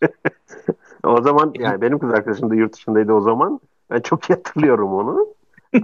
o 1.04 1.22
zaman 1.22 1.52
yani 1.58 1.80
benim 1.80 1.98
kız 1.98 2.14
arkadaşım 2.14 2.50
da 2.50 2.54
yurt 2.54 2.76
dışındaydı 2.76 3.12
o 3.12 3.20
zaman. 3.20 3.60
Ben 3.90 4.00
çok 4.00 4.30
iyi 4.30 4.34
hatırlıyorum 4.34 4.92
onu. 4.92 5.26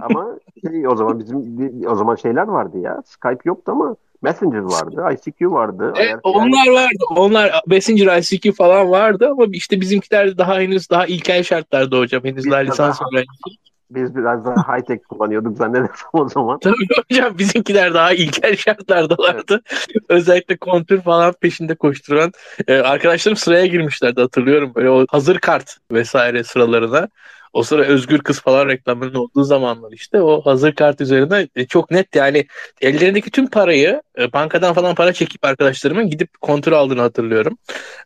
ama 0.01 0.37
şey, 0.67 0.87
o 0.87 0.95
zaman 0.95 1.19
bizim 1.19 1.89
o 1.89 1.95
zaman 1.95 2.15
şeyler 2.15 2.47
vardı 2.47 2.77
ya. 2.79 3.01
Skype 3.05 3.41
yoktu 3.45 3.71
ama 3.71 3.95
Messenger 4.21 4.59
vardı, 4.59 5.05
ICQ 5.13 5.51
vardı. 5.51 5.93
Evet, 5.95 6.15
onlar 6.23 6.67
vardı. 6.67 7.03
Onlar 7.15 7.51
Messenger, 7.67 8.17
ICQ 8.17 8.53
falan 8.53 8.91
vardı 8.91 9.27
ama 9.31 9.45
işte 9.51 9.81
bizimkiler 9.81 10.37
daha 10.37 10.59
henüz 10.59 10.89
daha 10.89 11.05
ilkel 11.05 11.43
şartlarda 11.43 11.99
hocam. 11.99 12.23
Henüz 12.23 12.45
daha 12.51 12.59
lisans 12.59 13.01
öğrencisi. 13.01 13.57
Biz 13.91 14.15
biraz 14.15 14.45
daha 14.45 14.55
high 14.77 14.85
tech 14.85 14.99
kullanıyorduk 15.09 15.57
zannedersem 15.57 16.09
o 16.13 16.29
zaman. 16.29 16.59
Tabii 16.59 16.87
hocam 17.09 17.37
bizimkiler 17.37 17.93
daha 17.93 18.13
ilkel 18.13 18.55
şartlardalardı. 18.55 19.61
Evet. 19.71 20.03
Özellikle 20.09 20.57
kontür 20.57 21.01
falan 21.01 21.33
peşinde 21.41 21.75
koşturan 21.75 22.31
e, 22.67 22.77
arkadaşlarım 22.77 23.37
sıraya 23.37 23.65
girmişlerdi 23.65 24.21
hatırlıyorum. 24.21 24.71
Böyle 24.75 24.89
o 24.89 25.05
hazır 25.09 25.39
kart 25.39 25.77
vesaire 25.91 26.43
sıralarına. 26.43 27.07
O 27.53 27.63
sıra 27.63 27.83
Özgür 27.83 28.19
Kız 28.19 28.41
falan 28.41 28.67
reklamının 28.67 29.13
olduğu 29.13 29.43
zamanlar 29.43 29.91
işte 29.91 30.21
o 30.21 30.41
hazır 30.41 30.75
kart 30.75 31.01
üzerinde 31.01 31.49
e, 31.55 31.65
çok 31.65 31.91
net 31.91 32.15
yani 32.15 32.45
ellerindeki 32.81 33.31
tüm 33.31 33.47
parayı 33.47 34.01
e, 34.19 34.33
bankadan 34.33 34.73
falan 34.73 34.95
para 34.95 35.13
çekip 35.13 35.45
arkadaşlarımın 35.45 36.09
gidip 36.09 36.41
kontrol 36.41 36.73
aldığını 36.73 37.01
hatırlıyorum. 37.01 37.57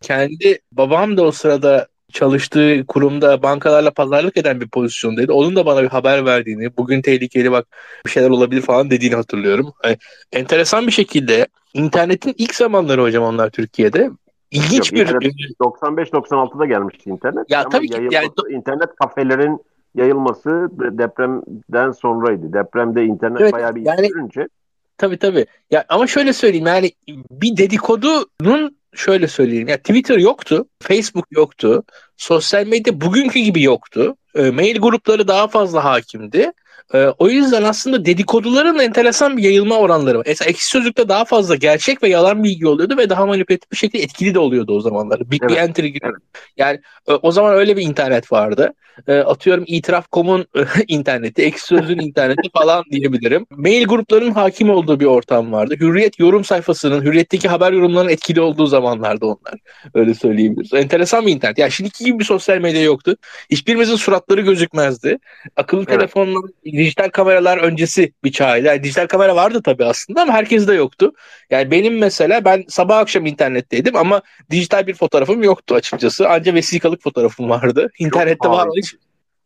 Kendi 0.02 0.60
babam 0.72 1.18
da 1.18 1.24
o 1.24 1.32
sırada 1.32 1.88
çalıştığı 2.12 2.86
kurumda 2.88 3.44
bankalarla 3.44 3.92
pazarlık 3.92 4.38
eden 4.38 4.62
bir 4.62 4.68
pozisyondaydı. 4.68 5.34
Onun 5.34 5.56
da 5.56 5.66
bana 5.66 5.84
bir 5.84 5.88
haber 5.88 6.26
verdiğini, 6.26 6.78
bugün 6.78 7.02
tehlikeli 7.02 7.52
bak 7.52 7.68
bir 8.06 8.12
şeyler 8.12 8.30
olabilir 8.30 8.62
falan 8.62 8.90
dediğini 8.90 9.16
hatırlıyorum. 9.16 9.74
Yani, 9.84 9.98
enteresan 10.32 10.88
bir 10.88 10.92
şekilde 10.92 11.48
internetin 11.74 12.36
ilk 12.38 12.56
zamanları 12.56 13.02
hocam 13.02 13.24
onlar 13.24 13.50
Türkiye'de. 13.50 14.12
İlginç 14.52 14.92
Yok, 14.92 15.10
bir 15.10 15.56
95-96'da 15.60 16.66
gelmişti 16.66 17.10
internet. 17.10 17.52
Ya 17.52 17.60
Ama 17.60 17.70
tabii 17.70 17.90
ki 17.90 18.08
yani 18.12 18.28
internet 18.50 18.96
kafelerin 18.96 19.60
yayılması 19.96 20.70
depremden 20.72 21.92
sonraydı. 21.92 22.54
Depremde 22.54 23.04
internet 23.04 23.42
evet, 23.42 23.54
bayağı 23.54 23.76
bir 23.76 23.82
yani, 23.82 24.08
yürünce. 24.08 24.48
Tabii 24.98 25.18
tabii. 25.18 25.46
Ya 25.72 25.86
ama 25.90 26.08
şöyle 26.08 26.34
söyleyeyim 26.34 26.68
yani 26.68 26.92
bir 27.32 27.58
dedikodunun 27.58 28.76
şöyle 28.96 29.28
söyleyeyim. 29.28 29.68
Ya 29.68 29.78
Twitter 29.78 30.18
yoktu, 30.18 30.68
Facebook 30.82 31.28
yoktu, 31.32 31.84
sosyal 32.18 32.68
medya 32.68 33.02
bugünkü 33.02 33.40
gibi 33.40 33.64
yoktu. 33.64 34.16
E, 34.36 34.52
mail 34.52 34.80
grupları 34.80 35.28
daha 35.28 35.48
fazla 35.48 35.84
hakimdi. 35.84 36.52
Ee, 36.94 37.06
o 37.20 37.30
yüzden 37.30 37.64
aslında 37.64 38.06
dedikoduların 38.06 38.80
enteresan 38.80 39.38
bir 39.38 39.44
yayılma 39.44 39.78
oranları 39.78 40.18
var. 40.18 40.24
Mesela 40.28 40.50
ekşi 40.50 40.66
sözlükte 40.66 41.10
daha 41.10 41.26
fazla 41.26 41.56
gerçek 41.56 42.04
ve 42.04 42.10
yalan 42.10 42.44
bilgi 42.44 42.68
oluyordu 42.68 42.98
ve 42.98 43.10
daha 43.10 43.26
manipülatif 43.26 43.72
bir 43.72 43.78
şekilde 43.78 44.04
etkili 44.04 44.34
de 44.34 44.40
oluyordu 44.40 44.76
o 44.76 44.82
zamanlar. 44.82 45.32
Bir, 45.32 45.40
evet. 45.42 45.52
bir 45.52 45.58
entry 45.58 45.94
Evet. 46.04 46.16
Yani 46.58 46.80
e, 47.08 47.14
o 47.14 47.32
zaman 47.32 47.54
öyle 47.54 47.78
bir 47.78 47.82
internet 47.82 48.32
vardı. 48.32 48.74
E, 49.08 49.14
atıyorum 49.18 49.64
itiraf.com'un 49.68 50.46
interneti, 50.88 51.42
ekşi 51.42 51.66
sözlüğün 51.66 52.00
interneti 52.00 52.50
falan 52.54 52.84
diyebilirim. 52.92 53.46
Mail 53.50 53.86
gruplarının 53.86 54.32
hakim 54.32 54.70
olduğu 54.70 55.00
bir 55.00 55.06
ortam 55.06 55.52
vardı. 55.52 55.76
Hürriyet 55.80 56.20
yorum 56.20 56.44
sayfasının, 56.44 57.02
Hürriyet'teki 57.02 57.48
haber 57.48 57.72
yorumlarının 57.72 58.12
etkili 58.12 58.42
olduğu 58.42 58.66
zamanlarda 58.66 59.26
onlar. 59.26 59.60
Öyle 59.94 60.14
söyleyebiliriz. 60.14 60.74
Enteresan 60.74 61.26
bir 61.26 61.32
internet. 61.32 61.58
Yani 61.58 61.72
şimdiki 61.72 62.06
gibi 62.06 62.20
bir 62.20 62.24
sosyal 62.24 62.58
medya 62.58 62.82
yoktu. 62.82 63.16
Hiçbirimizin 63.50 63.96
suratları 63.96 64.42
gözükmezdi. 64.42 65.18
Akıllı 65.56 65.86
evet. 65.88 66.00
telefonla 66.00 66.40
dijital 66.82 67.10
kameralar 67.10 67.58
öncesi 67.58 68.14
bir 68.24 68.32
çağıydı. 68.32 68.68
Yani 68.68 68.84
dijital 68.84 69.08
kamera 69.08 69.36
vardı 69.36 69.62
tabii 69.66 69.86
aslında 69.86 70.22
ama 70.22 70.34
herkes 70.34 70.68
de 70.68 70.74
yoktu. 70.74 71.14
Yani 71.50 71.72
benim 71.72 71.98
mesela 71.98 72.46
ben 72.46 72.64
sabah 72.68 72.98
akşam 72.98 73.26
internetteydim 73.26 73.96
ama 73.96 74.22
dijital 74.52 74.88
bir 74.88 74.94
fotoğrafım 74.94 75.44
yoktu 75.44 75.76
açıkçası. 75.76 76.30
Ancak 76.30 76.56
vesikalık 76.56 77.02
fotoğrafım 77.02 77.50
vardı. 77.50 77.90
İnternette 78.00 78.50
var 78.50 78.70
hiç 78.78 78.96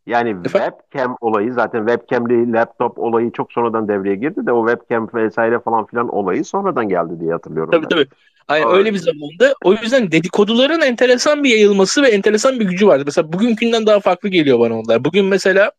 yani 0.07 0.29
Efendim? 0.29 0.51
webcam 0.51 1.17
olayı 1.21 1.53
zaten 1.53 1.87
webcamli 1.87 2.53
laptop 2.53 2.99
olayı 2.99 3.31
çok 3.31 3.51
sonradan 3.51 3.87
devreye 3.87 4.15
girdi 4.15 4.45
de 4.45 4.51
o 4.51 4.67
webcam 4.67 5.09
vesaire 5.13 5.59
falan 5.59 5.85
filan 5.85 6.09
olayı 6.09 6.45
sonradan 6.45 6.89
geldi 6.89 7.19
diye 7.19 7.31
hatırlıyorum. 7.31 7.71
Tabii 7.71 7.83
ben. 7.83 7.89
tabii. 7.89 8.07
Aynen 8.47 8.69
öyle 8.69 8.93
bir 8.93 8.97
zamanda. 8.97 9.55
O 9.63 9.73
yüzden 9.73 10.11
dedikoduların 10.11 10.81
enteresan 10.81 11.43
bir 11.43 11.49
yayılması 11.49 12.03
ve 12.03 12.07
enteresan 12.07 12.59
bir 12.59 12.65
gücü 12.65 12.87
vardı. 12.87 13.03
Mesela 13.05 13.33
bugünkünden 13.33 13.85
daha 13.85 13.99
farklı 13.99 14.29
geliyor 14.29 14.59
bana 14.59 14.79
onlar. 14.79 15.05
Bugün 15.05 15.25
mesela 15.25 15.71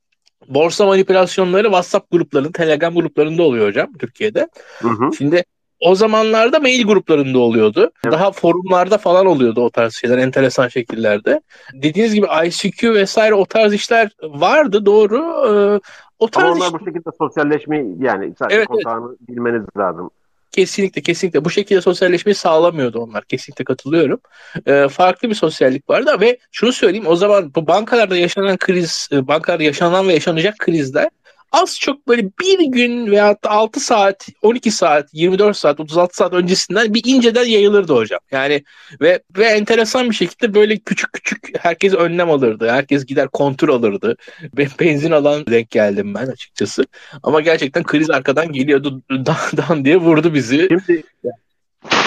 borsa 0.48 0.86
manipülasyonları 0.86 1.64
WhatsApp 1.64 2.10
gruplarının, 2.10 2.52
Telegram 2.52 2.94
gruplarında 2.94 3.42
oluyor 3.42 3.68
hocam 3.68 3.92
Türkiye'de. 3.98 4.48
Hı 4.78 4.88
hı. 4.88 5.10
Şimdi 5.18 5.44
o 5.80 5.94
zamanlarda 5.94 6.58
mail 6.58 6.86
gruplarında 6.86 7.38
oluyordu. 7.38 7.90
Evet. 8.04 8.12
Daha 8.12 8.32
forumlarda 8.32 8.98
falan 8.98 9.26
oluyordu 9.26 9.60
o 9.60 9.70
tarz 9.70 9.94
şeyler 9.94 10.18
enteresan 10.18 10.68
şekillerde. 10.68 11.40
Dediğiniz 11.74 12.14
gibi 12.14 12.26
ICQ 12.46 12.94
vesaire 12.94 13.34
o 13.34 13.46
tarz 13.46 13.72
işler 13.72 14.10
vardı 14.22 14.86
doğru. 14.86 15.16
Ee, 15.16 15.80
o 16.18 16.28
tarz 16.28 16.44
Ama 16.44 16.54
onlar 16.54 16.66
iş... 16.66 16.72
bu 16.72 16.78
şekilde 16.78 17.10
sosyalleşme 17.18 17.84
yani 17.98 18.34
sadece 18.38 18.56
evet, 18.56 18.66
kontağını 18.66 19.08
evet. 19.08 19.28
bilmeniz 19.28 19.62
lazım. 19.76 20.10
Kesinlikle 20.56 21.02
kesinlikle 21.02 21.44
bu 21.44 21.50
şekilde 21.50 21.80
sosyalleşmeyi 21.80 22.34
sağlamıyordu 22.34 22.98
onlar. 22.98 23.24
Kesinlikle 23.24 23.64
katılıyorum. 23.64 24.20
Ee, 24.66 24.88
farklı 24.88 25.30
bir 25.30 25.34
sosyallik 25.34 25.90
vardı 25.90 26.16
ve 26.20 26.38
şunu 26.52 26.72
söyleyeyim 26.72 27.06
o 27.06 27.16
zaman 27.16 27.54
bu 27.54 27.66
bankalarda 27.66 28.16
yaşanan 28.16 28.56
kriz, 28.56 29.08
e, 29.12 29.26
bankalarda 29.28 29.62
yaşanan 29.62 30.08
ve 30.08 30.12
yaşanacak 30.12 30.58
krizler 30.58 31.08
az 31.52 31.78
çok 31.80 32.08
böyle 32.08 32.22
bir 32.22 32.64
gün 32.64 33.10
veya 33.10 33.36
6 33.44 33.80
saat, 33.80 34.28
12 34.42 34.70
saat, 34.70 35.08
24 35.12 35.56
saat, 35.56 35.80
36 35.80 36.16
saat 36.16 36.32
öncesinden 36.32 36.94
bir 36.94 37.02
inceden 37.04 37.44
yayılırdı 37.44 37.94
hocam. 37.94 38.20
Yani 38.30 38.64
ve 39.00 39.22
ve 39.36 39.44
enteresan 39.44 40.10
bir 40.10 40.14
şekilde 40.14 40.54
böyle 40.54 40.78
küçük 40.78 41.12
küçük 41.12 41.64
herkes 41.64 41.94
önlem 41.94 42.30
alırdı. 42.30 42.70
Herkes 42.70 43.06
gider 43.06 43.28
kontrol 43.28 43.74
alırdı. 43.74 44.16
Ben 44.56 44.68
benzin 44.80 45.10
alan 45.10 45.46
denk 45.46 45.70
geldim 45.70 46.14
ben 46.14 46.26
açıkçası. 46.26 46.86
Ama 47.22 47.40
gerçekten 47.40 47.82
kriz 47.82 48.10
arkadan 48.10 48.52
geliyordu. 48.52 49.02
Dan, 49.10 49.36
dan 49.56 49.84
diye 49.84 49.96
vurdu 49.96 50.34
bizi. 50.34 50.68
Şimdi 50.68 51.02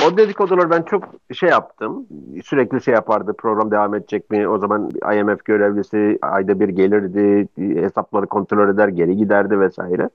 o 0.07 0.17
dedikodular 0.17 0.69
ben 0.69 0.81
çok 0.81 1.03
şey 1.33 1.49
yaptım. 1.49 2.05
Sürekli 2.43 2.81
şey 2.81 2.93
yapardı. 2.93 3.33
Program 3.33 3.71
devam 3.71 3.95
edecek 3.95 4.31
mi? 4.31 4.47
O 4.47 4.57
zaman 4.57 4.89
IMF 5.13 5.45
görevlisi 5.45 6.19
ayda 6.21 6.59
bir 6.59 6.69
gelirdi. 6.69 7.47
Hesapları 7.81 8.27
kontrol 8.27 8.69
eder, 8.69 8.87
geri 8.87 9.17
giderdi 9.17 9.59
vesaire. 9.59 10.09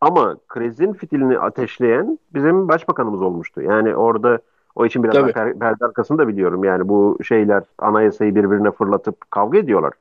Ama 0.00 0.36
krizin 0.48 0.92
fitilini 0.92 1.38
ateşleyen 1.38 2.18
bizim 2.34 2.68
başbakanımız 2.68 3.22
olmuştu. 3.22 3.62
Yani 3.62 3.96
orada 3.96 4.38
o 4.74 4.86
için 4.86 5.02
biraz 5.02 5.14
Tabii. 5.14 5.58
perde 5.58 5.84
arkasını 5.84 6.18
da 6.18 6.28
biliyorum. 6.28 6.64
Yani 6.64 6.88
bu 6.88 7.18
şeyler 7.24 7.62
anayasayı 7.78 8.34
birbirine 8.34 8.70
fırlatıp 8.70 9.30
kavga 9.30 9.58
ediyorlar. 9.58 9.92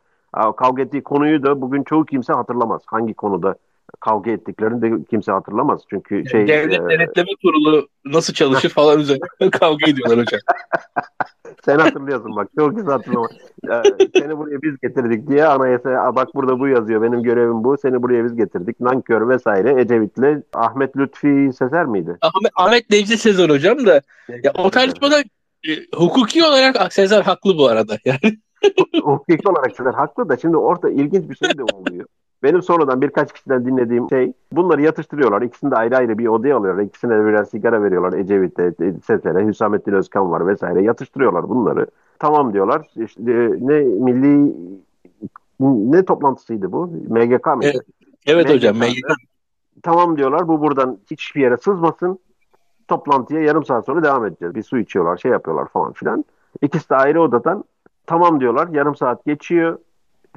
Kavga 0.58 0.82
ettiği 0.82 1.04
konuyu 1.04 1.44
da 1.44 1.62
bugün 1.62 1.84
çoğu 1.84 2.06
kimse 2.06 2.34
hatırlamaz. 2.34 2.82
Hangi 2.86 3.14
konuda 3.14 3.56
kavga 4.00 4.32
ettiklerini 4.32 4.82
de 4.82 5.06
kimse 5.10 5.32
hatırlamaz. 5.32 5.82
Çünkü 5.90 6.30
şey 6.30 6.48
devlet 6.48 6.82
e... 6.82 6.90
denetleme 6.90 7.30
kurulu 7.42 7.88
nasıl 8.06 8.34
çalışır 8.34 8.70
falan 8.70 9.00
üzerine 9.00 9.26
kavga 9.52 9.90
ediyorlar 9.92 10.20
hocam. 10.20 10.40
Sen 11.66 11.80
hatırlıyorsun 11.80 12.36
bak 12.36 12.48
çok 12.60 12.76
güzel 12.76 12.92
hatırlama. 12.92 13.28
Ee, 13.72 13.82
seni 14.20 14.38
buraya 14.38 14.62
biz 14.62 14.80
getirdik 14.84 15.28
diye 15.28 15.46
anayasa 15.46 16.16
bak 16.16 16.36
burada 16.36 16.60
bu 16.60 16.68
yazıyor 16.68 17.02
benim 17.02 17.24
görevim 17.24 17.64
bu 17.64 17.78
seni 17.82 18.04
buraya 18.04 18.26
biz 18.26 18.36
getirdik. 18.36 18.80
Nankör 18.80 19.30
vesaire 19.30 19.82
Ecevit'le 19.82 20.44
Ahmet 20.54 20.98
Lütfi 20.98 21.50
Sezer 21.60 21.86
miydi? 21.86 22.18
Ahmet, 22.22 22.52
Ahmet 22.56 22.90
Necdi 22.90 23.18
Sezer 23.18 23.50
hocam 23.50 23.86
da 23.86 24.02
ya 24.44 24.52
o 24.54 24.70
tartışmada 24.70 25.20
e, 25.68 25.72
hukuki 25.96 26.44
olarak 26.44 26.94
Sezer 26.94 27.22
haklı 27.22 27.58
bu 27.58 27.68
arada 27.68 27.98
yani. 28.06 28.38
hukuki 29.04 29.50
olarak 29.50 29.76
Sezer 29.76 29.94
haklı 29.94 30.30
da 30.30 30.38
şimdi 30.38 30.58
orada 30.58 30.90
ilginç 30.90 31.30
bir 31.30 31.36
şey 31.36 31.58
de 31.58 31.64
oluyor. 31.64 32.06
Benim 32.44 32.62
sonradan 32.62 33.02
birkaç 33.02 33.34
kişiden 33.34 33.66
dinlediğim 33.66 34.10
şey 34.10 34.34
bunları 34.52 34.82
yatıştırıyorlar. 34.82 35.42
İkisini 35.42 35.72
de 35.72 35.76
ayrı 35.76 35.98
ayrı 35.98 36.18
bir 36.18 36.28
odaya 36.28 36.58
alıyorlar. 36.58 36.84
İkisine 36.84 37.20
de 37.20 37.26
birer 37.26 37.44
sigara 37.44 37.84
veriyorlar. 37.84 38.14
Ecevit'te, 38.14 38.74
Setere, 39.06 39.46
Hüsamettin 39.46 39.92
Özkan 39.92 40.32
var 40.32 40.48
vesaire. 40.48 40.84
Yatıştırıyorlar 40.84 41.50
bunları. 41.50 41.88
Tamam 42.20 42.54
diyorlar. 42.54 42.88
İşte, 42.96 43.22
e, 43.22 43.50
ne 43.60 43.80
milli 43.80 44.56
ne 45.60 46.06
toplantısıydı 46.06 46.72
bu? 46.72 46.88
MGK 47.10 47.46
mı? 47.46 47.64
Evet, 47.64 47.82
evet 48.26 48.46
MGK 48.46 48.56
hocam 48.56 48.78
MGK. 48.78 49.12
Tamam 49.84 50.18
diyorlar. 50.18 50.48
Bu 50.48 50.62
buradan 50.62 50.98
hiçbir 51.12 51.42
yere 51.42 51.58
sızmasın. 51.58 52.20
Toplantıya 52.88 53.42
yarım 53.42 53.66
saat 53.66 53.86
sonra 53.86 54.04
devam 54.04 54.26
edeceğiz. 54.26 54.56
Bir 54.56 54.64
su 54.64 54.78
içiyorlar, 54.78 55.18
şey 55.18 55.32
yapıyorlar 55.32 55.68
falan 55.68 55.94
filan. 55.94 56.26
İkisi 56.62 56.90
de 56.90 56.96
ayrı 56.96 57.22
odadan 57.22 57.64
tamam 58.06 58.40
diyorlar. 58.40 58.68
Yarım 58.68 58.96
saat 58.96 59.26
geçiyor 59.26 59.80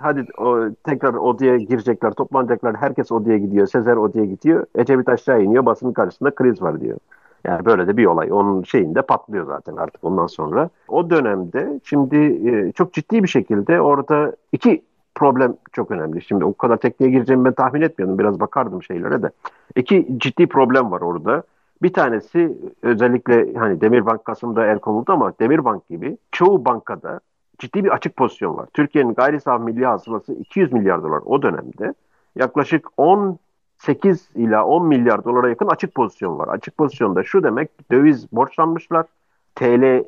hadi 0.01 0.25
o, 0.39 0.59
tekrar 0.85 1.15
odaya 1.15 1.57
girecekler, 1.57 2.11
toplanacaklar. 2.11 2.77
Herkes 2.77 3.13
odaya 3.13 3.39
gidiyor. 3.39 3.67
Sezer 3.67 3.97
odaya 3.97 4.25
gidiyor. 4.25 4.67
Ecevit 4.75 5.09
aşağı 5.09 5.43
iniyor. 5.43 5.67
Basının 5.67 5.93
karşısında 5.93 6.35
kriz 6.35 6.63
var 6.63 6.81
diyor. 6.81 6.99
Yani 7.45 7.65
böyle 7.65 7.87
de 7.87 7.97
bir 7.97 8.07
olay. 8.07 8.33
Onun 8.33 8.63
şeyinde 8.63 9.03
patlıyor 9.03 9.47
zaten 9.47 9.77
artık 9.77 10.05
ondan 10.05 10.27
sonra. 10.27 10.69
O 10.89 11.11
dönemde 11.11 11.81
şimdi 11.85 12.17
e, 12.17 12.73
çok 12.73 12.93
ciddi 12.93 13.23
bir 13.23 13.29
şekilde 13.29 13.81
orada 13.81 14.37
iki 14.53 14.83
problem 15.15 15.57
çok 15.73 15.91
önemli. 15.91 16.23
Şimdi 16.23 16.45
o 16.45 16.55
kadar 16.55 16.77
tekniğe 16.77 17.13
gireceğimi 17.13 17.45
ben 17.45 17.53
tahmin 17.53 17.81
etmiyordum. 17.81 18.19
Biraz 18.19 18.41
bakardım 18.41 18.83
şeylere 18.83 19.23
de. 19.23 19.31
İki 19.77 20.09
ciddi 20.19 20.47
problem 20.47 20.91
var 20.91 21.01
orada. 21.01 21.43
Bir 21.83 21.93
tanesi 21.93 22.59
özellikle 22.83 23.55
hani 23.55 23.81
Demirbank 23.81 24.25
Kasım'da 24.25 24.67
el 24.67 24.79
konuldu 24.79 25.13
ama 25.13 25.33
Demirbank 25.41 25.89
gibi 25.89 26.19
çoğu 26.33 26.65
bankada 26.65 27.21
ciddi 27.61 27.85
bir 27.85 27.89
açık 27.89 28.17
pozisyon 28.17 28.57
var. 28.57 28.69
Türkiye'nin 28.75 29.15
gayri 29.15 29.41
safi 29.41 29.65
milli 29.65 29.87
hasılası 29.87 30.33
200 30.33 30.73
milyar 30.73 31.03
dolar 31.03 31.23
o 31.25 31.43
dönemde. 31.43 31.95
Yaklaşık 32.37 32.89
18 32.97 34.31
ila 34.35 34.65
10 34.65 34.87
milyar 34.87 35.25
dolara 35.25 35.49
yakın 35.49 35.67
açık 35.67 35.95
pozisyon 35.95 36.39
var. 36.39 36.49
Açık 36.49 36.77
pozisyonda 36.77 37.23
şu 37.23 37.43
demek 37.43 37.91
döviz 37.91 38.33
borçlanmışlar. 38.33 39.07
TL 39.55 40.05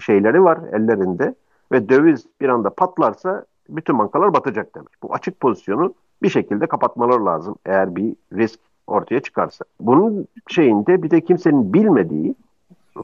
şeyleri 0.00 0.44
var 0.44 0.58
ellerinde 0.72 1.34
ve 1.72 1.88
döviz 1.88 2.26
bir 2.40 2.48
anda 2.48 2.70
patlarsa 2.70 3.44
bütün 3.68 3.98
bankalar 3.98 4.34
batacak 4.34 4.74
demek. 4.74 5.02
Bu 5.02 5.14
açık 5.14 5.40
pozisyonu 5.40 5.94
bir 6.22 6.28
şekilde 6.28 6.66
kapatmaları 6.66 7.26
lazım 7.26 7.56
eğer 7.66 7.96
bir 7.96 8.14
risk 8.32 8.60
ortaya 8.86 9.20
çıkarsa. 9.20 9.64
Bunun 9.80 10.26
şeyinde 10.48 11.02
bir 11.02 11.10
de 11.10 11.20
kimsenin 11.20 11.72
bilmediği 11.72 12.34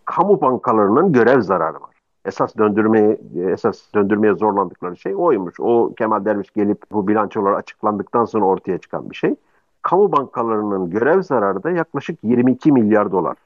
kamu 0.05 0.41
bankalarının 0.41 1.13
görev 1.13 1.41
zararı 1.41 1.75
var 1.75 1.94
esas 2.25 2.57
döndürmeye 2.59 3.19
esas 3.37 3.95
döndürmeye 3.95 4.35
zorlandıkları 4.35 4.97
şey 4.97 5.15
oymuş. 5.17 5.55
O 5.61 5.95
Kemal 5.99 6.25
Derviş 6.25 6.51
gelip 6.51 6.83
bu 6.93 7.09
bilançolar 7.09 7.53
açıklandıktan 7.53 8.25
sonra 8.25 8.45
ortaya 8.45 8.79
çıkan 8.79 9.11
bir 9.11 9.15
şey. 9.15 9.35
Kamu 9.83 10.13
bankalarının 10.13 10.91
görev 10.91 11.23
zararı 11.23 11.63
da 11.63 11.71
yaklaşık 11.71 12.19
22 12.23 12.73
milyar 12.73 13.13
dolar. 13.13 13.37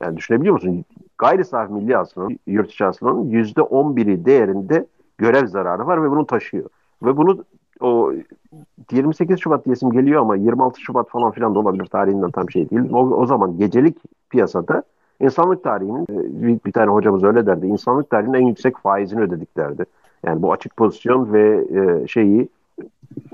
Yani 0.00 0.16
düşünebiliyor 0.16 0.54
musun? 0.54 0.84
Gayri 1.18 1.44
safi 1.44 1.72
milli 1.72 1.94
hasılanın, 1.94 2.38
yurt 2.46 2.70
içi 2.70 2.84
hasılanın 2.84 3.30
%11'i 3.30 4.24
değerinde 4.24 4.86
görev 5.18 5.46
zararı 5.46 5.86
var 5.86 6.02
ve 6.02 6.10
bunu 6.10 6.26
taşıyor. 6.26 6.70
Ve 7.02 7.16
bunu 7.16 7.44
o 7.80 8.12
28 8.92 9.40
Şubat 9.40 9.64
diyesim 9.64 9.90
geliyor 9.90 10.20
ama 10.20 10.36
26 10.36 10.80
Şubat 10.80 11.08
falan 11.08 11.30
filan 11.30 11.54
da 11.54 11.58
olabilir 11.58 11.86
tarihinden 11.86 12.30
tam 12.30 12.50
şey 12.50 12.70
değil. 12.70 12.82
O, 12.92 12.98
o 12.98 13.26
zaman 13.26 13.58
gecelik 13.58 13.98
piyasada 14.30 14.82
İnsanlık 15.20 15.64
tarihinin 15.64 16.06
bir, 16.08 16.60
bir 16.66 16.72
tane 16.72 16.90
hocamız 16.90 17.24
öyle 17.24 17.46
derdi. 17.46 17.66
İnsanlık 17.66 18.10
tarihinin 18.10 18.34
en 18.34 18.46
yüksek 18.46 18.78
faizini 18.78 19.20
ödedik 19.20 19.56
derdi. 19.56 19.84
Yani 20.26 20.42
bu 20.42 20.52
açık 20.52 20.76
pozisyon 20.76 21.32
ve 21.32 21.66
e, 21.74 22.08
şeyi 22.08 22.48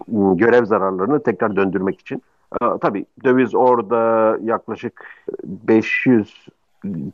görev 0.08 0.64
zararlarını 0.64 1.22
tekrar 1.22 1.56
döndürmek 1.56 2.00
için. 2.00 2.22
E, 2.62 2.64
tabii 2.80 3.06
döviz 3.24 3.54
orada 3.54 4.38
yaklaşık 4.42 5.04
500 5.44 6.46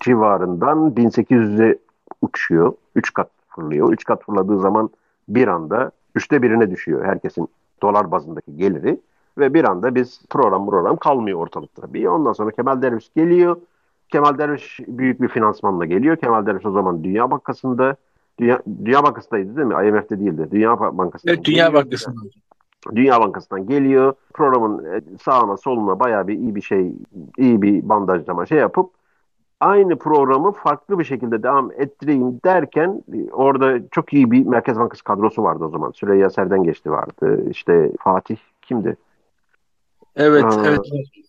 civarından 0.00 0.90
1800'e 0.90 1.78
uçuyor. 2.22 2.72
3 2.94 3.14
kat 3.14 3.30
fırlıyor. 3.48 3.92
3 3.92 4.04
kat 4.04 4.24
fırladığı 4.24 4.58
zaman 4.58 4.90
bir 5.28 5.48
anda 5.48 5.90
üçte 6.14 6.42
birine 6.42 6.70
düşüyor 6.70 7.04
herkesin 7.04 7.48
dolar 7.82 8.10
bazındaki 8.10 8.56
geliri. 8.56 9.00
Ve 9.38 9.54
bir 9.54 9.64
anda 9.64 9.94
biz 9.94 10.20
program 10.30 10.66
program 10.66 10.96
kalmıyor 10.96 11.38
ortalıkta. 11.38 11.94
Bir 11.94 12.06
ondan 12.06 12.32
sonra 12.32 12.50
Kemal 12.50 12.82
Derviş 12.82 13.12
geliyor. 13.16 13.56
Kemal 14.12 14.38
Derviş 14.38 14.80
büyük 14.88 15.20
bir 15.20 15.28
finansmanla 15.28 15.84
geliyor. 15.84 16.16
Kemal 16.16 16.46
Derviş 16.46 16.66
o 16.66 16.70
zaman 16.70 17.04
Dünya 17.04 17.30
Bankası'nda 17.30 17.96
Dünya, 18.40 18.62
Dünya 18.84 19.02
Bankası'ndaydı 19.02 19.56
değil 19.56 19.68
mi? 19.68 19.88
IMF'de 19.88 20.20
değildi. 20.20 20.48
Dünya 20.50 20.80
Bankası'nda. 20.80 21.32
Evet, 21.32 21.44
Dünya 21.44 21.74
Bankası'nda. 21.74 22.20
Dünya 22.94 23.20
Bankası'ndan 23.20 23.66
geliyor. 23.66 24.14
Programın 24.34 24.84
e, 24.84 25.00
sağına 25.22 25.56
soluna 25.56 26.00
bayağı 26.00 26.28
bir 26.28 26.34
iyi 26.34 26.54
bir 26.54 26.60
şey, 26.60 26.92
iyi 27.38 27.62
bir 27.62 27.88
bandajlama 27.88 28.46
şey 28.46 28.58
yapıp 28.58 28.90
aynı 29.60 29.98
programı 29.98 30.52
farklı 30.52 30.98
bir 30.98 31.04
şekilde 31.04 31.42
devam 31.42 31.70
ettireyim 31.72 32.40
derken 32.44 33.02
e, 33.14 33.32
orada 33.32 33.88
çok 33.90 34.12
iyi 34.12 34.30
bir 34.30 34.46
Merkez 34.46 34.78
Bankası 34.78 35.04
kadrosu 35.04 35.42
vardı 35.42 35.64
o 35.64 35.68
zaman. 35.68 35.90
Süreyya 35.90 36.30
Serden 36.30 36.62
geçti 36.62 36.90
vardı. 36.90 37.50
İşte 37.50 37.92
Fatih 38.00 38.36
kimdi? 38.62 38.96
Evet, 40.16 40.44
Aa, 40.44 40.66
evet 40.66 40.80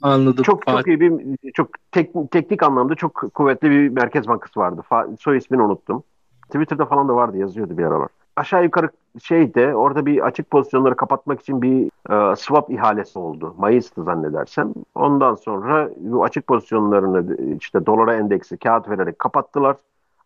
anladım. 0.02 0.43
Çok 0.43 0.63
Fatih. 0.63 0.78
çok 0.78 0.88
iyi 0.88 1.00
bir 1.00 1.38
çok 1.54 1.69
tek, 1.91 2.32
teknik 2.32 2.63
anlamda 2.63 2.96
çok 2.96 3.15
kuvvetli 3.34 3.69
bir 3.69 3.89
Merkez 3.89 4.28
Bankası 4.28 4.60
vardı. 4.60 4.82
Fa, 4.89 5.08
soy 5.19 5.38
ismini 5.38 5.62
unuttum. 5.62 6.04
Twitter'da 6.46 6.86
falan 6.86 7.08
da 7.08 7.15
vardı 7.15 7.38
yazıyordu 7.38 7.78
bir 7.78 7.84
aralar. 7.84 8.10
Aşağı 8.36 8.63
yukarı 8.63 8.89
şeyde 9.24 9.76
orada 9.76 10.06
bir 10.06 10.26
açık 10.26 10.52
pozisyonları 10.52 10.96
kapatmak 10.96 11.41
için 11.41 11.62
bir 11.62 11.86
e, 11.86 12.36
swap 12.36 12.72
ihalesi 12.72 13.19
oldu. 13.19 13.56
Mayıs'tı 13.58 14.04
zannedersem. 14.04 14.74
Ondan 14.96 15.36
sonra 15.36 15.89
bu 15.98 16.24
açık 16.24 16.48
pozisyonlarını 16.48 17.38
işte 17.60 17.86
dolara 17.86 18.15
endeksi 18.15 18.58
kağıt 18.58 18.89
vererek 18.89 19.19
kapattılar. 19.19 19.76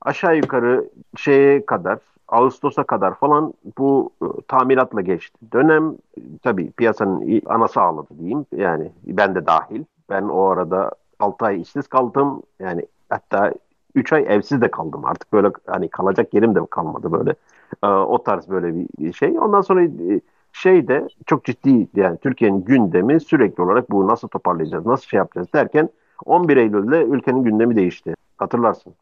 Aşağı 0.01 0.37
yukarı 0.37 0.89
şeye 1.17 1.65
kadar 1.65 1.99
Ağustos'a 2.27 2.83
kadar 2.83 3.15
falan 3.15 3.53
bu 3.77 4.11
e, 4.21 4.25
tamiratla 4.47 5.01
geçti. 5.01 5.37
Dönem 5.53 5.95
tabii 6.43 6.71
piyasanın 6.71 7.41
anası 7.45 7.81
ağladı 7.81 8.07
diyeyim. 8.19 8.45
Yani 8.55 8.91
ben 9.07 9.35
de 9.35 9.45
dahil. 9.45 9.83
Ben 10.09 10.23
o 10.23 10.43
arada 10.43 10.91
6 11.19 11.45
ay 11.45 11.61
işsiz 11.61 11.87
kaldım. 11.87 12.43
Yani 12.59 12.85
hatta 13.09 13.53
3 13.95 14.13
ay 14.13 14.25
evsiz 14.27 14.61
de 14.61 14.71
kaldım. 14.71 15.05
Artık 15.05 15.33
böyle 15.33 15.51
hani 15.67 15.89
kalacak 15.89 16.33
yerim 16.33 16.55
de 16.55 16.59
kalmadı 16.69 17.11
böyle. 17.11 17.35
E, 17.83 17.87
o 17.87 18.23
tarz 18.23 18.49
böyle 18.49 18.75
bir 18.75 19.13
şey. 19.13 19.39
Ondan 19.39 19.61
sonra 19.61 19.83
e, 19.83 20.21
şey 20.53 20.87
de 20.87 21.07
çok 21.25 21.45
ciddi 21.45 21.87
yani 21.95 22.17
Türkiye'nin 22.17 22.65
gündemi 22.65 23.19
sürekli 23.19 23.63
olarak 23.63 23.91
bu 23.91 24.07
nasıl 24.07 24.27
toparlayacağız, 24.27 24.85
nasıl 24.85 25.05
şey 25.05 25.17
yapacağız 25.17 25.47
derken 25.53 25.89
11 26.25 26.57
Eylül'de 26.57 27.03
ülkenin 27.03 27.43
gündemi 27.43 27.75
değişti. 27.75 28.15
Hatırlarsın. 28.37 28.93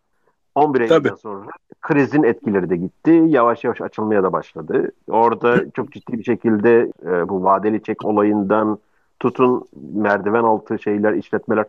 11 0.55 0.81
Eylül'den 0.81 1.03
Tabii. 1.03 1.19
sonra 1.19 1.45
krizin 1.81 2.23
etkileri 2.23 2.69
de 2.69 2.77
gitti. 2.77 3.23
Yavaş 3.27 3.63
yavaş 3.63 3.81
açılmaya 3.81 4.23
da 4.23 4.33
başladı. 4.33 4.91
Orada 5.09 5.71
çok 5.71 5.91
ciddi 5.91 6.17
bir 6.17 6.23
şekilde 6.23 6.91
e, 7.05 7.29
bu 7.29 7.43
vadeli 7.43 7.83
çek 7.83 8.05
olayından 8.05 8.79
tutun 9.19 9.65
merdiven 9.93 10.43
altı 10.43 10.79
şeyler, 10.79 11.13
işletmeler 11.13 11.65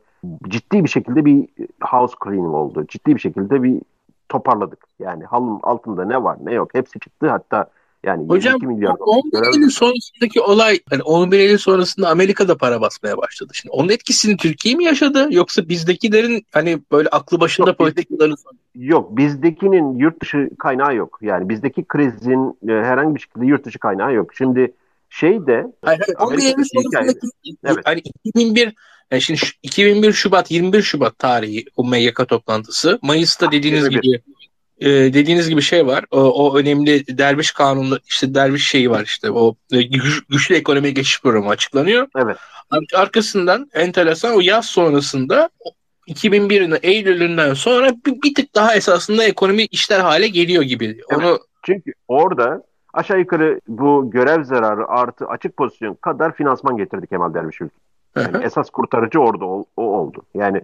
ciddi 0.49 0.85
bir 0.85 0.89
şekilde 0.89 1.25
bir 1.25 1.49
house 1.83 2.15
cleaning 2.25 2.55
oldu. 2.55 2.85
Ciddi 2.89 3.15
bir 3.15 3.21
şekilde 3.21 3.63
bir 3.63 3.81
toparladık. 4.29 4.85
Yani 4.99 5.25
halın 5.25 5.61
altında 5.63 6.05
ne 6.05 6.23
var 6.23 6.37
ne 6.45 6.55
yok 6.55 6.75
hepsi 6.75 7.01
çıktı. 7.01 7.29
Hatta 7.29 7.67
yani 8.07 8.29
Hocam 8.29 8.59
milyar 8.63 8.95
11 8.99 9.55
Eylül 9.55 9.71
sonrasındaki 9.71 10.41
olay 10.41 10.79
yani 10.93 11.03
11 11.03 11.39
Eylül 11.39 11.59
sonrasında 11.59 12.09
Amerika'da 12.09 12.57
para 12.57 12.81
basmaya 12.81 13.17
başladı. 13.17 13.51
Şimdi 13.55 13.73
onun 13.73 13.89
etkisini 13.89 14.37
Türkiye 14.37 14.75
mi 14.75 14.85
yaşadı 14.85 15.29
yoksa 15.31 15.69
bizdekilerin 15.69 16.47
hani 16.53 16.79
böyle 16.93 17.09
aklı 17.09 17.41
başında 17.41 17.69
yok, 17.69 17.79
politikaları 17.79 18.35
Yok 18.75 19.17
bizdekinin 19.17 19.99
yurt 19.99 20.23
dışı 20.23 20.51
kaynağı 20.59 20.95
yok. 20.97 21.19
Yani 21.23 21.49
bizdeki 21.49 21.85
krizin 21.85 22.59
e, 22.69 22.73
herhangi 22.73 23.15
bir 23.15 23.21
şekilde 23.21 23.47
yurt 23.47 23.65
dışı 23.65 23.79
kaynağı 23.79 24.15
yok. 24.15 24.35
Şimdi 24.35 24.75
şey 25.11 25.47
de 25.47 25.67
hayır, 25.83 26.01
hayır, 26.07 26.31
11 26.31 26.43
Eylül 26.43 26.65
sonrasındaki 26.65 27.57
evet. 27.65 27.79
hani 27.85 28.03
2001 28.25 28.75
yani 29.11 29.23
şimdi 29.23 29.41
2001 29.63 30.13
Şubat 30.13 30.51
21 30.51 30.83
Şubat 30.83 31.19
tarihi 31.19 31.65
o 31.77 31.85
MYK 31.85 32.29
toplantısı. 32.29 32.99
Mayıs'ta 33.03 33.53
dediğiniz 33.53 33.85
21. 33.85 34.03
gibi 34.03 34.21
e, 34.81 34.89
dediğiniz 34.89 35.49
gibi 35.49 35.63
şey 35.63 35.87
var. 35.87 36.05
O, 36.11 36.21
o 36.21 36.59
önemli 36.59 37.19
derviş 37.19 37.51
kanunu 37.51 37.99
işte 38.07 38.35
derviş 38.35 38.69
şeyi 38.69 38.91
var 38.91 39.03
işte 39.05 39.31
o 39.31 39.55
e, 39.73 39.83
güç, 39.83 40.27
güçlü 40.29 40.55
ekonomi 40.55 40.95
geçiş 40.95 41.23
programı 41.23 41.49
açıklanıyor. 41.49 42.07
Evet. 42.17 42.37
Ar- 42.71 43.01
arkasından 43.01 43.71
enteresan 43.75 44.37
o 44.37 44.41
yaz 44.41 44.67
sonrasında 44.67 45.51
2001'in 46.09 46.79
Eylül'ünden 46.83 47.55
sonra 47.55 47.91
bir, 48.07 48.23
bir 48.23 48.35
tık 48.35 48.55
daha 48.55 48.75
esasında 48.75 49.25
ekonomi 49.25 49.65
işler 49.65 50.01
hale 50.01 50.29
geliyor 50.29 50.63
gibi. 50.63 50.85
Evet. 50.85 51.05
Onu 51.19 51.39
çünkü 51.63 51.93
orada 52.09 52.63
aşağı 52.93 53.19
yukarı 53.19 53.61
bu 53.69 54.11
görev 54.11 54.45
zararı 54.45 54.89
artı 54.89 55.27
açık 55.27 55.57
pozisyon 55.57 55.95
kadar 55.95 56.35
finansman 56.35 56.77
getirdi 56.77 57.07
Kemal 57.07 57.35
Derviş 57.35 57.61
ülke. 57.61 57.75
Yani 58.17 58.45
esas 58.45 58.71
kurtarıcı 58.71 59.19
orada 59.19 59.45
o, 59.45 59.65
o 59.77 59.83
oldu. 59.83 60.23
Yani 60.35 60.63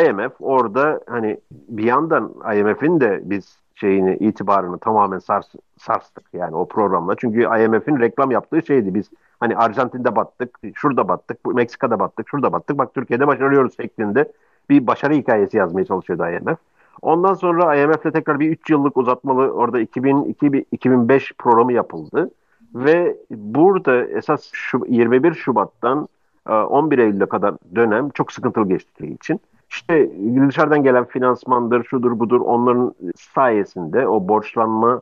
IMF 0.00 0.32
orada 0.40 1.00
hani 1.06 1.40
bir 1.50 1.84
yandan 1.84 2.34
IMF'in 2.56 3.00
de 3.00 3.20
biz 3.24 3.58
şeyini 3.74 4.16
itibarını 4.16 4.78
tamamen 4.78 5.18
sars, 5.18 5.46
sarstık 5.78 6.24
yani 6.32 6.56
o 6.56 6.68
programla. 6.68 7.14
Çünkü 7.16 7.40
IMF'in 7.42 8.00
reklam 8.00 8.30
yaptığı 8.30 8.62
şeydi 8.62 8.94
biz 8.94 9.10
hani 9.40 9.56
Arjantin'de 9.56 10.16
battık, 10.16 10.58
şurada 10.74 11.08
battık, 11.08 11.46
Meksika'da 11.46 11.98
battık, 11.98 12.28
şurada 12.28 12.52
battık. 12.52 12.78
Bak 12.78 12.94
Türkiye'de 12.94 13.26
başarıyoruz 13.26 13.76
şeklinde 13.76 14.32
bir 14.70 14.86
başarı 14.86 15.14
hikayesi 15.14 15.56
yazmaya 15.56 15.84
çalışıyordu 15.84 16.26
IMF. 16.26 16.58
Ondan 17.02 17.34
sonra 17.34 17.76
IMF'le 17.76 18.12
tekrar 18.12 18.40
bir 18.40 18.50
3 18.50 18.70
yıllık 18.70 18.96
uzatmalı 18.96 19.52
orada 19.52 19.80
2000, 19.80 20.36
2005 20.72 21.32
programı 21.38 21.72
yapıldı. 21.72 22.30
Ve 22.74 23.16
burada 23.30 24.04
esas 24.04 24.50
şu, 24.52 24.84
21 24.88 25.34
Şubat'tan 25.34 26.08
11 26.46 26.98
Eylül'e 26.98 27.26
kadar 27.26 27.54
dönem 27.74 28.10
çok 28.10 28.32
sıkıntılı 28.32 28.68
geçti 28.68 29.06
için. 29.06 29.40
İşte 29.74 30.10
dışarıdan 30.48 30.82
gelen 30.82 31.04
finansmandır, 31.04 31.84
şudur 31.84 32.18
budur 32.18 32.40
onların 32.40 32.94
sayesinde 33.16 34.08
o 34.08 34.28
borçlanma 34.28 35.00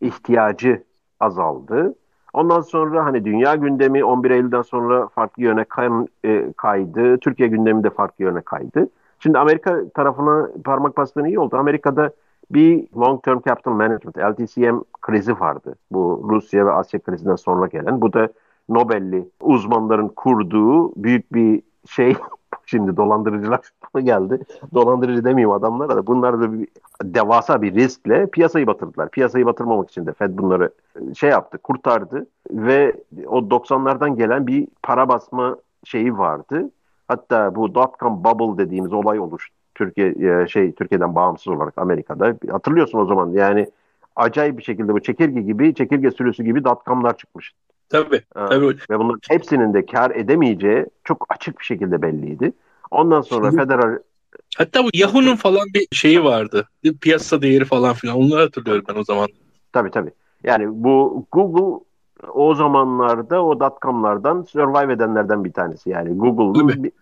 ihtiyacı 0.00 0.82
azaldı. 1.20 1.94
Ondan 2.32 2.60
sonra 2.60 3.04
hani 3.04 3.24
dünya 3.24 3.54
gündemi 3.54 4.04
11 4.04 4.30
Eylül'den 4.30 4.62
sonra 4.62 5.08
farklı 5.08 5.42
yöne 5.42 5.64
e, 6.24 6.52
kaydı. 6.56 7.18
Türkiye 7.18 7.48
gündemi 7.48 7.84
de 7.84 7.90
farklı 7.90 8.24
yöne 8.24 8.40
kaydı. 8.40 8.88
Şimdi 9.18 9.38
Amerika 9.38 9.88
tarafına 9.94 10.48
parmak 10.64 10.96
bastığın 10.96 11.24
iyi 11.24 11.38
oldu. 11.38 11.56
Amerika'da 11.56 12.10
bir 12.50 12.86
Long 12.96 13.22
Term 13.22 13.40
Capital 13.48 13.72
Management, 13.72 14.18
LTCM 14.18 14.78
krizi 15.02 15.40
vardı. 15.40 15.74
Bu 15.90 16.26
Rusya 16.30 16.66
ve 16.66 16.72
Asya 16.72 17.00
krizinden 17.00 17.36
sonra 17.36 17.66
gelen. 17.66 18.00
Bu 18.00 18.12
da 18.12 18.28
Nobel'li 18.68 19.28
uzmanların 19.40 20.08
kurduğu 20.08 20.92
büyük 20.96 21.34
bir 21.34 21.62
şey 21.86 22.16
Şimdi 22.72 22.96
dolandırıcılar 22.96 23.60
geldi. 24.02 24.40
Dolandırıcı 24.74 25.24
demeyeyim 25.24 25.50
adamlara 25.50 25.96
da 25.96 26.06
bunlar 26.06 26.40
da 26.40 26.52
bir 26.52 26.68
devasa 27.04 27.62
bir 27.62 27.74
riskle 27.74 28.26
piyasayı 28.26 28.66
batırdılar. 28.66 29.08
Piyasayı 29.08 29.46
batırmamak 29.46 29.90
için 29.90 30.06
de 30.06 30.12
Fed 30.12 30.38
bunları 30.38 30.70
e, 30.96 31.14
şey 31.14 31.30
yaptı, 31.30 31.58
kurtardı 31.58 32.26
ve 32.50 32.96
o 33.26 33.38
90'lardan 33.38 34.16
gelen 34.16 34.46
bir 34.46 34.68
para 34.82 35.08
basma 35.08 35.56
şeyi 35.84 36.18
vardı. 36.18 36.70
Hatta 37.08 37.54
bu 37.54 37.74
dot-com 37.74 38.24
bubble 38.24 38.64
dediğimiz 38.64 38.92
olay 38.92 39.18
oluştu. 39.20 39.54
Türkiye 39.74 40.14
e, 40.42 40.48
şey 40.48 40.72
Türkiye'den 40.72 41.14
bağımsız 41.14 41.48
olarak 41.48 41.78
Amerika'da. 41.78 42.36
Hatırlıyorsun 42.50 42.98
o 42.98 43.06
zaman 43.06 43.30
yani 43.30 43.66
acayip 44.16 44.58
bir 44.58 44.62
şekilde 44.62 44.94
bu 44.94 45.00
çekirge 45.00 45.40
gibi, 45.40 45.74
çekirge 45.74 46.10
sürüsü 46.10 46.44
gibi 46.44 46.64
dotcom'lar 46.64 47.16
çıkmış. 47.16 47.52
Tabii, 47.92 48.16
ee, 48.16 48.48
tabii. 48.48 48.76
Ve 48.90 48.98
bunların 48.98 49.20
hepsinin 49.28 49.74
de 49.74 49.86
kar 49.86 50.10
edemeyeceği 50.10 50.86
çok 51.04 51.26
açık 51.28 51.58
bir 51.58 51.64
şekilde 51.64 52.02
belliydi. 52.02 52.52
Ondan 52.90 53.20
sonra 53.20 53.50
Şimdi, 53.50 53.62
federal 53.62 53.98
Hatta 54.56 54.84
bu 54.84 54.88
Yahoo'nun 54.94 55.36
falan 55.36 55.66
bir 55.74 55.86
şeyi 55.92 56.24
vardı. 56.24 56.68
Bir 56.84 56.98
piyasa 56.98 57.42
değeri 57.42 57.64
falan 57.64 57.94
filan. 57.94 58.16
Onları 58.16 58.40
hatırlıyorum 58.40 58.84
ben 58.88 58.94
o 58.94 59.04
zaman. 59.04 59.28
Tabii 59.72 59.90
tabii. 59.90 60.10
Yani 60.44 60.66
bu 60.68 61.26
Google 61.32 61.84
o 62.34 62.54
zamanlarda 62.54 63.44
o 63.44 63.60
dotcom'lardan 63.60 64.42
survive 64.42 64.92
edenlerden 64.92 65.44
bir 65.44 65.52
tanesi. 65.52 65.90
Yani 65.90 66.18
Google'ın 66.18 66.92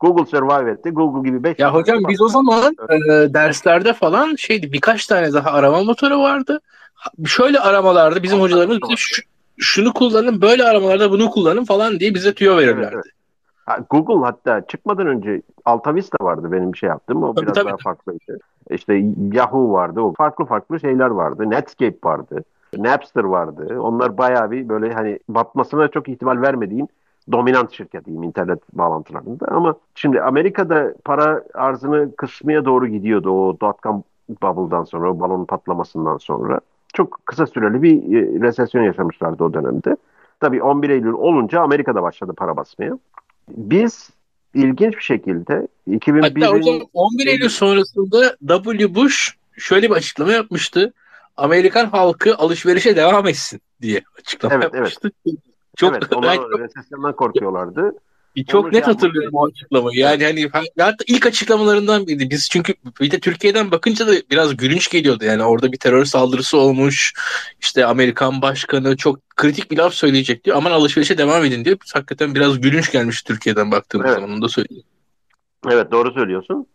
Google 0.00 0.26
survive 0.26 0.70
etti. 0.70 0.90
Google 0.90 1.30
gibi 1.30 1.44
5 1.44 1.58
Ya 1.58 1.74
hocam 1.74 1.98
biz 2.08 2.22
o 2.22 2.28
zaman 2.28 2.76
e, 2.90 2.98
derslerde 3.34 3.92
falan 3.92 4.34
şeydi 4.34 4.72
birkaç 4.72 5.06
tane 5.06 5.32
daha 5.32 5.50
arama 5.50 5.82
motoru 5.82 6.18
vardı. 6.18 6.60
Şöyle 7.26 7.60
aramalarda 7.60 8.22
bizim 8.22 8.40
hocalarımız 8.40 8.78
bize 8.82 8.96
şu, 8.96 9.22
şunu 9.58 9.92
kullanın, 9.92 10.40
böyle 10.40 10.64
aramalarda 10.64 11.10
bunu 11.10 11.30
kullanın 11.30 11.64
falan 11.64 12.00
diye 12.00 12.14
bize 12.14 12.34
tüyo 12.34 12.56
verirlerdi. 12.56 12.94
Evet, 12.94 13.04
evet. 13.68 13.80
Google 13.90 14.24
hatta 14.24 14.66
çıkmadan 14.66 15.06
önce 15.06 15.42
Alta 15.64 15.94
Vista 15.94 16.24
vardı 16.24 16.52
benim 16.52 16.76
şey 16.76 16.88
yaptım. 16.88 17.22
O 17.22 17.34
tabii, 17.34 17.46
biraz 17.46 17.54
tabii. 17.54 17.68
daha 17.68 17.76
farklıydı. 17.76 18.38
İşte 18.70 19.04
Yahoo 19.32 19.72
vardı. 19.72 20.00
O 20.00 20.12
farklı 20.12 20.44
farklı 20.44 20.80
şeyler 20.80 21.06
vardı. 21.06 21.50
Netscape 21.50 21.98
vardı. 22.04 22.44
Napster 22.76 23.24
vardı. 23.24 23.80
Onlar 23.80 24.18
bayağı 24.18 24.50
bir 24.50 24.68
böyle 24.68 24.92
hani 24.92 25.18
batmasına 25.28 25.88
çok 25.88 26.08
ihtimal 26.08 26.42
vermediğim 26.42 26.88
dominant 27.32 27.72
şirket 27.72 28.06
diyeyim 28.06 28.22
internet 28.22 28.58
bağlantılarında. 28.72 29.46
Ama 29.48 29.74
şimdi 29.94 30.20
Amerika'da 30.20 30.94
para 31.04 31.42
arzını 31.54 32.16
kısmaya 32.16 32.64
doğru 32.64 32.86
gidiyordu 32.86 33.30
o 33.30 33.56
dot-com 33.60 34.02
bubble'dan 34.42 34.84
sonra, 34.84 35.10
o 35.10 35.20
balonun 35.20 35.44
patlamasından 35.44 36.16
sonra 36.18 36.60
çok 36.96 37.26
kısa 37.26 37.46
süreli 37.46 37.82
bir 37.82 37.96
e, 37.96 38.40
resesyon 38.40 38.82
yaşamışlardı 38.82 39.44
o 39.44 39.54
dönemde. 39.54 39.96
Tabii 40.40 40.62
11 40.62 40.90
Eylül 40.90 41.12
olunca 41.12 41.60
Amerika'da 41.60 42.02
başladı 42.02 42.32
para 42.36 42.56
basmaya. 42.56 42.98
Biz 43.48 44.10
ilginç 44.54 44.96
bir 44.96 45.02
şekilde 45.02 45.68
2001'in... 45.88 46.40
Hatta 46.40 46.56
hocam 46.56 46.88
11 46.94 47.26
Eylül 47.26 47.48
sonrasında 47.48 48.36
W. 48.48 48.94
Bush 48.94 49.36
şöyle 49.58 49.90
bir 49.90 49.94
açıklama 49.94 50.32
yapmıştı. 50.32 50.92
Amerikan 51.36 51.86
halkı 51.86 52.36
alışverişe 52.36 52.96
devam 52.96 53.26
etsin 53.26 53.60
diye 53.82 54.02
açıklama 54.18 54.54
evet, 54.54 54.64
yapmıştı. 54.64 55.10
Evet. 55.26 55.38
Çok, 55.76 55.92
evet, 55.92 56.12
onlar 56.16 56.38
resesyondan 56.58 57.16
korkuyorlardı. 57.16 57.92
Çok 58.44 58.72
net 58.72 58.86
hatırlıyorum 58.86 59.34
o 59.34 59.46
açıklamayı. 59.46 59.98
Yani 59.98 60.24
hani 60.24 60.50
hatta 60.76 61.04
ilk 61.06 61.26
açıklamalarından 61.26 62.06
biriydi. 62.06 62.30
Biz 62.30 62.48
çünkü 62.50 62.74
bir 63.00 63.10
de 63.10 63.20
Türkiye'den 63.20 63.70
bakınca 63.70 64.06
da 64.06 64.12
biraz 64.30 64.56
gülünç 64.56 64.90
geliyordu. 64.90 65.24
Yani 65.24 65.44
orada 65.44 65.72
bir 65.72 65.78
terör 65.78 66.04
saldırısı 66.04 66.58
olmuş. 66.58 67.12
İşte 67.60 67.86
Amerikan 67.86 68.42
başkanı 68.42 68.96
çok 68.96 69.30
kritik 69.30 69.70
bir 69.70 69.76
laf 69.76 69.94
söyleyecek 69.94 70.44
diyor. 70.44 70.56
Aman 70.56 70.70
alışverişe 70.70 71.18
devam 71.18 71.44
edin 71.44 71.64
diyor. 71.64 71.76
Hakikaten 71.94 72.34
biraz 72.34 72.60
gülünç 72.60 72.92
gelmiş 72.92 73.22
Türkiye'den 73.22 73.70
baktığımız 73.70 74.06
evet. 74.06 74.16
zaman 74.16 74.30
onu 74.30 74.42
da 74.42 74.48
söyleyeyim. 74.48 74.84
Evet 75.70 75.90
doğru 75.90 76.12
söylüyorsun. 76.12 76.66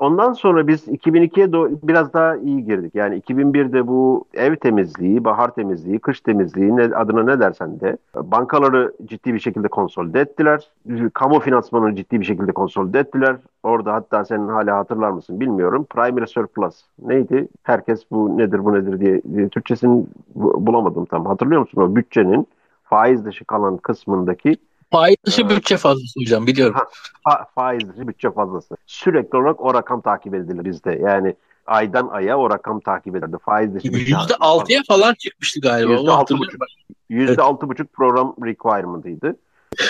Ondan 0.00 0.32
sonra 0.32 0.68
biz 0.68 0.88
2002'ye 0.88 1.52
biraz 1.82 2.12
daha 2.12 2.36
iyi 2.36 2.64
girdik. 2.64 2.94
Yani 2.94 3.18
2001'de 3.18 3.86
bu 3.86 4.24
ev 4.34 4.56
temizliği, 4.56 5.24
bahar 5.24 5.54
temizliği, 5.54 5.98
kış 5.98 6.20
temizliği 6.20 6.76
ne, 6.76 6.82
adına 6.82 7.22
ne 7.22 7.40
dersen 7.40 7.80
de 7.80 7.96
bankaları 8.14 8.92
ciddi 9.04 9.34
bir 9.34 9.38
şekilde 9.38 9.68
konsolide 9.68 10.20
ettiler. 10.20 10.68
Kamu 11.14 11.40
finansmanını 11.40 11.96
ciddi 11.96 12.20
bir 12.20 12.24
şekilde 12.24 12.52
konsolide 12.52 12.98
ettiler. 12.98 13.36
Orada 13.62 13.92
hatta 13.94 14.24
senin 14.24 14.48
hala 14.48 14.76
hatırlar 14.76 15.10
mısın 15.10 15.40
bilmiyorum. 15.40 15.86
Primary 15.90 16.26
surplus 16.26 16.82
neydi? 17.02 17.48
Herkes 17.62 18.10
bu 18.10 18.38
nedir 18.38 18.64
bu 18.64 18.74
nedir 18.74 19.00
diye, 19.00 19.22
diye 19.34 19.48
Türkçesini 19.48 20.06
bulamadım 20.34 21.04
tam. 21.04 21.26
Hatırlıyor 21.26 21.60
musun 21.60 21.80
o 21.80 21.96
bütçenin 21.96 22.46
faiz 22.84 23.24
dışı 23.24 23.44
kalan 23.44 23.76
kısmındaki 23.76 24.56
Faiz 24.92 25.16
dışı 25.26 25.48
bütçe 25.48 25.76
fazlası 25.76 26.20
hocam 26.20 26.46
biliyorum. 26.46 26.74
Ha, 26.74 26.86
fa, 27.24 27.46
faiz 27.54 27.88
dışı 27.88 28.08
bütçe 28.08 28.30
fazlası. 28.30 28.76
Sürekli 28.86 29.38
olarak 29.38 29.60
o 29.60 29.74
rakam 29.74 30.00
takip 30.00 30.34
edilir 30.34 30.64
bizde. 30.64 30.98
Yani 31.02 31.36
aydan 31.66 32.08
aya 32.08 32.38
o 32.38 32.50
rakam 32.50 32.80
takip 32.80 33.16
edildi. 33.16 33.36
Faiz 33.44 33.74
dışı 33.74 33.92
bütçe. 33.92 33.98
Yüzde 33.98 34.34
altıya 34.40 34.82
falan 34.88 35.14
çıkmıştı 35.14 35.60
galiba. 35.60 35.92
Yüzde 35.92 36.10
altı 36.10 36.38
buçuk. 36.38 36.62
Yüzde 37.08 37.42
altı 37.42 37.68
buçuk 37.68 37.92
program 37.92 38.34
requirement'ıydı. 38.44 39.36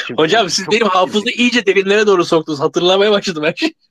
Şimdi 0.06 0.22
Hocam 0.22 0.48
siz 0.48 0.70
benim 0.70 0.86
hafızı 0.86 1.30
iyice 1.30 1.66
derinlere 1.66 2.06
doğru 2.06 2.24
soktunuz. 2.24 2.60
Hatırlamaya 2.60 3.12
başladım 3.12 3.44
her 3.44 3.54
şey. 3.54 3.72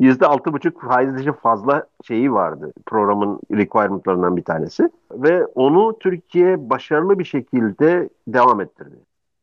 Yüzde 0.00 0.26
altı 0.26 0.52
buçuk 0.52 0.82
faiz 0.82 1.14
dışı 1.14 1.32
fazla 1.32 1.86
şeyi 2.08 2.32
vardı 2.32 2.72
programın 2.86 3.40
requirement'larından 3.52 4.36
bir 4.36 4.44
tanesi. 4.44 4.90
Ve 5.12 5.46
onu 5.46 5.98
Türkiye 5.98 6.70
başarılı 6.70 7.18
bir 7.18 7.24
şekilde 7.24 8.08
devam 8.28 8.60
ettirdi. 8.60 8.96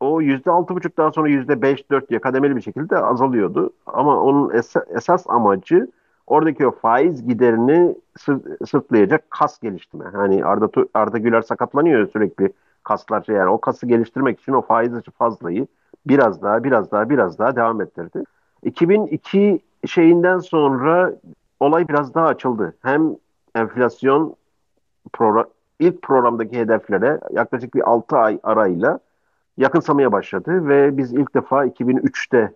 O 0.04 0.22
yüzde 0.22 0.52
altı 0.52 0.76
buçuk 0.76 0.98
daha 0.98 1.12
sonra 1.12 1.30
yüzde 1.30 1.62
beş 1.62 1.92
dört 1.92 2.10
diye 2.10 2.20
kademeli 2.20 2.56
bir 2.56 2.62
şekilde 2.62 2.98
azalıyordu. 2.98 3.74
Ama 3.86 4.22
onun 4.22 4.50
es- 4.50 4.96
esas 4.98 5.26
amacı 5.30 5.88
oradaki 6.28 6.68
o 6.68 6.72
faiz 6.72 7.28
giderini 7.28 7.96
sı- 8.20 8.58
sırtlayacak 8.68 9.32
kas 9.32 9.60
geliştirme. 9.60 10.06
Hani 10.06 10.46
Arda, 10.46 10.70
Arda 10.94 11.18
Güler 11.18 11.42
sakatlanıyor 11.42 12.08
sürekli 12.08 12.54
kaslar 12.84 13.24
yani 13.28 13.50
o 13.50 13.62
kası 13.62 13.86
geliştirmek 13.88 14.40
için 14.40 14.54
o 14.54 14.62
faiz 14.62 14.94
dışı 14.94 15.12
fazlayı 15.12 15.68
biraz 16.06 16.42
daha 16.42 16.64
biraz 16.64 16.92
daha 16.92 17.10
biraz 17.10 17.40
daha 17.40 17.56
devam 17.56 17.82
ettirdi. 17.82 18.24
2002 18.64 19.60
şeyinden 19.88 20.40
sonra 20.40 21.14
olay 21.60 21.88
biraz 21.88 22.14
daha 22.14 22.28
açıldı. 22.28 22.76
Hem 22.82 23.16
enflasyon 23.56 24.36
program, 25.14 25.46
ilk 25.80 26.02
programdaki 26.02 26.60
hedeflere 26.60 27.20
yaklaşık 27.32 27.76
bir 27.76 27.90
6 27.92 28.18
ay 28.18 28.40
arayla 28.44 29.00
yakınsamaya 29.58 30.12
başladı 30.12 30.68
ve 30.68 30.98
biz 30.98 31.14
ilk 31.14 31.36
defa 31.36 31.66
2003'te 31.66 32.54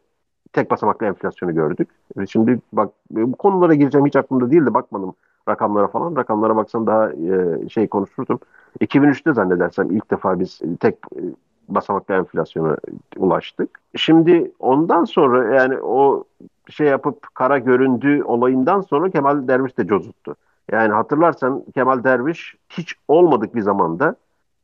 tek 0.54 0.72
basamaklı 0.72 1.06
enflasyonu 1.06 1.56
gördük. 1.56 1.90
Şimdi 2.30 2.60
bak 2.74 2.92
bu 3.12 3.36
konulara 3.36 3.74
gireceğim 3.74 4.06
hiç 4.06 4.16
aklımda 4.16 4.52
değildi 4.52 4.74
bakmadım 4.74 5.16
rakamlara 5.50 5.88
falan. 5.88 6.16
Rakamlara 6.16 6.56
baksam 6.56 6.88
daha 6.88 7.12
e, 7.12 7.70
şey 7.70 7.88
konuşurdum. 7.88 8.40
2003'te 8.82 9.34
zannedersem 9.34 9.92
ilk 9.92 10.12
defa 10.12 10.40
biz 10.40 10.62
tek 10.80 10.96
e, 11.16 11.22
basamaklı 11.68 12.14
enflasyona 12.14 12.78
ulaştık. 13.18 13.80
Şimdi 13.96 14.52
ondan 14.60 15.06
sonra 15.06 15.56
yani 15.56 15.82
o 15.82 16.24
şey 16.70 16.88
yapıp 16.88 17.36
kara 17.36 17.58
göründü 17.58 18.24
olayından 18.24 18.82
sonra 18.82 19.10
Kemal 19.10 19.48
Derviş 19.48 19.78
de 19.78 19.88
cozuttu. 19.88 20.36
Yani 20.72 20.94
hatırlarsan 20.94 21.64
Kemal 21.74 22.04
Derviş 22.04 22.56
hiç 22.70 22.96
olmadık 23.08 23.56
bir 23.56 23.62
zamanda 23.62 24.16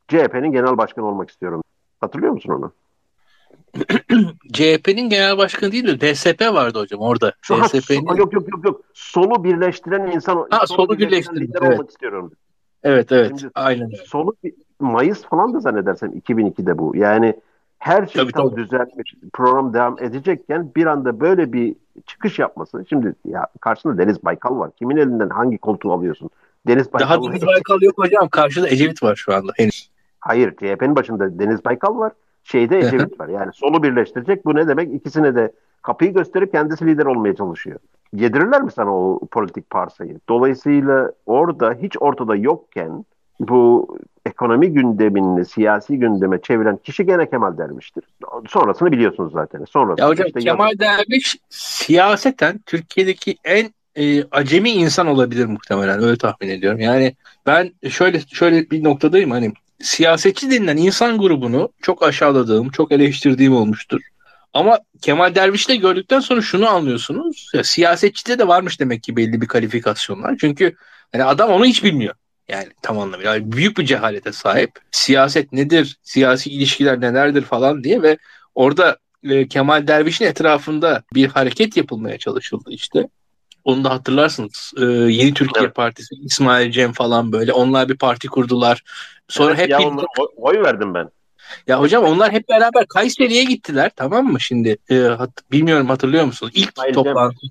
CHP'nin 0.08 0.52
genel 0.52 0.78
başkanı 0.78 1.06
olmak 1.06 1.30
istiyorum. 1.30 1.63
Hatırlıyor 2.04 2.32
musun 2.32 2.52
onu? 2.52 2.72
CHP'nin 4.52 5.08
genel 5.08 5.38
başkanı 5.38 5.72
değil 5.72 5.86
de 5.86 6.00
DSP 6.14 6.40
vardı 6.40 6.78
hocam 6.78 7.00
orada. 7.00 7.32
Şu 7.40 7.54
DSP'nin... 7.54 8.16
yok 8.16 8.32
yok 8.32 8.48
yok 8.48 8.64
yok. 8.64 8.80
Solu 8.94 9.44
birleştiren 9.44 10.06
insan 10.06 10.46
ha, 10.50 10.66
solu, 10.66 10.76
solu 10.76 10.98
birleştiren 10.98 11.48
evet. 11.62 11.72
olmak 11.72 11.90
istiyorum. 11.90 12.32
Evet 12.82 13.12
evet. 13.12 13.32
Şimdi, 13.40 13.52
aynen. 13.54 13.90
Solu 14.06 14.34
Mayıs 14.80 15.22
falan 15.22 15.54
da 15.54 15.60
zannedersem 15.60 16.10
2002'de 16.10 16.78
bu. 16.78 16.96
Yani 16.96 17.34
her 17.78 18.06
şey 18.06 18.22
tabii, 18.22 18.32
tam 18.32 18.50
tabii. 18.50 18.60
düzelmiş, 18.60 19.14
program 19.32 19.74
devam 19.74 19.96
edecekken 20.02 20.70
bir 20.76 20.86
anda 20.86 21.20
böyle 21.20 21.52
bir 21.52 21.74
çıkış 22.06 22.38
yapması. 22.38 22.84
Şimdi 22.88 23.14
ya 23.24 23.46
karşında 23.60 23.98
Deniz 23.98 24.24
Baykal 24.24 24.58
var. 24.58 24.70
Kimin 24.78 24.96
elinden 24.96 25.28
hangi 25.28 25.58
koltuğu 25.58 25.92
alıyorsun? 25.92 26.30
Deniz 26.66 26.92
Baykal 26.92 27.08
Daha 27.08 27.22
Deniz 27.22 27.46
Baykal 27.46 27.82
yok 27.82 27.98
hocam. 27.98 28.28
Karşıda 28.28 28.68
Ecevit 28.68 29.02
var 29.02 29.16
şu 29.16 29.34
anda 29.34 29.52
henüz. 29.56 29.93
Hayır, 30.24 30.50
CHP'nin 30.56 30.96
başında 30.96 31.38
Deniz 31.38 31.64
Baykal 31.64 31.98
var. 31.98 32.12
Şeyde 32.44 32.78
Ecevit 32.78 33.20
var. 33.20 33.28
Yani 33.28 33.52
solu 33.52 33.82
birleştirecek. 33.82 34.44
Bu 34.44 34.54
ne 34.54 34.68
demek? 34.68 34.94
İkisine 34.94 35.34
de 35.34 35.52
kapıyı 35.82 36.14
gösterip 36.14 36.52
kendisi 36.52 36.86
lider 36.86 37.06
olmaya 37.06 37.34
çalışıyor. 37.34 37.78
Yedirirler 38.12 38.62
mi 38.62 38.72
sana 38.72 38.96
o 38.96 39.20
politik 39.30 39.70
parsayı? 39.70 40.18
Dolayısıyla 40.28 41.12
orada 41.26 41.72
hiç 41.82 41.96
ortada 42.00 42.36
yokken 42.36 43.04
bu 43.40 43.88
ekonomi 44.26 44.72
gündemini 44.72 45.44
siyasi 45.44 45.98
gündeme 45.98 46.40
çeviren 46.42 46.76
kişi 46.76 47.06
gene 47.06 47.30
Kemal 47.30 47.58
Derviş'tir. 47.58 48.04
Sonrasını 48.48 48.92
biliyorsunuz 48.92 49.32
zaten. 49.32 49.64
Sonrasını 49.64 50.00
ya 50.00 50.08
hocam 50.08 50.26
işte 50.26 50.40
Kemal 50.40 50.66
yazın. 50.66 50.78
Derviş 50.78 51.36
siyaseten 51.48 52.60
Türkiye'deki 52.66 53.36
en 53.44 53.70
e, 53.96 54.24
acemi 54.30 54.70
insan 54.70 55.06
olabilir 55.06 55.46
muhtemelen 55.46 56.02
öyle 56.02 56.16
tahmin 56.16 56.48
ediyorum. 56.48 56.80
Yani 56.80 57.14
ben 57.46 57.70
şöyle 57.88 58.20
şöyle 58.20 58.70
bir 58.70 58.84
noktadayım 58.84 59.30
hani 59.30 59.52
siyasetçi 59.82 60.50
denilen 60.50 60.76
insan 60.76 61.18
grubunu 61.18 61.72
çok 61.82 62.02
aşağıladığım, 62.02 62.70
çok 62.70 62.92
eleştirdiğim 62.92 63.56
olmuştur. 63.56 64.00
Ama 64.54 64.78
Kemal 65.02 65.34
Derviş'te 65.34 65.76
gördükten 65.76 66.20
sonra 66.20 66.42
şunu 66.42 66.68
anlıyorsunuz. 66.68 67.50
Ya, 67.54 67.64
siyasetçide 67.64 68.38
de 68.38 68.48
varmış 68.48 68.80
demek 68.80 69.02
ki 69.02 69.16
belli 69.16 69.40
bir 69.40 69.46
kalifikasyonlar. 69.46 70.36
Çünkü 70.40 70.74
hani 71.12 71.24
adam 71.24 71.50
onu 71.50 71.64
hiç 71.64 71.84
bilmiyor. 71.84 72.14
Yani 72.48 72.68
tam 72.82 72.98
anlamıyla 72.98 73.34
yani 73.34 73.52
büyük 73.52 73.78
bir 73.78 73.86
cehalete 73.86 74.32
sahip. 74.32 74.70
Siyaset 74.90 75.52
nedir? 75.52 75.98
Siyasi 76.02 76.50
ilişkiler 76.50 77.00
nelerdir 77.00 77.42
falan 77.42 77.84
diye 77.84 78.02
ve 78.02 78.18
orada 78.54 78.98
e, 79.22 79.48
Kemal 79.48 79.86
Derviş'in 79.86 80.24
etrafında 80.24 81.02
bir 81.14 81.28
hareket 81.28 81.76
yapılmaya 81.76 82.18
çalışıldı 82.18 82.70
işte. 82.70 83.08
Onu 83.64 83.84
da 83.84 83.90
hatırlarsınız. 83.90 84.72
Ee, 84.78 84.84
Yeni 84.84 85.34
Türkiye 85.34 85.64
evet. 85.64 85.74
Partisi, 85.74 86.14
İsmail 86.14 86.70
Cem 86.70 86.92
falan 86.92 87.32
böyle. 87.32 87.52
Onlar 87.52 87.88
bir 87.88 87.96
parti 87.96 88.28
kurdular. 88.28 88.82
Sonra 89.28 89.50
evet, 89.50 89.62
hep 89.62 89.70
ya 89.70 89.78
bir... 89.78 89.84
oy 90.36 90.62
verdim 90.62 90.94
ben. 90.94 91.10
Ya 91.66 91.80
hocam 91.80 92.04
onlar 92.04 92.32
hep 92.32 92.48
beraber 92.48 92.86
Kayseri'ye 92.86 93.44
gittiler 93.44 93.90
tamam 93.96 94.26
mı 94.26 94.40
şimdi? 94.40 94.76
E, 94.90 94.96
hat, 94.96 95.30
bilmiyorum 95.52 95.88
hatırlıyor 95.88 96.24
musunuz? 96.24 96.52
İlk 96.54 96.68
İsmail 96.68 96.94
toplantı. 96.94 97.40
Cem. 97.40 97.50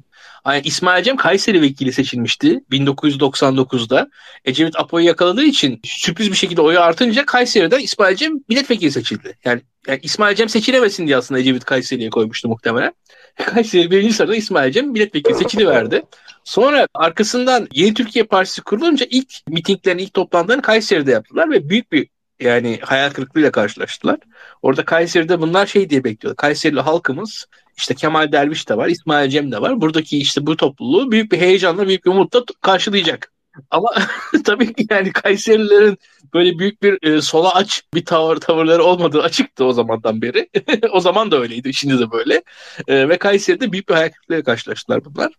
İsmail 0.63 1.03
Cem 1.03 1.17
Kayseri 1.17 1.61
vekili 1.61 1.93
seçilmişti 1.93 2.63
1999'da. 2.71 4.09
Ecevit 4.45 4.79
Apo'yu 4.79 5.05
yakaladığı 5.05 5.43
için 5.43 5.81
sürpriz 5.83 6.31
bir 6.31 6.35
şekilde 6.35 6.61
oyu 6.61 6.79
artınca 6.79 7.25
Kayseri'den 7.25 7.79
İsmail 7.79 8.15
Cem 8.15 8.33
milletvekili 8.49 8.91
seçildi. 8.91 9.37
Yani, 9.45 9.61
yani 9.87 9.99
İsmail 10.03 10.35
Cem 10.35 10.49
seçilemesin 10.49 11.07
diye 11.07 11.17
aslında 11.17 11.39
Ecevit 11.39 11.65
Kayseri'ye 11.65 12.09
koymuştu 12.09 12.47
muhtemelen. 12.47 12.93
Kayseri 13.35 13.91
birinci 13.91 14.13
sırada 14.13 14.35
İsmail 14.35 14.71
Cem 14.71 14.87
milletvekili 14.87 15.35
seçiliverdi. 15.35 16.03
Sonra 16.43 16.87
arkasından 16.93 17.67
Yeni 17.73 17.93
Türkiye 17.93 18.25
Partisi 18.25 18.61
kurulunca 18.61 19.05
ilk 19.09 19.33
mitinglerini, 19.47 20.01
ilk 20.01 20.13
toplantılarını 20.13 20.61
Kayseri'de 20.61 21.11
yaptılar 21.11 21.51
ve 21.51 21.69
büyük 21.69 21.91
bir 21.91 22.07
yani 22.43 22.79
hayal 22.81 23.09
kırıklığıyla 23.09 23.51
karşılaştılar. 23.51 24.17
Orada 24.61 24.85
Kayseri'de 24.85 25.41
bunlar 25.41 25.65
şey 25.65 25.89
diye 25.89 26.03
bekliyordu. 26.03 26.35
Kayserili 26.35 26.79
halkımız 26.79 27.47
işte 27.77 27.95
Kemal 27.95 28.31
Derviş 28.31 28.69
de 28.69 28.77
var, 28.77 28.87
İsmail 28.87 29.29
Cem 29.29 29.51
de 29.51 29.61
var. 29.61 29.81
Buradaki 29.81 30.17
işte 30.17 30.45
bu 30.45 30.57
topluluğu 30.57 31.11
büyük 31.11 31.31
bir 31.31 31.37
heyecanla, 31.37 31.87
büyük 31.87 32.05
bir 32.05 32.11
umutla 32.11 32.43
karşılayacak. 32.61 33.31
Ama 33.71 33.89
tabii 34.45 34.73
ki 34.73 34.87
yani 34.89 35.11
Kayserilerin 35.11 35.97
böyle 36.33 36.59
büyük 36.59 36.83
bir 36.83 37.07
e, 37.07 37.21
sola 37.21 37.55
aç 37.55 37.83
bir 37.93 38.05
tavır 38.05 38.37
tavırları 38.37 38.83
olmadığı 38.83 39.23
açıktı 39.23 39.65
o 39.65 39.73
zamandan 39.73 40.21
beri. 40.21 40.49
o 40.91 40.99
zaman 40.99 41.31
da 41.31 41.39
öyleydi, 41.39 41.73
şimdi 41.73 41.99
de 41.99 42.11
böyle. 42.11 42.43
E, 42.87 43.09
ve 43.09 43.17
Kayseri'de 43.17 43.71
büyük 43.71 43.89
bir 43.89 43.93
hayal 43.93 44.09
kırıklığıyla 44.09 44.43
karşılaştılar 44.43 45.05
bunlar. 45.05 45.33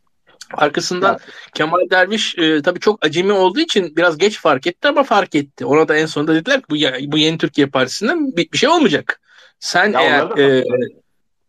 Arkasından 0.55 1.12
ya. 1.12 1.18
Kemal 1.55 1.91
Derviş 1.91 2.39
e, 2.39 2.62
tabii 2.62 2.80
çok 2.80 3.07
acemi 3.07 3.32
olduğu 3.32 3.61
için 3.61 3.97
biraz 3.97 4.18
geç 4.18 4.41
fark 4.41 4.66
etti 4.66 4.89
ama 4.89 5.03
fark 5.03 5.35
etti. 5.35 5.66
Ona 5.66 5.89
da 5.89 5.97
en 5.97 6.07
sonunda 6.07 6.35
dediler 6.35 6.61
ki 6.61 6.66
bu, 6.70 6.74
bu 7.12 7.18
yeni 7.18 7.39
Türkiye 7.39 7.66
Partisi'nden 7.66 8.37
bir, 8.37 8.53
bir 8.53 8.59
şey 8.59 8.68
olmayacak. 8.68 9.20
Sen 9.59 9.93
ya 9.93 10.01
eğer 10.01 10.39
e, 10.39 10.64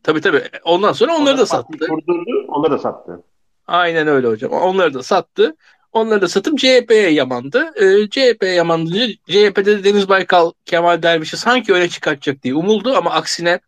tabii 0.04 0.22
tabii 0.22 0.44
ondan 0.64 0.92
sonra 0.92 1.12
onları 1.12 1.24
Onları 1.24 1.38
da 1.38 1.46
sattı. 1.46 1.88
Kurdurdu, 1.88 2.46
onları 2.48 2.72
da 2.72 2.78
sattı. 2.78 3.24
Aynen 3.68 4.08
öyle 4.08 4.28
hocam. 4.28 4.52
Onları 4.52 4.94
da 4.94 5.04
sattı. 5.04 5.56
Onları 5.96 6.22
da 6.22 6.28
satıp 6.28 6.58
CHP'ye 6.60 7.10
yamandı. 7.10 7.72
E, 7.76 8.10
CHP'ye 8.10 8.54
yamandınca 8.54 9.08
CHP'de 9.08 9.66
de 9.66 9.84
Deniz 9.84 10.10
Baykal 10.10 10.52
Kemal 10.66 11.04
Derviş'i 11.04 11.38
sanki 11.38 11.74
öne 11.74 11.90
çıkartacak 11.90 12.44
diye 12.44 12.56
umuldu 12.56 12.94
ama 12.96 13.12
aksine 13.12 13.60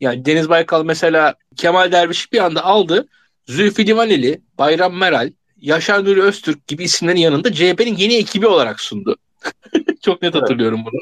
yani 0.00 0.24
Deniz 0.24 0.48
Baykal 0.48 0.84
mesela 0.84 1.34
Kemal 1.56 1.92
Derviş'i 1.92 2.32
bir 2.32 2.38
anda 2.38 2.64
aldı. 2.64 3.08
Zülfü 3.46 3.86
Livaneli, 3.86 4.40
Bayram 4.58 4.96
Meral, 4.96 5.30
Yaşar 5.60 6.04
Nuri 6.04 6.22
Öztürk 6.22 6.66
gibi 6.66 6.84
isimlerin 6.84 7.20
yanında 7.20 7.52
CHP'nin 7.52 7.96
yeni 7.96 8.14
ekibi 8.14 8.46
olarak 8.46 8.80
sundu. 8.80 9.16
Çok 10.02 10.22
net 10.22 10.34
hatırlıyorum 10.34 10.80
bunu. 10.84 11.00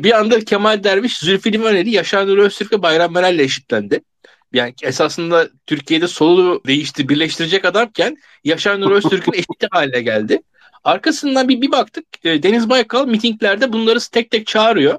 Bir 0.00 0.18
anda 0.18 0.44
Kemal 0.44 0.84
Derviş, 0.84 1.18
Zülfü 1.18 1.52
Livaneli, 1.52 1.90
Yaşar 1.90 2.26
Nuri 2.26 2.42
Öztürk 2.42 2.72
ve 2.72 2.82
Bayram 2.82 3.12
Meral 3.12 3.34
ile 3.34 3.42
eşitlendi. 3.42 4.00
Yani 4.52 4.74
esasında 4.82 5.48
Türkiye'de 5.66 6.08
solu 6.08 6.62
değişti, 6.66 7.08
birleştirecek 7.08 7.64
adamken 7.64 8.16
Yaşar 8.44 8.80
Nuri 8.80 8.94
Öztürk'ün 8.94 9.32
eşiti 9.38 9.68
haline 9.70 10.00
geldi. 10.00 10.42
Arkasından 10.84 11.48
bir, 11.48 11.60
bir 11.60 11.72
baktık 11.72 12.04
e, 12.24 12.42
Deniz 12.42 12.68
Baykal 12.70 13.06
mitinglerde 13.06 13.72
bunları 13.72 13.98
tek 14.12 14.30
tek 14.30 14.46
çağırıyor. 14.46 14.98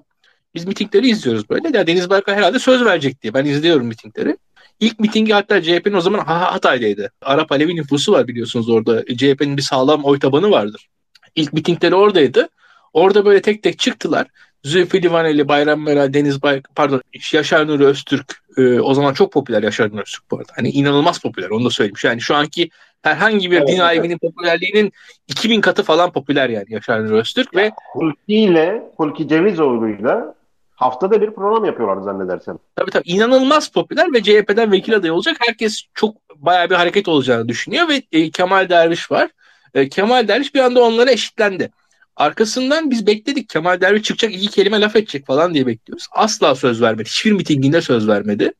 Biz 0.55 0.65
mitingleri 0.65 1.09
izliyoruz 1.09 1.49
böyle. 1.49 1.77
Ya 1.77 1.88
Deniz 1.88 2.09
Baykal 2.09 2.34
herhalde 2.34 2.59
söz 2.59 2.86
verecek 2.86 3.21
diye. 3.21 3.34
Ben 3.34 3.45
izliyorum 3.45 3.88
mitingleri. 3.88 4.38
İlk 4.84 4.99
mitingi 4.99 5.34
hatta 5.34 5.61
CHP'nin 5.61 5.93
o 5.93 6.01
zaman 6.01 6.19
Hatay'daydı. 6.19 7.11
Arap 7.21 7.51
Alevi 7.51 7.75
nüfusu 7.75 8.11
var 8.11 8.27
biliyorsunuz 8.27 8.69
orada. 8.69 9.05
CHP'nin 9.05 9.57
bir 9.57 9.61
sağlam 9.61 10.03
oy 10.03 10.19
tabanı 10.19 10.51
vardır. 10.51 10.88
İlk 11.36 11.53
mitingleri 11.53 11.95
oradaydı. 11.95 12.49
Orada 12.93 13.25
böyle 13.25 13.41
tek 13.41 13.63
tek 13.63 13.79
çıktılar. 13.79 14.27
Zülfü 14.63 15.01
Livaneli, 15.01 15.47
Bayram 15.47 15.81
Meral, 15.81 16.13
Deniz 16.13 16.43
Bay, 16.43 16.61
pardon 16.75 17.01
Yaşar 17.34 17.67
Nuri 17.67 17.86
Öztürk 17.86 18.43
e, 18.57 18.79
o 18.79 18.93
zaman 18.93 19.13
çok 19.13 19.34
popüler 19.34 19.63
Yaşar 19.63 19.91
Nuri 19.91 20.01
Öztürk 20.01 20.31
bu 20.31 20.38
arada. 20.38 20.51
Hani 20.55 20.69
inanılmaz 20.69 21.19
popüler 21.19 21.49
onu 21.49 21.65
da 21.65 21.69
söyleyeyim. 21.69 21.95
Yani 22.03 22.21
şu 22.21 22.36
anki 22.36 22.69
herhangi 23.01 23.51
bir 23.51 23.57
evet, 23.57 23.67
din 23.67 23.79
aliminin 23.79 24.17
popülerliğinin 24.17 24.91
2000 25.27 25.61
katı 25.61 25.84
falan 25.84 26.11
popüler 26.11 26.49
yani 26.49 26.65
Yaşar 26.69 27.05
Nuri 27.05 27.15
Öztürk 27.15 27.55
ve 27.55 27.71
Hulki 27.93 28.36
ile 28.36 28.84
Hulki 28.97 29.27
Cevizoğlu'yla 29.27 30.36
haftada 30.76 31.21
bir 31.21 31.32
program 31.32 31.65
yapıyorlar 31.65 32.01
zannedersem. 32.01 32.57
Tabii 32.76 32.91
tabii 32.91 33.09
inanılmaz 33.09 33.69
popüler 33.69 34.13
ve 34.13 34.24
CHP'den 34.24 34.71
vekil 34.71 34.95
adayı 34.95 35.13
olacak. 35.13 35.38
Herkes 35.39 35.84
çok 35.93 36.15
bayağı 36.36 36.69
bir 36.69 36.76
hareket 36.76 37.07
olacağını 37.07 37.47
düşünüyor 37.47 37.89
ve 37.89 38.01
e, 38.11 38.32
Kemal 38.32 38.69
Derviş 38.69 39.11
var. 39.11 39.30
E, 39.74 39.89
Kemal 39.89 40.28
Derviş 40.28 40.55
bir 40.55 40.59
anda 40.59 40.84
onlara 40.84 41.11
eşitlendi. 41.11 41.71
Arkasından 42.15 42.91
biz 42.91 43.07
bekledik. 43.07 43.49
Kemal 43.49 43.82
Derviş 43.82 44.03
çıkacak 44.03 44.34
iki 44.34 44.47
kelime 44.47 44.82
laf 44.82 44.95
edecek 44.95 45.26
falan 45.26 45.53
diye 45.53 45.67
bekliyoruz. 45.67 46.07
Asla 46.11 46.55
söz 46.55 46.82
vermedi. 46.82 47.09
Hiçbir 47.09 47.32
mitinginde 47.32 47.82
söz 47.82 48.07
vermedi. 48.07 48.53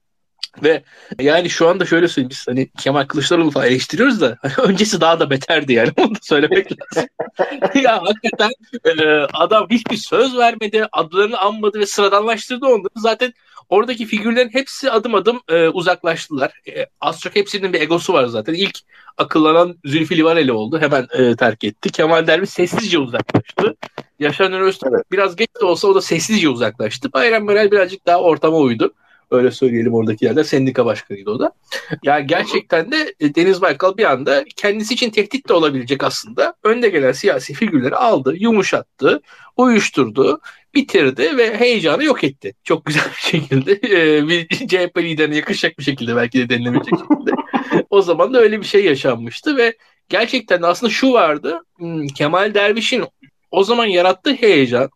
Ve 0.64 0.84
yani 1.20 1.50
şu 1.50 1.68
anda 1.68 1.86
şöyle 1.86 2.08
söyleyeyim 2.08 2.30
biz 2.30 2.48
hani 2.48 2.70
Kemal 2.80 3.06
Kılıçdaroğlu 3.06 3.52
falan 3.52 3.68
eleştiriyoruz 3.68 4.22
da 4.22 4.38
hani 4.41 4.54
öncesi 4.70 5.02
daha 5.02 5.20
da 5.20 5.30
beterdi 5.30 5.74
yani 5.74 5.91
onu 5.98 6.16
da 6.16 6.20
söylemek 6.22 6.72
lazım. 6.72 7.10
ya 7.84 8.02
hakikaten 8.02 8.52
e, 8.86 9.28
adam 9.34 9.68
hiçbir 9.70 9.98
söz 9.98 10.38
vermedi, 10.38 10.88
adlarını 10.91 11.38
anmadı 11.38 11.80
ve 11.80 11.86
sıradanlaştırdı 11.86 12.66
onları. 12.66 12.94
Zaten 12.96 13.34
oradaki 13.70 14.06
figürlerin 14.06 14.50
hepsi 14.54 14.91
adım 14.91 15.16
adım 15.16 15.41
e, 15.50 15.68
uzaklaştılar. 15.68 16.52
E, 16.68 16.86
az 17.02 17.20
çok 17.20 17.36
hepsinin 17.36 17.74
bir 17.74 17.82
egosu 17.82 18.14
var 18.14 18.26
zaten. 18.26 18.54
İlk 18.54 18.80
akıllanan 19.18 19.76
Zülfü 19.86 20.18
Livaneli 20.18 20.52
oldu. 20.52 20.82
Hemen 20.82 21.08
e, 21.14 21.36
terk 21.36 21.64
etti. 21.64 21.89
Kemal 21.89 22.28
Derviş 22.28 22.50
sessizce 22.50 23.00
uzaklaştı. 23.00 23.76
Yaşar 24.20 24.62
Öztürk 24.62 24.94
evet. 24.96 25.12
biraz 25.12 25.36
geç 25.36 25.50
de 25.62 25.66
olsa 25.66 25.88
o 25.88 25.96
da 25.96 26.02
sessizce 26.02 26.50
uzaklaştı. 26.50 27.14
Bayram 27.14 27.44
Meral 27.44 27.72
birazcık 27.72 28.06
daha 28.06 28.22
ortama 28.22 28.58
uydu. 28.58 28.94
Öyle 29.34 29.51
söyleyelim 29.51 29.93
oradaki 29.93 30.25
yerde. 30.25 30.43
Sendika 30.43 30.86
başkanıydı 30.86 31.31
o 31.31 31.39
da. 31.39 31.51
Yani 32.03 32.27
gerçekten 32.27 32.91
de 32.91 33.15
e, 33.19 33.36
Deniz 33.36 33.61
Baykal 33.61 33.97
bir 33.97 34.11
anda 34.11 34.45
kendisi 34.55 34.93
için 34.93 35.09
tehdit 35.09 35.49
de 35.49 35.53
olabilecek 35.53 36.03
aslında. 36.03 36.53
Önde 36.63 36.89
gelen 36.89 37.11
siyasi 37.11 37.53
figürleri 37.53 37.95
aldı, 37.95 38.36
yumuşattı, 38.38 39.21
uyuşturdu, 39.57 40.41
bitirdi 40.75 41.38
ve 41.38 41.57
heyecanı 41.57 42.03
yok 42.03 42.23
etti. 42.23 42.53
Çok 42.63 42.86
güzel 42.86 43.03
bir 43.17 43.21
şekilde. 43.21 43.71
E, 43.71 44.27
bir 44.27 44.47
CHP 44.47 44.97
liderine 44.97 45.36
yakışacak 45.36 45.79
bir 45.79 45.84
şekilde 45.84 46.15
belki 46.15 46.39
de 46.39 46.49
denilebilecek 46.49 46.99
şekilde. 46.99 47.31
o 47.89 48.01
zaman 48.01 48.34
da 48.34 48.39
öyle 48.39 48.59
bir 48.59 48.65
şey 48.65 48.86
yaşanmıştı 48.86 49.57
ve 49.57 49.77
gerçekten 50.09 50.61
aslında 50.61 50.91
şu 50.91 51.11
vardı. 51.11 51.59
Hmm, 51.77 52.07
Kemal 52.07 52.53
Derviş'in 52.53 53.03
o 53.51 53.63
zaman 53.63 53.86
yarattığı 53.86 54.34
heyecan 54.34 54.89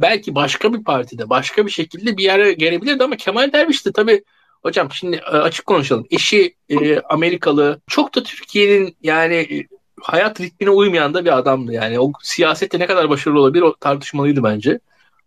belki 0.00 0.34
başka 0.34 0.72
bir 0.72 0.84
partide 0.84 1.30
başka 1.30 1.66
bir 1.66 1.70
şekilde 1.70 2.16
bir 2.16 2.24
yere 2.24 2.52
gelebilirdi 2.52 3.04
ama 3.04 3.16
Kemal 3.16 3.52
Derviş 3.52 3.86
de 3.86 3.92
tabii 3.92 4.24
hocam 4.62 4.88
şimdi 4.92 5.16
e, 5.16 5.20
açık 5.20 5.66
konuşalım. 5.66 6.06
Eşi 6.10 6.54
e, 6.68 7.00
Amerikalı 7.00 7.80
çok 7.86 8.14
da 8.14 8.22
Türkiye'nin 8.22 8.96
yani 9.02 9.34
e, 9.34 9.66
hayat 10.02 10.40
ritmine 10.40 10.70
uymayan 10.70 11.14
da 11.14 11.24
bir 11.24 11.38
adamdı 11.38 11.72
yani. 11.72 12.00
O 12.00 12.12
siyasette 12.22 12.78
ne 12.78 12.86
kadar 12.86 13.10
başarılı 13.10 13.40
olabilir 13.40 13.62
o 13.62 13.74
tartışmalıydı 13.80 14.44
bence. 14.44 14.78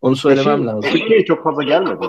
Onu 0.01 0.15
söylemem 0.15 0.59
eşi, 0.59 0.67
lazım. 0.67 0.91
Türkiye'ye 0.91 1.25
çok 1.25 1.43
fazla 1.43 1.63
gelmedi. 1.63 1.99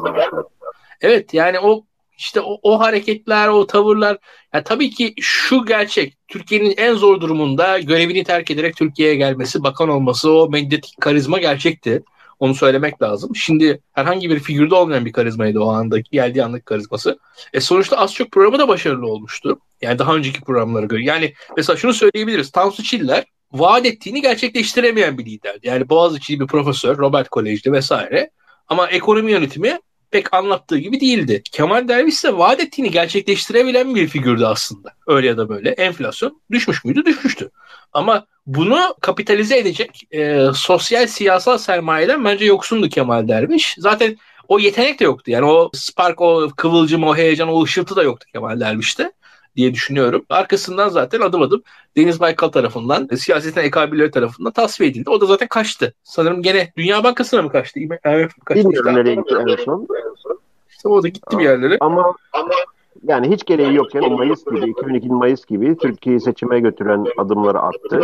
Evet 1.00 1.34
yani 1.34 1.60
o 1.60 1.84
işte 2.18 2.40
o, 2.40 2.58
o 2.62 2.80
hareketler, 2.80 3.48
o 3.48 3.66
tavırlar 3.66 4.18
yani 4.54 4.64
tabii 4.64 4.90
ki 4.90 5.14
şu 5.20 5.64
gerçek. 5.64 6.16
Türkiye'nin 6.28 6.74
en 6.76 6.94
zor 6.94 7.20
durumunda 7.20 7.78
görevini 7.78 8.24
terk 8.24 8.50
ederek 8.50 8.76
Türkiye'ye 8.76 9.14
gelmesi, 9.14 9.62
bakan 9.62 9.88
olması, 9.88 10.32
o 10.32 10.48
medyatik 10.50 11.00
karizma 11.00 11.38
gerçekti. 11.38 12.02
Onu 12.38 12.54
söylemek 12.54 13.02
lazım. 13.02 13.36
Şimdi 13.36 13.80
herhangi 13.92 14.30
bir 14.30 14.38
figürde 14.38 14.74
olmayan 14.74 15.04
bir 15.04 15.12
karizmaydı 15.12 15.60
o 15.60 15.68
anda 15.68 15.98
geldiği 15.98 16.44
anlık 16.44 16.66
karizması. 16.66 17.18
E 17.52 17.60
sonuçta 17.60 17.96
az 17.96 18.14
çok 18.14 18.32
programı 18.32 18.58
da 18.58 18.68
başarılı 18.68 19.06
olmuştu. 19.06 19.60
Yani 19.82 19.98
daha 19.98 20.16
önceki 20.16 20.40
programlara 20.40 20.86
göre. 20.86 21.04
Yani 21.04 21.34
mesela 21.56 21.76
şunu 21.76 21.92
söyleyebiliriz. 21.92 22.50
Tansu 22.50 22.82
Çiller 22.82 23.24
vaat 23.52 23.86
ettiğini 23.86 24.22
gerçekleştiremeyen 24.22 25.18
bir 25.18 25.24
liderdi. 25.24 25.66
Yani 25.66 25.88
Boğaziçi'li 25.88 26.40
bir 26.40 26.46
profesör, 26.46 26.98
Robert 26.98 27.28
Kolej'de 27.28 27.72
vesaire. 27.72 28.30
Ama 28.68 28.88
ekonomi 28.88 29.32
yönetimi 29.32 29.78
pek 30.10 30.34
anlattığı 30.34 30.78
gibi 30.78 31.00
değildi. 31.00 31.42
Kemal 31.52 31.88
Derviş 31.88 32.14
ise 32.14 32.38
vaat 32.38 32.60
ettiğini 32.60 32.90
gerçekleştirebilen 32.90 33.94
bir 33.94 34.08
figürdü 34.08 34.44
aslında. 34.44 34.92
Öyle 35.06 35.26
ya 35.26 35.36
da 35.36 35.48
böyle. 35.48 35.70
Enflasyon 35.70 36.40
düşmüş 36.50 36.84
müydü? 36.84 37.04
Düşmüştü. 37.04 37.50
Ama 37.92 38.26
bunu 38.46 38.94
kapitalize 39.00 39.58
edecek 39.58 40.02
e, 40.10 40.46
sosyal 40.54 41.06
siyasal 41.06 41.58
sermayeden 41.58 42.24
bence 42.24 42.44
yoksundu 42.44 42.88
Kemal 42.88 43.28
Derviş. 43.28 43.74
Zaten 43.78 44.16
o 44.48 44.58
yetenek 44.58 45.00
de 45.00 45.04
yoktu. 45.04 45.30
Yani 45.30 45.44
o 45.44 45.70
spark, 45.74 46.20
o 46.20 46.50
kıvılcım, 46.56 47.04
o 47.04 47.16
heyecan, 47.16 47.48
o 47.48 47.64
ışıltı 47.64 47.96
da 47.96 48.02
yoktu 48.02 48.26
Kemal 48.32 48.60
Derviş'te 48.60 49.12
diye 49.58 49.74
düşünüyorum. 49.74 50.24
Arkasından 50.28 50.88
zaten 50.88 51.20
adım 51.20 51.42
adım 51.42 51.62
Deniz 51.96 52.20
Baykal 52.20 52.48
tarafından, 52.48 53.08
siyasetin 53.16 53.60
ekabilleri 53.60 54.10
tarafından 54.10 54.52
tasfiye 54.52 54.90
edildi. 54.90 55.10
O 55.10 55.20
da 55.20 55.26
zaten 55.26 55.48
kaçtı. 55.48 55.94
Sanırım 56.02 56.42
gene 56.42 56.72
Dünya 56.76 57.04
Bankası'na 57.04 57.42
mı 57.42 57.52
kaçtı? 57.52 57.80
IMF 57.80 57.98
kaçtı. 58.44 58.64
Bilmiyorum 58.64 58.94
nereye 58.94 59.14
gitti 59.14 59.34
en 59.48 59.64
son. 59.64 59.88
İşte 60.70 60.88
o 60.88 61.02
da 61.02 61.08
gitti 61.08 61.38
bir 61.38 61.44
yerlere. 61.44 61.76
Ama, 61.80 62.14
ama 62.32 62.54
yani 63.06 63.30
hiç 63.30 63.44
gereği 63.44 63.74
yokken 63.74 64.02
o 64.02 64.10
Mayıs 64.10 64.44
gibi, 64.44 64.70
2002 64.70 65.08
Mayıs 65.08 65.46
gibi 65.46 65.76
Türkiye'yi 65.78 66.20
seçime 66.20 66.60
götüren 66.60 67.04
adımları 67.16 67.58
attı. 67.58 68.00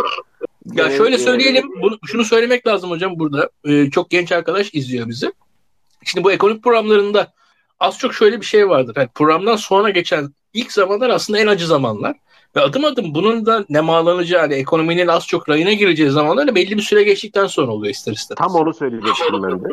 Ya 0.73 0.91
şöyle 0.91 1.19
söyleyelim, 1.19 1.71
bunu, 1.83 1.99
şunu 2.07 2.25
söylemek 2.25 2.67
lazım 2.67 2.91
hocam 2.91 3.19
burada. 3.19 3.51
Ee, 3.65 3.91
çok 3.91 4.11
genç 4.11 4.33
arkadaş 4.33 4.75
izliyor 4.75 5.09
bizi. 5.09 5.33
Şimdi 6.05 6.25
bu 6.25 6.33
ekonomik 6.33 6.65
programlarında 6.65 7.33
az 7.81 7.99
çok 7.99 8.15
şöyle 8.15 8.41
bir 8.41 8.47
şey 8.47 8.69
vardır. 8.69 8.95
Yani 8.97 9.09
programdan 9.15 9.57
sonra 9.57 9.91
geçen 9.91 10.29
ilk 10.55 10.73
zamanlar 10.73 11.11
aslında 11.11 11.39
en 11.39 11.47
acı 11.47 11.67
zamanlar. 11.67 12.17
Ve 12.57 12.61
adım 12.61 12.85
adım 12.85 13.15
bunun 13.15 13.47
da 13.47 13.65
nemalanacağı, 13.71 14.41
hani 14.41 14.55
ekonominin 14.55 15.09
az 15.09 15.27
çok 15.27 15.49
rayına 15.49 15.73
gireceği 15.73 16.11
zamanlar 16.11 16.55
belli 16.55 16.77
bir 16.77 16.83
süre 16.83 17.03
geçtikten 17.03 17.47
sonra 17.47 17.73
oluyor 17.73 17.91
ister 17.91 18.13
istemez. 18.13 18.39
Tam 18.39 18.63
onu 18.63 18.75
söyleyecektim 18.75 19.43
ben 19.43 19.65
de. 19.65 19.69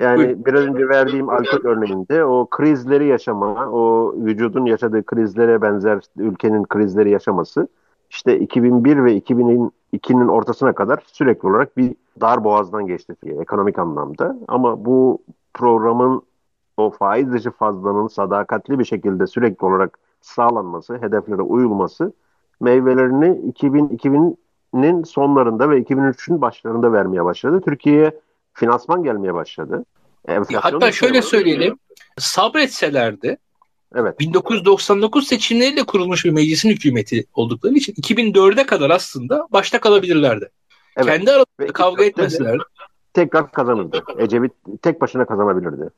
Yani 0.00 0.46
biraz 0.46 0.60
önce 0.60 0.88
verdiğim 0.88 1.28
alkol 1.28 1.64
örneğinde 1.64 2.24
o 2.24 2.46
krizleri 2.46 3.06
yaşama, 3.06 3.70
o 3.70 4.14
vücudun 4.16 4.66
yaşadığı 4.66 5.06
krizlere 5.06 5.62
benzer 5.62 6.00
ülkenin 6.16 6.64
krizleri 6.64 7.10
yaşaması 7.10 7.68
işte 8.10 8.38
2001 8.38 9.04
ve 9.04 9.18
2002'nin 9.18 10.28
ortasına 10.28 10.72
kadar 10.72 10.98
sürekli 11.12 11.48
olarak 11.48 11.76
bir 11.76 11.94
dar 12.20 12.44
boğazdan 12.44 12.86
geçti 12.86 13.14
ekonomik 13.40 13.78
anlamda. 13.78 14.36
Ama 14.48 14.84
bu 14.84 15.22
programın 15.54 16.22
o 16.80 16.90
faiz 16.90 17.32
dışı 17.32 17.50
fazlanın 17.50 18.06
sadakatli 18.08 18.78
bir 18.78 18.84
şekilde 18.84 19.26
sürekli 19.26 19.66
olarak 19.66 19.98
sağlanması, 20.20 20.98
hedeflere 20.98 21.42
uyulması 21.42 22.12
meyvelerini 22.60 23.48
2000, 23.48 23.88
2000'nin 23.88 25.02
sonlarında 25.02 25.70
ve 25.70 25.82
2003'ün 25.82 26.40
başlarında 26.40 26.92
vermeye 26.92 27.24
başladı. 27.24 27.60
Türkiye'ye 27.64 28.20
finansman 28.52 29.02
gelmeye 29.02 29.34
başladı. 29.34 29.84
Enflasyon 30.28 30.72
hatta 30.72 30.92
şöyle 30.92 31.22
söyleyelim. 31.22 31.78
Sabretselerdi 32.18 33.38
Evet. 33.94 34.20
1999 34.20 35.26
seçimleriyle 35.26 35.82
kurulmuş 35.82 36.24
bir 36.24 36.30
meclisin 36.30 36.70
hükümeti 36.70 37.24
oldukları 37.34 37.74
için 37.74 37.92
2004'e 37.92 38.66
kadar 38.66 38.90
aslında 38.90 39.48
başta 39.52 39.80
kalabilirlerdi. 39.80 40.50
Evet. 40.96 41.06
Kendi 41.06 41.30
aralarında 41.30 41.72
kavga 41.72 42.04
etmeseler. 42.04 42.58
Tekrar 43.14 43.52
kazanırdı. 43.52 44.04
Ecevit 44.18 44.52
tek 44.82 45.00
başına 45.00 45.24
kazanabilirdi. 45.24 45.90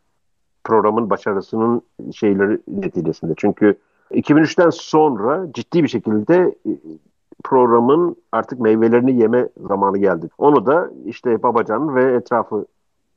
Programın 0.64 1.10
başarısının 1.10 1.82
şeyleri 2.12 2.58
neticesinde. 2.68 3.34
Çünkü 3.36 3.74
2003'ten 4.10 4.70
sonra 4.70 5.46
ciddi 5.52 5.82
bir 5.82 5.88
şekilde 5.88 6.54
e, 6.66 6.70
programın 7.44 8.16
artık 8.32 8.60
meyvelerini 8.60 9.20
yeme 9.20 9.48
zamanı 9.68 9.98
geldi. 9.98 10.28
Onu 10.38 10.66
da 10.66 10.90
işte 11.04 11.42
Babacan 11.42 11.94
ve 11.94 12.14
etrafı 12.14 12.66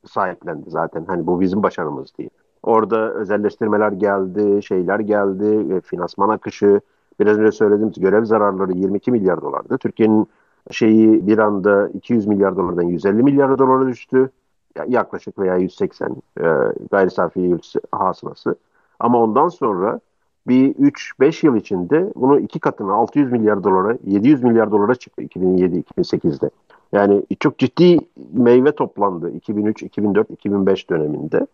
sahiplendi 0.06 0.70
zaten. 0.70 1.04
Hani 1.04 1.26
bu 1.26 1.40
bizim 1.40 1.62
başarımız 1.62 2.08
diye. 2.18 2.30
Orada 2.62 3.12
özelleştirmeler 3.14 3.92
geldi, 3.92 4.62
şeyler 4.62 5.00
geldi, 5.00 5.80
finansman 5.80 6.28
akışı. 6.28 6.80
Biraz 7.20 7.38
önce 7.38 7.52
söylediğim 7.52 7.92
görev 7.96 8.24
zararları 8.24 8.72
22 8.72 9.10
milyar 9.10 9.42
dolardı. 9.42 9.78
Türkiye'nin 9.78 10.26
şeyi 10.70 11.26
bir 11.26 11.38
anda 11.38 11.88
200 11.88 12.26
milyar 12.26 12.56
dolardan 12.56 12.82
150 12.82 13.22
milyar 13.22 13.58
dolara 13.58 13.86
düştü. 13.86 14.30
Yaklaşık 14.88 15.38
veya 15.38 15.56
180 15.56 16.10
e, 16.10 16.42
gayri 16.90 17.10
safi 17.10 17.56
hasılası. 17.92 18.56
Ama 19.00 19.22
ondan 19.22 19.48
sonra 19.48 20.00
bir 20.48 20.74
3-5 20.74 21.46
yıl 21.46 21.56
içinde 21.56 22.12
bunu 22.16 22.40
iki 22.40 22.60
katına 22.60 22.92
600 22.92 23.32
milyar 23.32 23.64
dolara 23.64 23.98
700 24.04 24.42
milyar 24.42 24.70
dolara 24.70 24.94
çıktı 24.94 25.22
2007-2008'de. 25.22 26.50
Yani 26.92 27.22
çok 27.40 27.58
ciddi 27.58 27.98
meyve 28.32 28.72
toplandı 28.72 29.30
2003, 29.30 29.82
2004, 29.82 30.30
2005 30.30 30.90
döneminde. 30.90 31.46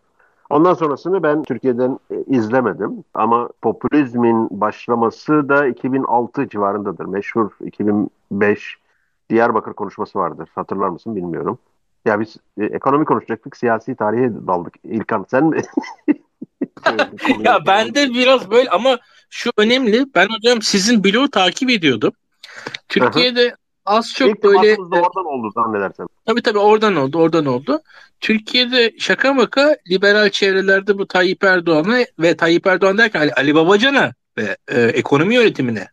Ondan 0.50 0.74
sonrasını 0.74 1.22
ben 1.22 1.42
Türkiye'den 1.42 1.98
e, 2.10 2.22
izlemedim 2.26 3.04
ama 3.14 3.48
popülizmin 3.62 4.60
başlaması 4.60 5.48
da 5.48 5.66
2006 5.66 6.48
civarındadır. 6.48 7.04
Meşhur 7.04 7.50
2005 7.60 8.82
Diyarbakır 9.30 9.72
konuşması 9.72 10.18
vardır. 10.18 10.48
Hatırlar 10.54 10.88
mısın 10.88 11.16
bilmiyorum. 11.16 11.58
Ya 12.04 12.20
biz 12.20 12.36
e, 12.58 12.64
ekonomi 12.64 13.04
konuşacaktık, 13.04 13.56
siyasi 13.56 13.96
tarihe 13.96 14.30
daldık. 14.46 14.74
İlkan 14.84 15.26
sen 15.30 15.44
mi? 15.44 15.62
ya 17.44 17.58
ben 17.66 17.94
de 17.94 18.10
biraz 18.10 18.50
böyle 18.50 18.70
ama 18.70 18.98
şu 19.30 19.50
önemli. 19.56 20.06
Ben 20.14 20.28
hocam 20.28 20.62
sizin 20.62 21.04
blogu 21.04 21.30
takip 21.30 21.70
ediyordum. 21.70 22.12
Türkiye'de 22.88 23.56
az 23.86 24.14
çok 24.14 24.30
İlk 24.30 24.42
böyle... 24.44 24.72
İlk 24.72 24.80
oradan 24.80 25.26
oldu 25.26 25.50
zannedersem. 25.54 26.06
Tabii 26.26 26.42
tabii 26.42 26.58
oradan 26.58 26.96
oldu, 26.96 27.18
oradan 27.18 27.46
oldu. 27.46 27.82
Türkiye'de 28.20 28.92
şaka 28.98 29.34
maka 29.34 29.76
liberal 29.90 30.28
çevrelerde 30.28 30.98
bu 30.98 31.06
Tayyip 31.06 31.44
Erdoğan'a 31.44 31.98
ve 32.18 32.36
Tayyip 32.36 32.66
Erdoğan 32.66 32.98
derken 32.98 33.20
Ali, 33.20 33.32
Ali 33.32 33.54
Babacan'a 33.54 34.12
ve 34.38 34.56
e, 34.68 34.82
ekonomi 34.82 35.34
yönetimine 35.34 35.88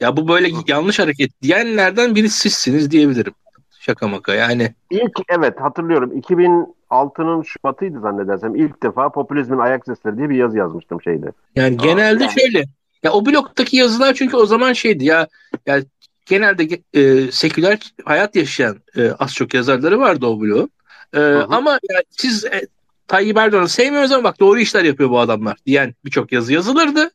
ya 0.00 0.16
bu 0.16 0.28
böyle 0.28 0.50
yanlış 0.66 0.98
hareket 0.98 1.42
diyenlerden 1.42 2.14
biri 2.14 2.28
sizsiniz 2.28 2.90
diyebilirim. 2.90 3.34
Şaka 3.82 4.08
maka 4.08 4.34
yani. 4.34 4.74
İlk 4.90 5.12
evet 5.28 5.60
hatırlıyorum 5.60 6.20
2006'nın 6.20 7.42
Şubat'ıydı 7.42 8.00
zannedersem 8.00 8.56
ilk 8.56 8.82
defa 8.82 9.12
popülizmin 9.12 9.58
ayak 9.58 9.84
sesleri 9.84 10.16
diye 10.16 10.30
bir 10.30 10.36
yazı 10.36 10.58
yazmıştım 10.58 11.02
şeyde. 11.02 11.32
Yani 11.56 11.76
Aa, 11.80 11.84
genelde 11.84 12.24
yani. 12.24 12.40
şöyle 12.40 12.64
ya 13.02 13.12
o 13.12 13.26
bloktaki 13.26 13.76
yazılar 13.76 14.14
çünkü 14.14 14.36
o 14.36 14.46
zaman 14.46 14.72
şeydi 14.72 15.04
ya 15.04 15.26
ya 15.66 15.80
genelde 16.26 16.80
e, 16.94 17.32
seküler 17.32 17.78
hayat 18.04 18.36
yaşayan 18.36 18.76
e, 18.96 19.10
az 19.10 19.34
çok 19.34 19.54
yazarları 19.54 20.00
vardı 20.00 20.26
o 20.26 20.40
bloğun. 20.40 20.70
E, 21.14 21.20
ama 21.32 21.70
yani 21.70 22.02
siz 22.10 22.44
e, 22.44 22.66
Tayyip 23.08 23.36
Erdoğan'ı 23.36 23.68
sevmiyoruz 23.68 24.12
ama 24.12 24.24
bak 24.24 24.40
doğru 24.40 24.58
işler 24.58 24.84
yapıyor 24.84 25.10
bu 25.10 25.20
adamlar 25.20 25.56
diyen 25.66 25.94
birçok 26.04 26.32
yazı 26.32 26.52
yazılırdı. 26.52 27.10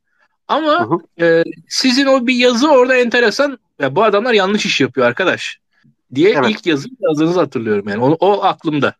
Ama 0.47 0.99
E, 1.22 1.43
sizin 1.70 2.05
o 2.05 2.28
bir 2.28 2.36
yazı 2.36 2.72
orada 2.72 2.95
enteresan. 2.95 3.57
Ya 3.80 3.95
bu 3.95 4.03
adamlar 4.03 4.34
yanlış 4.34 4.65
iş 4.65 4.82
yapıyor 4.82 5.07
arkadaş 5.07 5.59
diye 6.16 6.34
evet. 6.34 6.49
ilk 6.49 6.66
yazı 6.66 6.88
yazdığınızı 6.99 7.39
hatırlıyorum 7.39 7.89
yani. 7.89 8.03
O, 8.03 8.18
o 8.20 8.43
aklımda. 8.43 8.93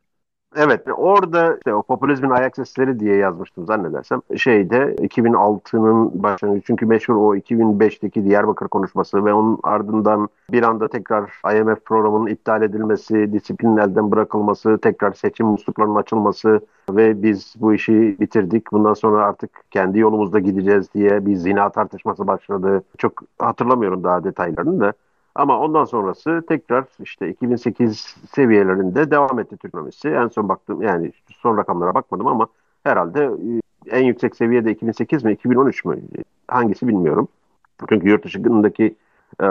Evet 0.55 0.82
orada 0.97 1.55
işte 1.58 1.74
o 1.74 1.84
popülizmin 1.84 2.30
ayak 2.30 2.55
sesleri 2.55 2.99
diye 2.99 3.16
yazmıştım 3.16 3.66
zannedersem. 3.66 4.22
Şeyde 4.38 4.95
2006'nın 5.01 6.24
başlangıcı 6.24 6.64
çünkü 6.68 6.86
meşhur 6.86 7.16
o 7.16 7.36
2005'teki 7.36 8.24
Diyarbakır 8.24 8.68
konuşması 8.68 9.26
ve 9.26 9.34
onun 9.34 9.60
ardından 9.64 10.30
bir 10.51 10.64
anda 10.64 10.88
tekrar 10.88 11.24
IMF 11.55 11.86
programının 11.86 12.28
iptal 12.28 12.62
edilmesi, 12.62 13.34
disiplinin 13.34 13.78
elden 13.78 14.12
bırakılması, 14.12 14.78
tekrar 14.78 15.14
seçim 15.14 15.47
musluklarının 15.47 15.95
açılması 15.95 16.60
ve 16.89 17.24
biz 17.24 17.53
bu 17.60 17.74
işi 17.74 18.18
bitirdik. 18.20 18.72
Bundan 18.72 18.93
sonra 18.93 19.26
artık 19.26 19.49
kendi 19.72 19.99
yolumuzda 19.99 20.39
gideceğiz 20.39 20.93
diye 20.93 21.26
bir 21.26 21.36
zina 21.36 21.70
tartışması 21.70 22.28
başladı. 22.28 22.84
Çok 22.97 23.24
hatırlamıyorum 23.39 24.03
daha 24.03 24.24
detaylarını 24.24 24.80
da. 24.80 24.93
Ama 25.38 25.60
ondan 25.60 25.86
sonrası 25.86 26.44
tekrar 26.48 26.86
işte 27.00 27.30
2008 27.30 28.16
seviyelerinde 28.36 29.12
devam 29.12 29.40
etti 29.40 29.58
ekonomisi. 29.66 30.10
En 30.10 30.28
son 30.28 30.50
baktım 30.50 30.82
yani 30.82 31.12
son 31.30 31.58
rakamlara 31.58 31.96
bakmadım 31.96 32.28
ama 32.28 32.48
herhalde 32.84 33.24
e, 33.24 34.00
en 34.00 34.04
yüksek 34.04 34.36
seviyede 34.36 34.72
2008 34.72 35.24
mi 35.24 35.34
2013 35.34 35.86
mü 35.86 36.02
hangisi 36.48 36.88
bilmiyorum. 36.88 37.28
Çünkü 37.90 38.10
yurt 38.10 38.26
dışındaki 38.26 38.96
e, 39.40 39.46
e, 39.46 39.48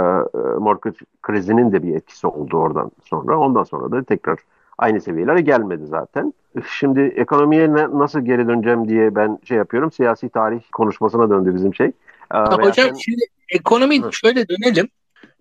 mortgage 0.58 0.96
krizinin 1.22 1.72
de 1.72 1.82
bir 1.82 1.94
etkisi 1.94 2.26
oldu 2.26 2.56
oradan 2.56 2.90
sonra. 3.04 3.38
Ondan 3.38 3.64
sonra 3.64 3.90
da 3.90 4.02
tekrar 4.02 4.38
aynı 4.78 5.00
seviyelere 5.00 5.40
gelmedi 5.40 5.86
zaten. 5.86 6.34
Şimdi 6.78 7.00
ekonomiye 7.00 7.74
ne, 7.74 7.98
nasıl 7.98 8.20
geri 8.20 8.48
döneceğim 8.48 8.88
diye 8.88 9.14
ben 9.14 9.38
şey 9.44 9.56
yapıyorum. 9.56 9.92
Siyasi 9.92 10.28
tarih 10.28 10.60
konuşmasına 10.72 11.30
döndü 11.30 11.54
bizim 11.54 11.74
şey. 11.74 11.92
Ya 12.34 12.52
hocam 12.52 12.72
sen... 12.74 12.94
şimdi 12.94 13.22
ekonomi 13.48 14.00
şöyle 14.12 14.48
dönelim. 14.48 14.88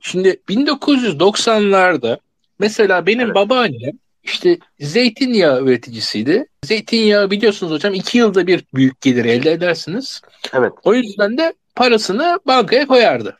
Şimdi 0.02 0.30
1990'larda 0.50 2.20
mesela 2.60 3.06
benim 3.06 3.26
evet. 3.26 3.36
babaannem 3.36 4.00
işte 4.24 4.58
zeytinyağı 4.80 5.62
üreticisiydi. 5.62 6.46
Zeytinyağı 6.66 7.32
biliyorsunuz 7.32 7.74
hocam 7.74 7.94
iki 7.94 8.18
yılda 8.18 8.48
bir 8.48 8.64
büyük 8.74 9.02
gelir 9.02 9.26
elde 9.26 9.52
edersiniz. 9.52 10.22
Evet. 10.54 10.72
O 10.84 10.94
yüzden 10.94 11.38
de 11.38 11.54
parasını 11.76 12.40
bankaya 12.48 12.88
koyardı. 12.88 13.38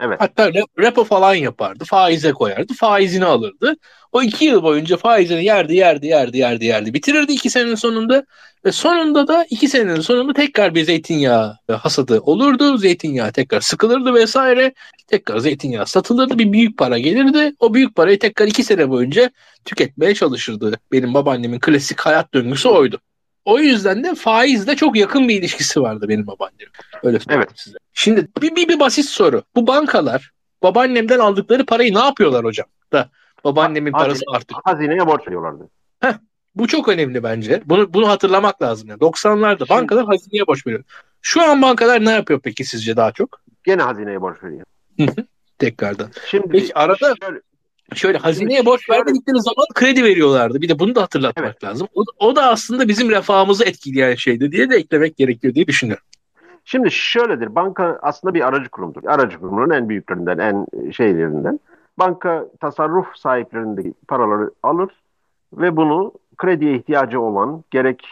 Evet. 0.00 0.20
Hatta 0.20 0.50
repo 0.78 1.04
falan 1.04 1.34
yapardı. 1.34 1.84
Faize 1.84 2.32
koyardı. 2.32 2.74
Faizini 2.74 3.24
alırdı. 3.24 3.76
O 4.12 4.22
iki 4.22 4.44
yıl 4.44 4.62
boyunca 4.62 4.96
faizini 4.96 5.44
yerdi, 5.44 5.76
yerdi, 5.76 6.06
yerdi, 6.06 6.38
yerdi, 6.38 6.64
yerdi. 6.64 6.94
Bitirirdi 6.94 7.32
iki 7.32 7.50
senenin 7.50 7.74
sonunda. 7.74 8.24
Ve 8.64 8.72
sonunda 8.72 9.28
da 9.28 9.46
iki 9.50 9.68
senenin 9.68 10.00
sonunda 10.00 10.32
tekrar 10.32 10.74
bir 10.74 10.84
zeytinyağı 10.84 11.58
hasadı 11.70 12.20
olurdu. 12.20 12.78
Zeytinyağı 12.78 13.32
tekrar 13.32 13.60
sıkılırdı 13.60 14.14
vesaire. 14.14 14.74
Tekrar 15.06 15.38
zeytinyağı 15.38 15.86
satılırdı. 15.86 16.38
Bir 16.38 16.52
büyük 16.52 16.78
para 16.78 16.98
gelirdi. 16.98 17.54
O 17.58 17.74
büyük 17.74 17.94
parayı 17.94 18.18
tekrar 18.18 18.46
iki 18.46 18.64
sene 18.64 18.90
boyunca 18.90 19.30
tüketmeye 19.64 20.14
çalışırdı. 20.14 20.78
Benim 20.92 21.14
babaannemin 21.14 21.60
klasik 21.60 22.00
hayat 22.00 22.34
döngüsü 22.34 22.68
oydu. 22.68 23.00
O 23.46 23.58
yüzden 23.58 24.04
de 24.04 24.14
faizle 24.14 24.76
çok 24.76 24.96
yakın 24.96 25.28
bir 25.28 25.34
ilişkisi 25.34 25.82
vardı 25.82 26.06
benim 26.08 26.26
babaannemin. 26.26 26.72
Öyle 27.02 27.18
evet. 27.28 27.48
size. 27.54 27.76
Şimdi 27.94 28.28
bir, 28.42 28.56
bir, 28.56 28.68
bir 28.68 28.80
basit 28.80 29.04
soru. 29.04 29.42
Bu 29.54 29.66
bankalar 29.66 30.30
babaannemden 30.62 31.18
aldıkları 31.18 31.66
parayı 31.66 31.94
ne 31.94 31.98
yapıyorlar 31.98 32.44
hocam? 32.44 32.66
Da 32.92 33.10
babaannemin 33.44 33.92
ha, 33.92 33.98
parası 33.98 34.22
artık. 34.32 34.56
Hazineye 34.64 35.06
borç 35.06 35.26
veriyorlardı. 35.26 35.68
Heh, 36.00 36.14
bu 36.54 36.66
çok 36.66 36.88
önemli 36.88 37.22
bence. 37.22 37.62
Bunu 37.66 37.94
bunu 37.94 38.08
hatırlamak 38.08 38.62
lazım. 38.62 38.88
Yani 38.88 38.98
90'larda 38.98 39.68
bankalar 39.68 40.06
hazineye 40.06 40.46
borç 40.46 40.66
veriyor. 40.66 40.84
Şu 41.22 41.42
an 41.42 41.62
bankalar 41.62 42.04
ne 42.04 42.10
yapıyor 42.10 42.40
peki 42.40 42.64
sizce 42.64 42.96
daha 42.96 43.12
çok? 43.12 43.40
Gene 43.64 43.82
hazineye 43.82 44.20
borç 44.20 44.36
veriyor. 44.44 44.66
Tekrardan. 45.58 46.10
Şimdi 46.30 46.48
peki 46.48 46.74
arada 46.74 47.14
şöyle, 47.22 47.40
şöyle 47.94 48.18
hazineye 48.18 48.66
borç 48.66 48.86
şöyle, 48.86 48.98
vermedikleri 48.98 49.40
zaman 49.40 49.66
kredi 49.74 50.04
veriyorlardı. 50.04 50.60
Bir 50.60 50.68
de 50.68 50.78
bunu 50.78 50.94
da 50.94 51.02
hatırlatmak 51.02 51.44
evet. 51.46 51.64
lazım. 51.64 51.88
O, 51.94 52.02
o 52.18 52.36
da 52.36 52.50
aslında 52.50 52.88
bizim 52.88 53.10
refahımızı 53.10 53.64
etkileyen 53.64 54.14
şeydi 54.14 54.52
diye 54.52 54.70
de 54.70 54.76
eklemek 54.76 55.16
gerekiyor 55.16 55.54
diye 55.54 55.66
düşünüyorum. 55.66 56.04
Şimdi 56.64 56.90
şöyledir. 56.90 57.54
Banka 57.54 57.98
aslında 58.02 58.34
bir 58.34 58.48
aracı 58.48 58.68
kurumdur. 58.68 59.04
Aracı 59.04 59.38
kurumunun 59.38 59.70
en 59.70 59.88
büyüklerinden, 59.88 60.38
en 60.38 60.66
şeylerinden. 60.92 61.60
Banka 61.98 62.46
tasarruf 62.60 63.06
sahiplerindeki 63.16 63.94
paraları 64.08 64.50
alır 64.62 64.90
ve 65.52 65.76
bunu 65.76 66.12
krediye 66.36 66.76
ihtiyacı 66.76 67.20
olan 67.20 67.64
gerek 67.70 68.06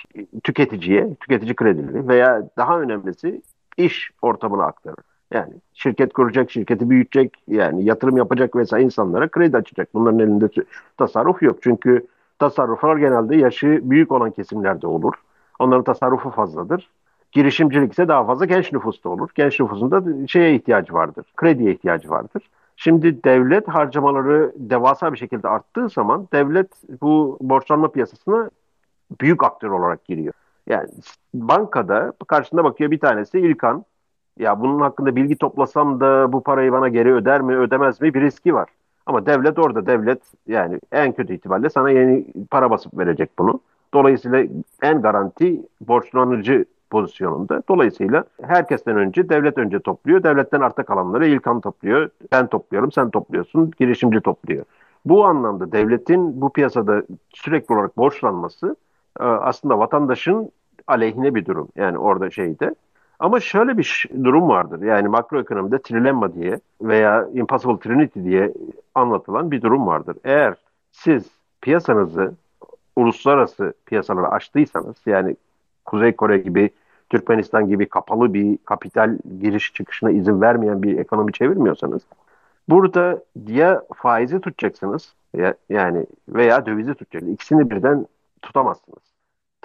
tüketiciye, 0.45 1.15
tüketici 1.15 1.55
kredileri 1.55 2.09
veya 2.09 2.43
daha 2.57 2.81
önemlisi 2.81 3.43
iş 3.77 4.11
ortamına 4.23 4.65
aktarır. 4.65 5.14
Yani 5.33 5.53
şirket 5.75 6.13
kuracak, 6.13 6.51
şirketi 6.51 6.91
büyütecek, 6.91 7.33
yani 7.49 7.85
yatırım 7.85 8.17
yapacak 8.17 8.57
vesaire 8.57 8.85
insanlara 8.85 9.29
kredi 9.29 9.57
açacak. 9.57 9.89
Bunların 9.95 10.19
elinde 10.19 10.49
tasarruf 10.97 11.43
yok. 11.43 11.59
Çünkü 11.63 12.07
tasarruflar 12.39 12.97
genelde 12.97 13.37
yaşı 13.37 13.81
büyük 13.83 14.13
olan 14.13 14.31
kesimlerde 14.31 14.87
olur. 14.87 15.15
Onların 15.59 15.85
tasarrufu 15.85 16.31
fazladır. 16.31 16.91
Girişimcilik 17.33 17.93
ise 17.93 18.09
daha 18.09 18.27
fazla 18.27 18.45
genç 18.45 18.73
nüfusta 18.73 19.09
olur. 19.09 19.31
Genç 19.35 19.61
nüfusun 19.61 19.91
da 19.91 20.27
şeye 20.27 20.55
ihtiyacı 20.55 20.95
vardır. 20.95 21.27
Krediye 21.37 21.73
ihtiyacı 21.73 22.11
vardır. 22.11 22.51
Şimdi 22.77 23.25
devlet 23.25 23.69
harcamaları 23.69 24.53
devasa 24.57 25.13
bir 25.13 25.19
şekilde 25.19 25.49
arttığı 25.49 25.89
zaman 25.89 26.29
devlet 26.33 26.71
bu 27.03 27.39
borçlanma 27.41 27.89
piyasasına 27.93 28.51
büyük 29.21 29.45
aktör 29.45 29.71
olarak 29.71 30.05
giriyor. 30.05 30.35
Yani 30.67 30.89
bankada 31.35 32.13
karşında 32.27 32.65
bakıyor 32.65 32.91
bir 32.91 33.01
tanesi 33.01 33.41
İlkan. 33.41 33.85
Ya 34.39 34.61
bunun 34.61 34.81
hakkında 34.81 35.17
bilgi 35.17 35.37
toplasam 35.37 36.01
da 36.01 36.33
bu 36.33 36.43
parayı 36.43 36.73
bana 36.73 36.89
geri 36.89 37.15
öder 37.15 37.41
mi 37.41 37.57
ödemez 37.57 38.01
mi 38.01 38.15
bir 38.15 38.21
riski 38.21 38.55
var. 38.55 38.69
Ama 39.07 39.27
devlet 39.27 39.59
orada 39.59 39.87
devlet 39.87 40.23
yani 40.47 40.81
en 40.93 41.13
kötü 41.13 41.35
ihtimalle 41.35 41.71
sana 41.71 41.91
yeni 41.91 42.27
para 42.51 42.71
basıp 42.71 42.99
verecek 42.99 43.31
bunu. 43.39 43.61
Dolayısıyla 43.95 44.45
en 44.83 45.03
garanti 45.03 45.63
borçlanıcı 45.81 46.65
pozisyonunda. 46.91 47.63
Dolayısıyla 47.69 48.25
herkesten 48.43 48.97
önce 48.97 49.29
devlet 49.29 49.59
önce 49.59 49.81
topluyor. 49.81 50.23
Devletten 50.23 50.61
arta 50.61 50.83
kalanları 50.83 51.27
İlkan 51.27 51.61
topluyor. 51.61 52.11
Ben 52.33 52.47
topluyorum, 52.47 52.93
sen 52.93 53.11
topluyorsun, 53.11 53.73
girişimci 53.79 54.21
topluyor. 54.21 54.65
Bu 55.05 55.25
anlamda 55.25 55.73
devletin 55.73 56.41
bu 56.41 56.53
piyasada 56.53 57.03
sürekli 57.29 57.75
olarak 57.75 57.97
borçlanması 57.97 58.77
e, 59.21 59.25
aslında 59.25 59.79
vatandaşın 59.79 60.51
aleyhine 60.87 61.35
bir 61.35 61.47
durum. 61.47 61.69
Yani 61.77 61.99
orada 61.99 62.31
şeyde. 62.31 62.75
Ama 63.19 63.41
şöyle 63.41 63.79
bir 63.79 64.07
durum 64.25 64.49
vardır. 64.49 64.83
Yani 64.83 65.09
makroekonomide 65.09 65.79
trilemma 65.83 66.35
diye 66.35 66.61
veya 66.83 67.29
impossible 67.35 67.79
trinity 67.79 68.23
diye 68.23 68.53
anlatılan 68.95 69.51
bir 69.51 69.63
durum 69.63 69.87
vardır. 69.87 70.17
Eğer 70.25 70.55
siz 70.93 71.25
piyasanızı 71.61 72.35
uluslararası 72.97 73.75
piyasalara 73.87 74.29
açtıysanız 74.29 74.97
yani 75.07 75.37
Kuzey 75.85 76.13
Kore 76.17 76.39
gibi 76.39 76.71
Türkmenistan 77.11 77.69
gibi 77.69 77.89
kapalı 77.89 78.35
bir 78.35 78.59
kapital 78.65 79.19
giriş 79.41 79.73
çıkışına 79.75 80.11
izin 80.11 80.41
vermeyen 80.41 80.83
bir 80.83 80.99
ekonomi 80.99 81.33
çevirmiyorsanız 81.33 82.03
burada 82.69 83.23
ya 83.47 83.83
faizi 83.95 84.41
tutacaksınız 84.41 85.15
ya, 85.37 85.55
yani 85.69 86.07
veya 86.29 86.67
dövizi 86.67 86.95
tutacaksınız. 86.95 87.35
İkisini 87.35 87.71
birden 87.71 88.07
tutamazsınız. 88.43 89.14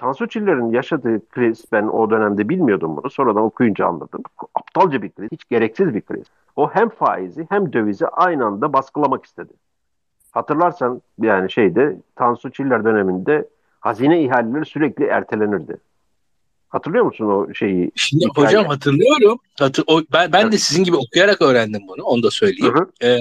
Tansu 0.00 0.28
Çiller'in 0.28 0.70
yaşadığı 0.70 1.28
kriz 1.28 1.64
ben 1.72 1.82
o 1.82 2.10
dönemde 2.10 2.48
bilmiyordum 2.48 2.96
bunu. 2.96 3.10
Sonradan 3.10 3.42
okuyunca 3.42 3.86
anladım. 3.86 4.22
Aptalca 4.54 5.02
bir 5.02 5.10
kriz. 5.10 5.28
Hiç 5.32 5.48
gereksiz 5.48 5.94
bir 5.94 6.00
kriz. 6.00 6.26
O 6.56 6.70
hem 6.70 6.88
faizi 6.88 7.46
hem 7.48 7.72
dövizi 7.72 8.06
aynı 8.06 8.46
anda 8.46 8.72
baskılamak 8.72 9.24
istedi. 9.24 9.52
Hatırlarsan 10.30 11.02
yani 11.18 11.50
şeyde 11.50 11.96
Tansu 12.16 12.50
Çiller 12.50 12.84
döneminde 12.84 13.48
hazine 13.80 14.22
ihaleleri 14.22 14.64
sürekli 14.64 15.04
ertelenirdi. 15.04 15.76
Hatırlıyor 16.70 17.04
musun 17.04 17.24
o 17.24 17.54
şeyi? 17.54 17.90
Şimdi 17.94 18.24
hikaye? 18.24 18.46
hocam 18.46 18.64
hatırlıyorum. 18.64 19.38
Hatır, 19.58 19.84
o, 19.86 20.02
ben, 20.12 20.32
ben 20.32 20.52
de 20.52 20.58
sizin 20.58 20.84
gibi 20.84 20.96
okuyarak 20.96 21.42
öğrendim 21.42 21.82
bunu. 21.88 22.02
Onu 22.02 22.22
da 22.22 22.30
söyleyeyim. 22.30 22.74
Hı 22.74 22.78
hı. 22.78 23.06
Ee, 23.06 23.18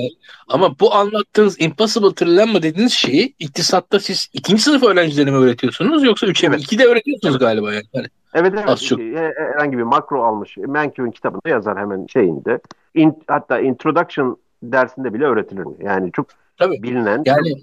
ama 0.48 0.80
bu 0.80 0.94
anlattığınız 0.94 1.62
impossible 1.62 2.16
trilemma 2.16 2.64
dediğiniz 2.64 2.94
şeyi 2.94 3.36
iktisatta 3.40 4.00
siz 4.00 4.30
ikinci 4.34 4.62
sınıf 4.62 4.84
öğrencilerine 4.84 5.32
mi 5.32 5.38
öğretiyorsunuz 5.38 6.04
yoksa 6.04 6.28
üçe 6.28 6.48
evet. 6.48 6.58
mi? 6.58 6.64
İki 6.64 6.80
de 6.80 6.86
öğretiyorsunuz 6.86 7.34
evet. 7.36 7.42
galiba 7.42 7.74
yani. 7.74 7.86
Hani, 7.94 8.08
evet 8.34 8.54
evet. 8.56 8.70
Az 8.70 8.86
çok. 8.86 9.00
Herhangi 9.00 9.78
bir 9.78 9.84
makro 9.84 10.24
almış. 10.24 10.58
Menkıbe'nin 10.58 11.12
kitabında 11.12 11.50
yazar 11.50 11.80
hemen 11.80 12.06
şeyinde. 12.14 12.60
In, 12.96 13.24
hatta 13.28 13.60
introduction 13.60 14.38
dersinde 14.64 15.14
bile 15.14 15.26
öğretilir. 15.26 15.66
Yani 15.80 16.12
çok 16.12 16.28
Tabii. 16.58 16.84
bilinen. 16.84 17.24
Yani 17.26 17.54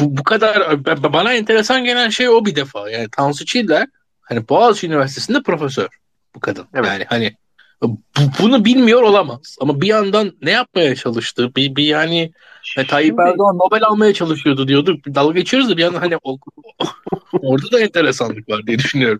bu, 0.00 0.16
bu 0.16 0.22
kadar 0.22 0.84
bana 1.12 1.32
enteresan 1.32 1.84
gelen 1.84 2.08
şey 2.08 2.28
o 2.28 2.44
bir 2.44 2.56
defa. 2.56 2.90
Yani 2.90 3.08
Tansu 3.16 3.44
Çiller 3.44 3.86
Hani 4.32 4.48
Boğaziçi 4.48 4.86
Üniversitesi'nde 4.86 5.42
profesör 5.42 5.88
bu 6.34 6.40
kadın. 6.40 6.64
Evet. 6.74 6.86
Yani 6.86 7.04
hani 7.08 7.32
bu, 7.82 7.96
bunu 8.42 8.64
bilmiyor 8.64 9.02
olamaz. 9.02 9.56
Ama 9.60 9.80
bir 9.80 9.86
yandan 9.86 10.32
ne 10.42 10.50
yapmaya 10.50 10.94
çalıştı? 10.94 11.52
Bir, 11.56 11.76
bir 11.76 11.84
yani 11.84 12.32
Şimdi... 12.62 12.86
Tayyip 12.86 13.20
Erdoğan 13.20 13.58
Nobel 13.58 13.84
almaya 13.84 14.14
çalışıyordu 14.14 14.68
diyorduk. 14.68 15.14
Dalga 15.14 15.38
geçiyoruz 15.38 15.70
da 15.70 15.76
bir 15.76 15.82
yandan 15.82 15.98
hani 15.98 16.16
orada 17.32 17.70
da 17.72 17.80
enteresanlık 17.80 18.48
var 18.48 18.66
diye 18.66 18.78
düşünüyorum. 18.78 19.18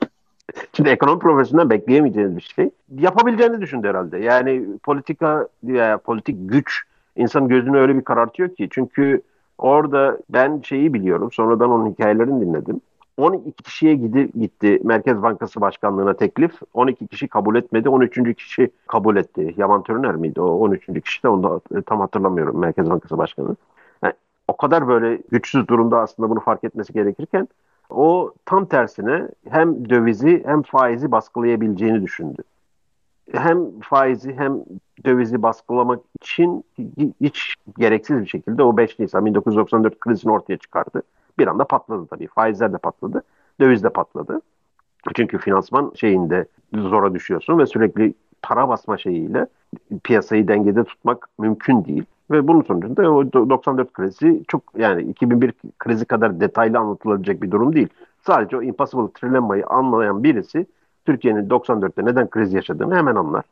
Şimdi 0.77 0.89
ekonomi 0.89 1.19
profesöründen 1.19 1.71
bekleyemeyeceğiniz 1.71 2.37
bir 2.37 2.53
şey. 2.57 2.71
Yapabileceğini 2.99 3.61
düşündü 3.61 3.89
herhalde. 3.89 4.19
Yani 4.19 4.65
politika 4.83 5.49
veya 5.65 5.99
politik 5.99 6.37
güç 6.41 6.81
insan 7.17 7.49
gözünü 7.49 7.79
öyle 7.79 7.97
bir 7.97 8.05
karartıyor 8.05 8.57
ki. 8.57 8.69
Çünkü 8.71 9.23
orada 9.59 10.19
ben 10.31 10.63
şeyi 10.65 10.95
biliyorum. 10.95 11.33
Sonradan 11.33 11.71
onun 11.71 11.91
hikayelerini 11.91 12.41
dinledim. 12.41 12.81
12 13.23 13.53
kişiye 13.53 13.95
gidi, 13.95 14.31
gitti 14.41 14.81
Merkez 14.85 15.23
Bankası 15.23 15.61
Başkanlığı'na 15.61 16.15
teklif. 16.15 16.53
12 16.75 17.07
kişi 17.07 17.29
kabul 17.29 17.57
etmedi. 17.57 17.89
13. 17.89 18.35
kişi 18.37 18.71
kabul 18.87 19.17
etti. 19.17 19.55
Yaman 19.57 19.83
Törner 19.83 20.15
miydi 20.15 20.41
o 20.41 20.47
13. 20.47 20.87
kişi 21.05 21.23
de 21.23 21.29
onu 21.29 21.43
da 21.43 21.79
e, 21.79 21.83
tam 21.83 22.01
hatırlamıyorum 22.01 22.61
Merkez 22.61 22.91
Bankası 22.91 23.19
Başkanı. 23.19 23.57
Yani 24.03 24.15
o 24.49 24.57
kadar 24.57 24.89
böyle 24.89 25.19
güçsüz 25.31 25.69
durumda 25.69 26.01
aslında 26.01 26.31
bunu 26.31 26.41
fark 26.41 26.65
etmesi 26.65 26.93
gerekirken 26.93 27.49
o 27.91 28.33
tam 28.45 28.67
tersine 28.67 29.29
hem 29.51 29.89
dövizi 29.89 30.43
hem 30.47 30.63
faizi 30.63 31.11
baskılayabileceğini 31.13 32.03
düşündü. 32.03 32.43
Hem 33.33 33.81
faizi 33.81 34.33
hem 34.33 34.61
dövizi 35.05 35.43
baskılamak 35.43 36.01
için 36.23 36.65
hiç 37.21 37.55
gereksiz 37.79 38.21
bir 38.21 38.27
şekilde 38.27 38.63
o 38.63 38.77
5 38.77 38.99
Nisan 38.99 39.27
1994 39.27 40.01
krizini 40.01 40.33
ortaya 40.33 40.57
çıkardı 40.57 41.03
bir 41.39 41.47
anda 41.47 41.65
patladı 41.65 42.07
tabii. 42.07 42.27
Faizler 42.27 42.73
de 42.73 42.79
patladı. 42.79 43.23
Döviz 43.61 43.85
de 43.85 43.89
patladı. 43.89 44.41
Çünkü 45.15 45.39
finansman 45.39 45.93
şeyinde 45.95 46.47
zora 46.75 47.15
düşüyorsun 47.15 47.59
ve 47.59 47.67
sürekli 47.67 48.15
para 48.43 48.69
basma 48.69 48.99
şeyiyle 48.99 49.47
piyasayı 50.05 50.49
dengede 50.49 50.85
tutmak 50.85 51.29
mümkün 51.39 51.85
değil. 51.85 52.05
Ve 52.31 52.49
bunun 52.49 52.63
sonucunda 52.63 53.13
o 53.13 53.33
94 53.33 53.93
krizi 53.93 54.43
çok 54.49 54.63
yani 54.77 55.03
2001 55.03 55.53
krizi 55.79 56.05
kadar 56.05 56.41
detaylı 56.41 56.79
anlatılacak 56.79 57.43
bir 57.43 57.51
durum 57.51 57.75
değil. 57.75 57.89
Sadece 58.27 58.57
o 58.57 58.63
impossible 58.63 59.13
trilemma'yı 59.13 59.67
anlayan 59.67 60.25
birisi 60.25 60.67
Türkiye'nin 61.07 61.49
94'te 61.49 62.05
neden 62.05 62.31
kriz 62.31 62.55
yaşadığını 62.55 62.97
hemen 62.97 63.15
anlar. 63.15 63.45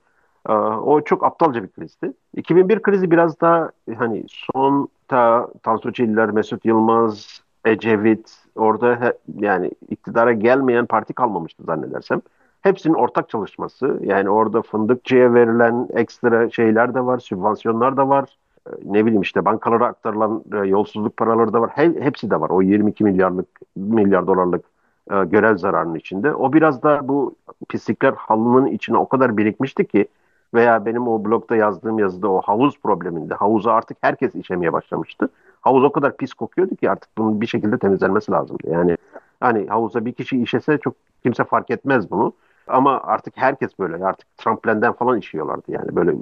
Ee, 0.48 0.52
o 0.52 1.00
çok 1.00 1.24
aptalca 1.24 1.62
bir 1.62 1.68
krizdi. 1.68 2.12
2001 2.36 2.82
krizi 2.82 3.10
biraz 3.10 3.40
daha 3.40 3.70
hani 3.98 4.24
son 4.28 4.88
ta 5.08 5.48
Tansu 5.62 5.92
Çiller, 5.92 6.30
Mesut 6.30 6.64
Yılmaz, 6.64 7.42
Ecevit, 7.64 8.38
orada 8.54 9.00
he, 9.00 9.12
yani 9.38 9.70
iktidara 9.88 10.32
gelmeyen 10.32 10.86
parti 10.86 11.12
kalmamıştı 11.12 11.62
zannedersem. 11.62 12.22
Hepsinin 12.60 12.94
ortak 12.94 13.28
çalışması. 13.28 14.00
Yani 14.02 14.30
orada 14.30 14.62
fındıkçıya 14.62 15.34
verilen 15.34 15.88
ekstra 15.94 16.50
şeyler 16.50 16.94
de 16.94 17.06
var, 17.06 17.18
sübvansiyonlar 17.18 17.96
da 17.96 18.08
var. 18.08 18.36
Ee, 18.66 18.70
ne 18.84 19.04
bileyim 19.06 19.22
işte 19.22 19.44
bankalara 19.44 19.86
aktarılan 19.86 20.44
e, 20.52 20.56
yolsuzluk 20.56 21.16
paraları 21.16 21.52
da 21.52 21.60
var. 21.60 21.70
He, 21.74 21.94
hepsi 22.00 22.30
de 22.30 22.40
var. 22.40 22.50
O 22.50 22.62
22 22.62 23.04
milyarlık 23.04 23.48
milyar 23.76 24.26
dolarlık 24.26 24.64
e, 25.10 25.24
görev 25.24 25.56
zararının 25.56 25.94
içinde. 25.94 26.34
O 26.34 26.52
biraz 26.52 26.82
da 26.82 27.08
bu 27.08 27.34
pislikler 27.68 28.12
halının 28.12 28.66
içine 28.66 28.96
o 28.96 29.08
kadar 29.08 29.36
birikmişti 29.36 29.84
ki 29.86 30.08
veya 30.54 30.86
benim 30.86 31.08
o 31.08 31.24
blogda 31.24 31.56
yazdığım 31.56 31.98
yazıda 31.98 32.28
o 32.30 32.40
havuz 32.40 32.80
probleminde 32.80 33.34
havuza 33.34 33.72
artık 33.72 33.96
herkes 34.00 34.34
işemeye 34.34 34.72
başlamıştı 34.72 35.28
havuz 35.60 35.84
o 35.84 35.92
kadar 35.92 36.16
pis 36.16 36.34
kokuyordu 36.34 36.76
ki 36.76 36.90
artık 36.90 37.10
bunun 37.18 37.40
bir 37.40 37.46
şekilde 37.46 37.78
temizlenmesi 37.78 38.32
lazımdı. 38.32 38.70
Yani 38.70 38.96
hani 39.40 39.66
havuza 39.66 40.04
bir 40.04 40.12
kişi 40.12 40.42
işese 40.42 40.78
çok 40.78 40.94
kimse 41.22 41.44
fark 41.44 41.70
etmez 41.70 42.10
bunu. 42.10 42.32
Ama 42.66 43.00
artık 43.02 43.36
herkes 43.36 43.78
böyle 43.78 44.04
artık 44.04 44.36
tramplenden 44.36 44.92
falan 44.92 45.18
işiyorlardı 45.18 45.62
yani 45.68 45.96
böyle 45.96 46.14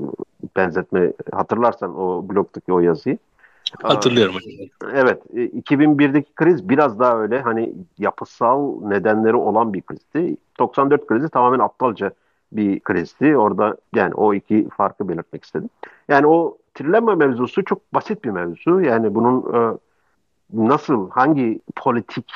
benzetme 0.57 1.13
hatırlarsan 1.33 1.99
o 1.99 2.29
blogdaki 2.29 2.73
o 2.73 2.81
yazıyı. 2.81 3.19
Hatırlıyorum. 3.83 4.35
Evet. 4.95 5.23
2001'deki 5.35 6.31
e, 6.31 6.35
kriz 6.35 6.69
biraz 6.69 6.99
daha 6.99 7.21
öyle 7.21 7.41
hani 7.41 7.75
yapısal 7.99 8.81
nedenleri 8.83 9.37
olan 9.37 9.75
bir 9.75 9.83
krizdi. 9.83 10.37
94 10.59 11.07
krizi 11.07 11.29
tamamen 11.29 11.59
aptalca 11.59 12.11
bir 12.53 12.81
krizdi. 12.81 13.37
Orada 13.37 13.77
yani 13.95 14.15
o 14.15 14.35
iki 14.35 14.69
farkı 14.69 15.09
belirtmek 15.09 15.45
istedim. 15.45 15.71
Yani 16.09 16.27
o 16.27 16.59
trilema 16.79 17.15
mevzusu 17.15 17.65
çok 17.65 17.95
basit 17.95 18.25
bir 18.25 18.31
mevzu. 18.31 18.81
Yani 18.81 19.15
bunun 19.15 19.55
e, 19.55 19.79
nasıl, 20.53 21.11
hangi 21.11 21.61
politik 21.77 22.33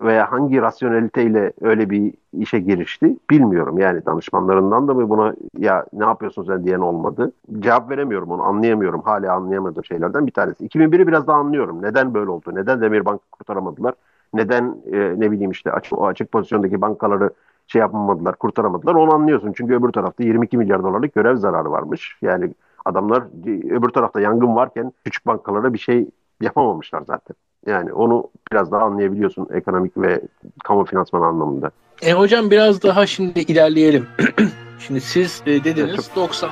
veya 0.00 0.32
hangi 0.32 0.62
rasyoneliteyle 0.62 1.52
öyle 1.60 1.90
bir 1.90 2.14
işe 2.32 2.58
girişti 2.58 3.16
bilmiyorum. 3.30 3.78
Yani 3.78 4.06
danışmanlarından 4.06 4.88
da 4.88 4.94
mı 4.94 5.08
buna 5.08 5.34
ya 5.58 5.86
ne 5.92 6.04
yapıyorsun 6.04 6.44
sen 6.44 6.64
diyen 6.64 6.78
olmadı. 6.78 7.32
Cevap 7.58 7.90
veremiyorum 7.90 8.30
onu 8.30 8.42
anlayamıyorum. 8.42 9.02
Hala 9.02 9.34
anlayamadığım 9.34 9.84
şeylerden 9.84 10.26
bir 10.26 10.32
tanesi. 10.32 10.66
2001'i 10.66 11.06
biraz 11.06 11.26
daha 11.26 11.38
anlıyorum. 11.38 11.82
Neden 11.82 12.14
böyle 12.14 12.30
oldu? 12.30 12.50
Neden 12.54 12.80
Demirbank'ı 12.80 13.30
kurtaramadılar? 13.32 13.94
Neden 14.34 14.76
e, 14.92 15.20
ne 15.20 15.30
bileyim 15.30 15.50
işte 15.50 15.72
açık, 15.72 15.98
o 15.98 16.06
açık 16.06 16.32
pozisyondaki 16.32 16.80
bankaları 16.80 17.30
şey 17.66 17.80
yapamadılar, 17.80 18.36
kurtaramadılar. 18.36 18.94
Onu 18.94 19.14
anlıyorsun. 19.14 19.52
Çünkü 19.52 19.74
öbür 19.74 19.92
tarafta 19.92 20.24
22 20.24 20.58
milyar 20.58 20.82
dolarlık 20.82 21.14
görev 21.14 21.36
zararı 21.36 21.70
varmış. 21.70 22.18
Yani 22.22 22.50
adamlar 22.90 23.22
öbür 23.70 23.88
tarafta 23.88 24.20
yangın 24.20 24.56
varken 24.56 24.92
küçük 25.04 25.26
bankalara 25.26 25.72
bir 25.72 25.78
şey 25.78 26.08
yapamamışlar 26.40 27.02
zaten. 27.06 27.36
Yani 27.66 27.92
onu 27.92 28.30
biraz 28.52 28.72
daha 28.72 28.82
anlayabiliyorsun 28.82 29.48
ekonomik 29.54 29.96
ve 29.96 30.20
kamu 30.64 30.84
finansman 30.84 31.22
anlamında. 31.22 31.70
E 32.02 32.12
hocam 32.12 32.50
biraz 32.50 32.82
daha 32.82 33.06
şimdi 33.06 33.40
ilerleyelim. 33.40 34.06
şimdi 34.78 35.00
siz 35.00 35.42
e, 35.46 35.64
dediniz 35.64 36.10
90'larda 36.16 36.50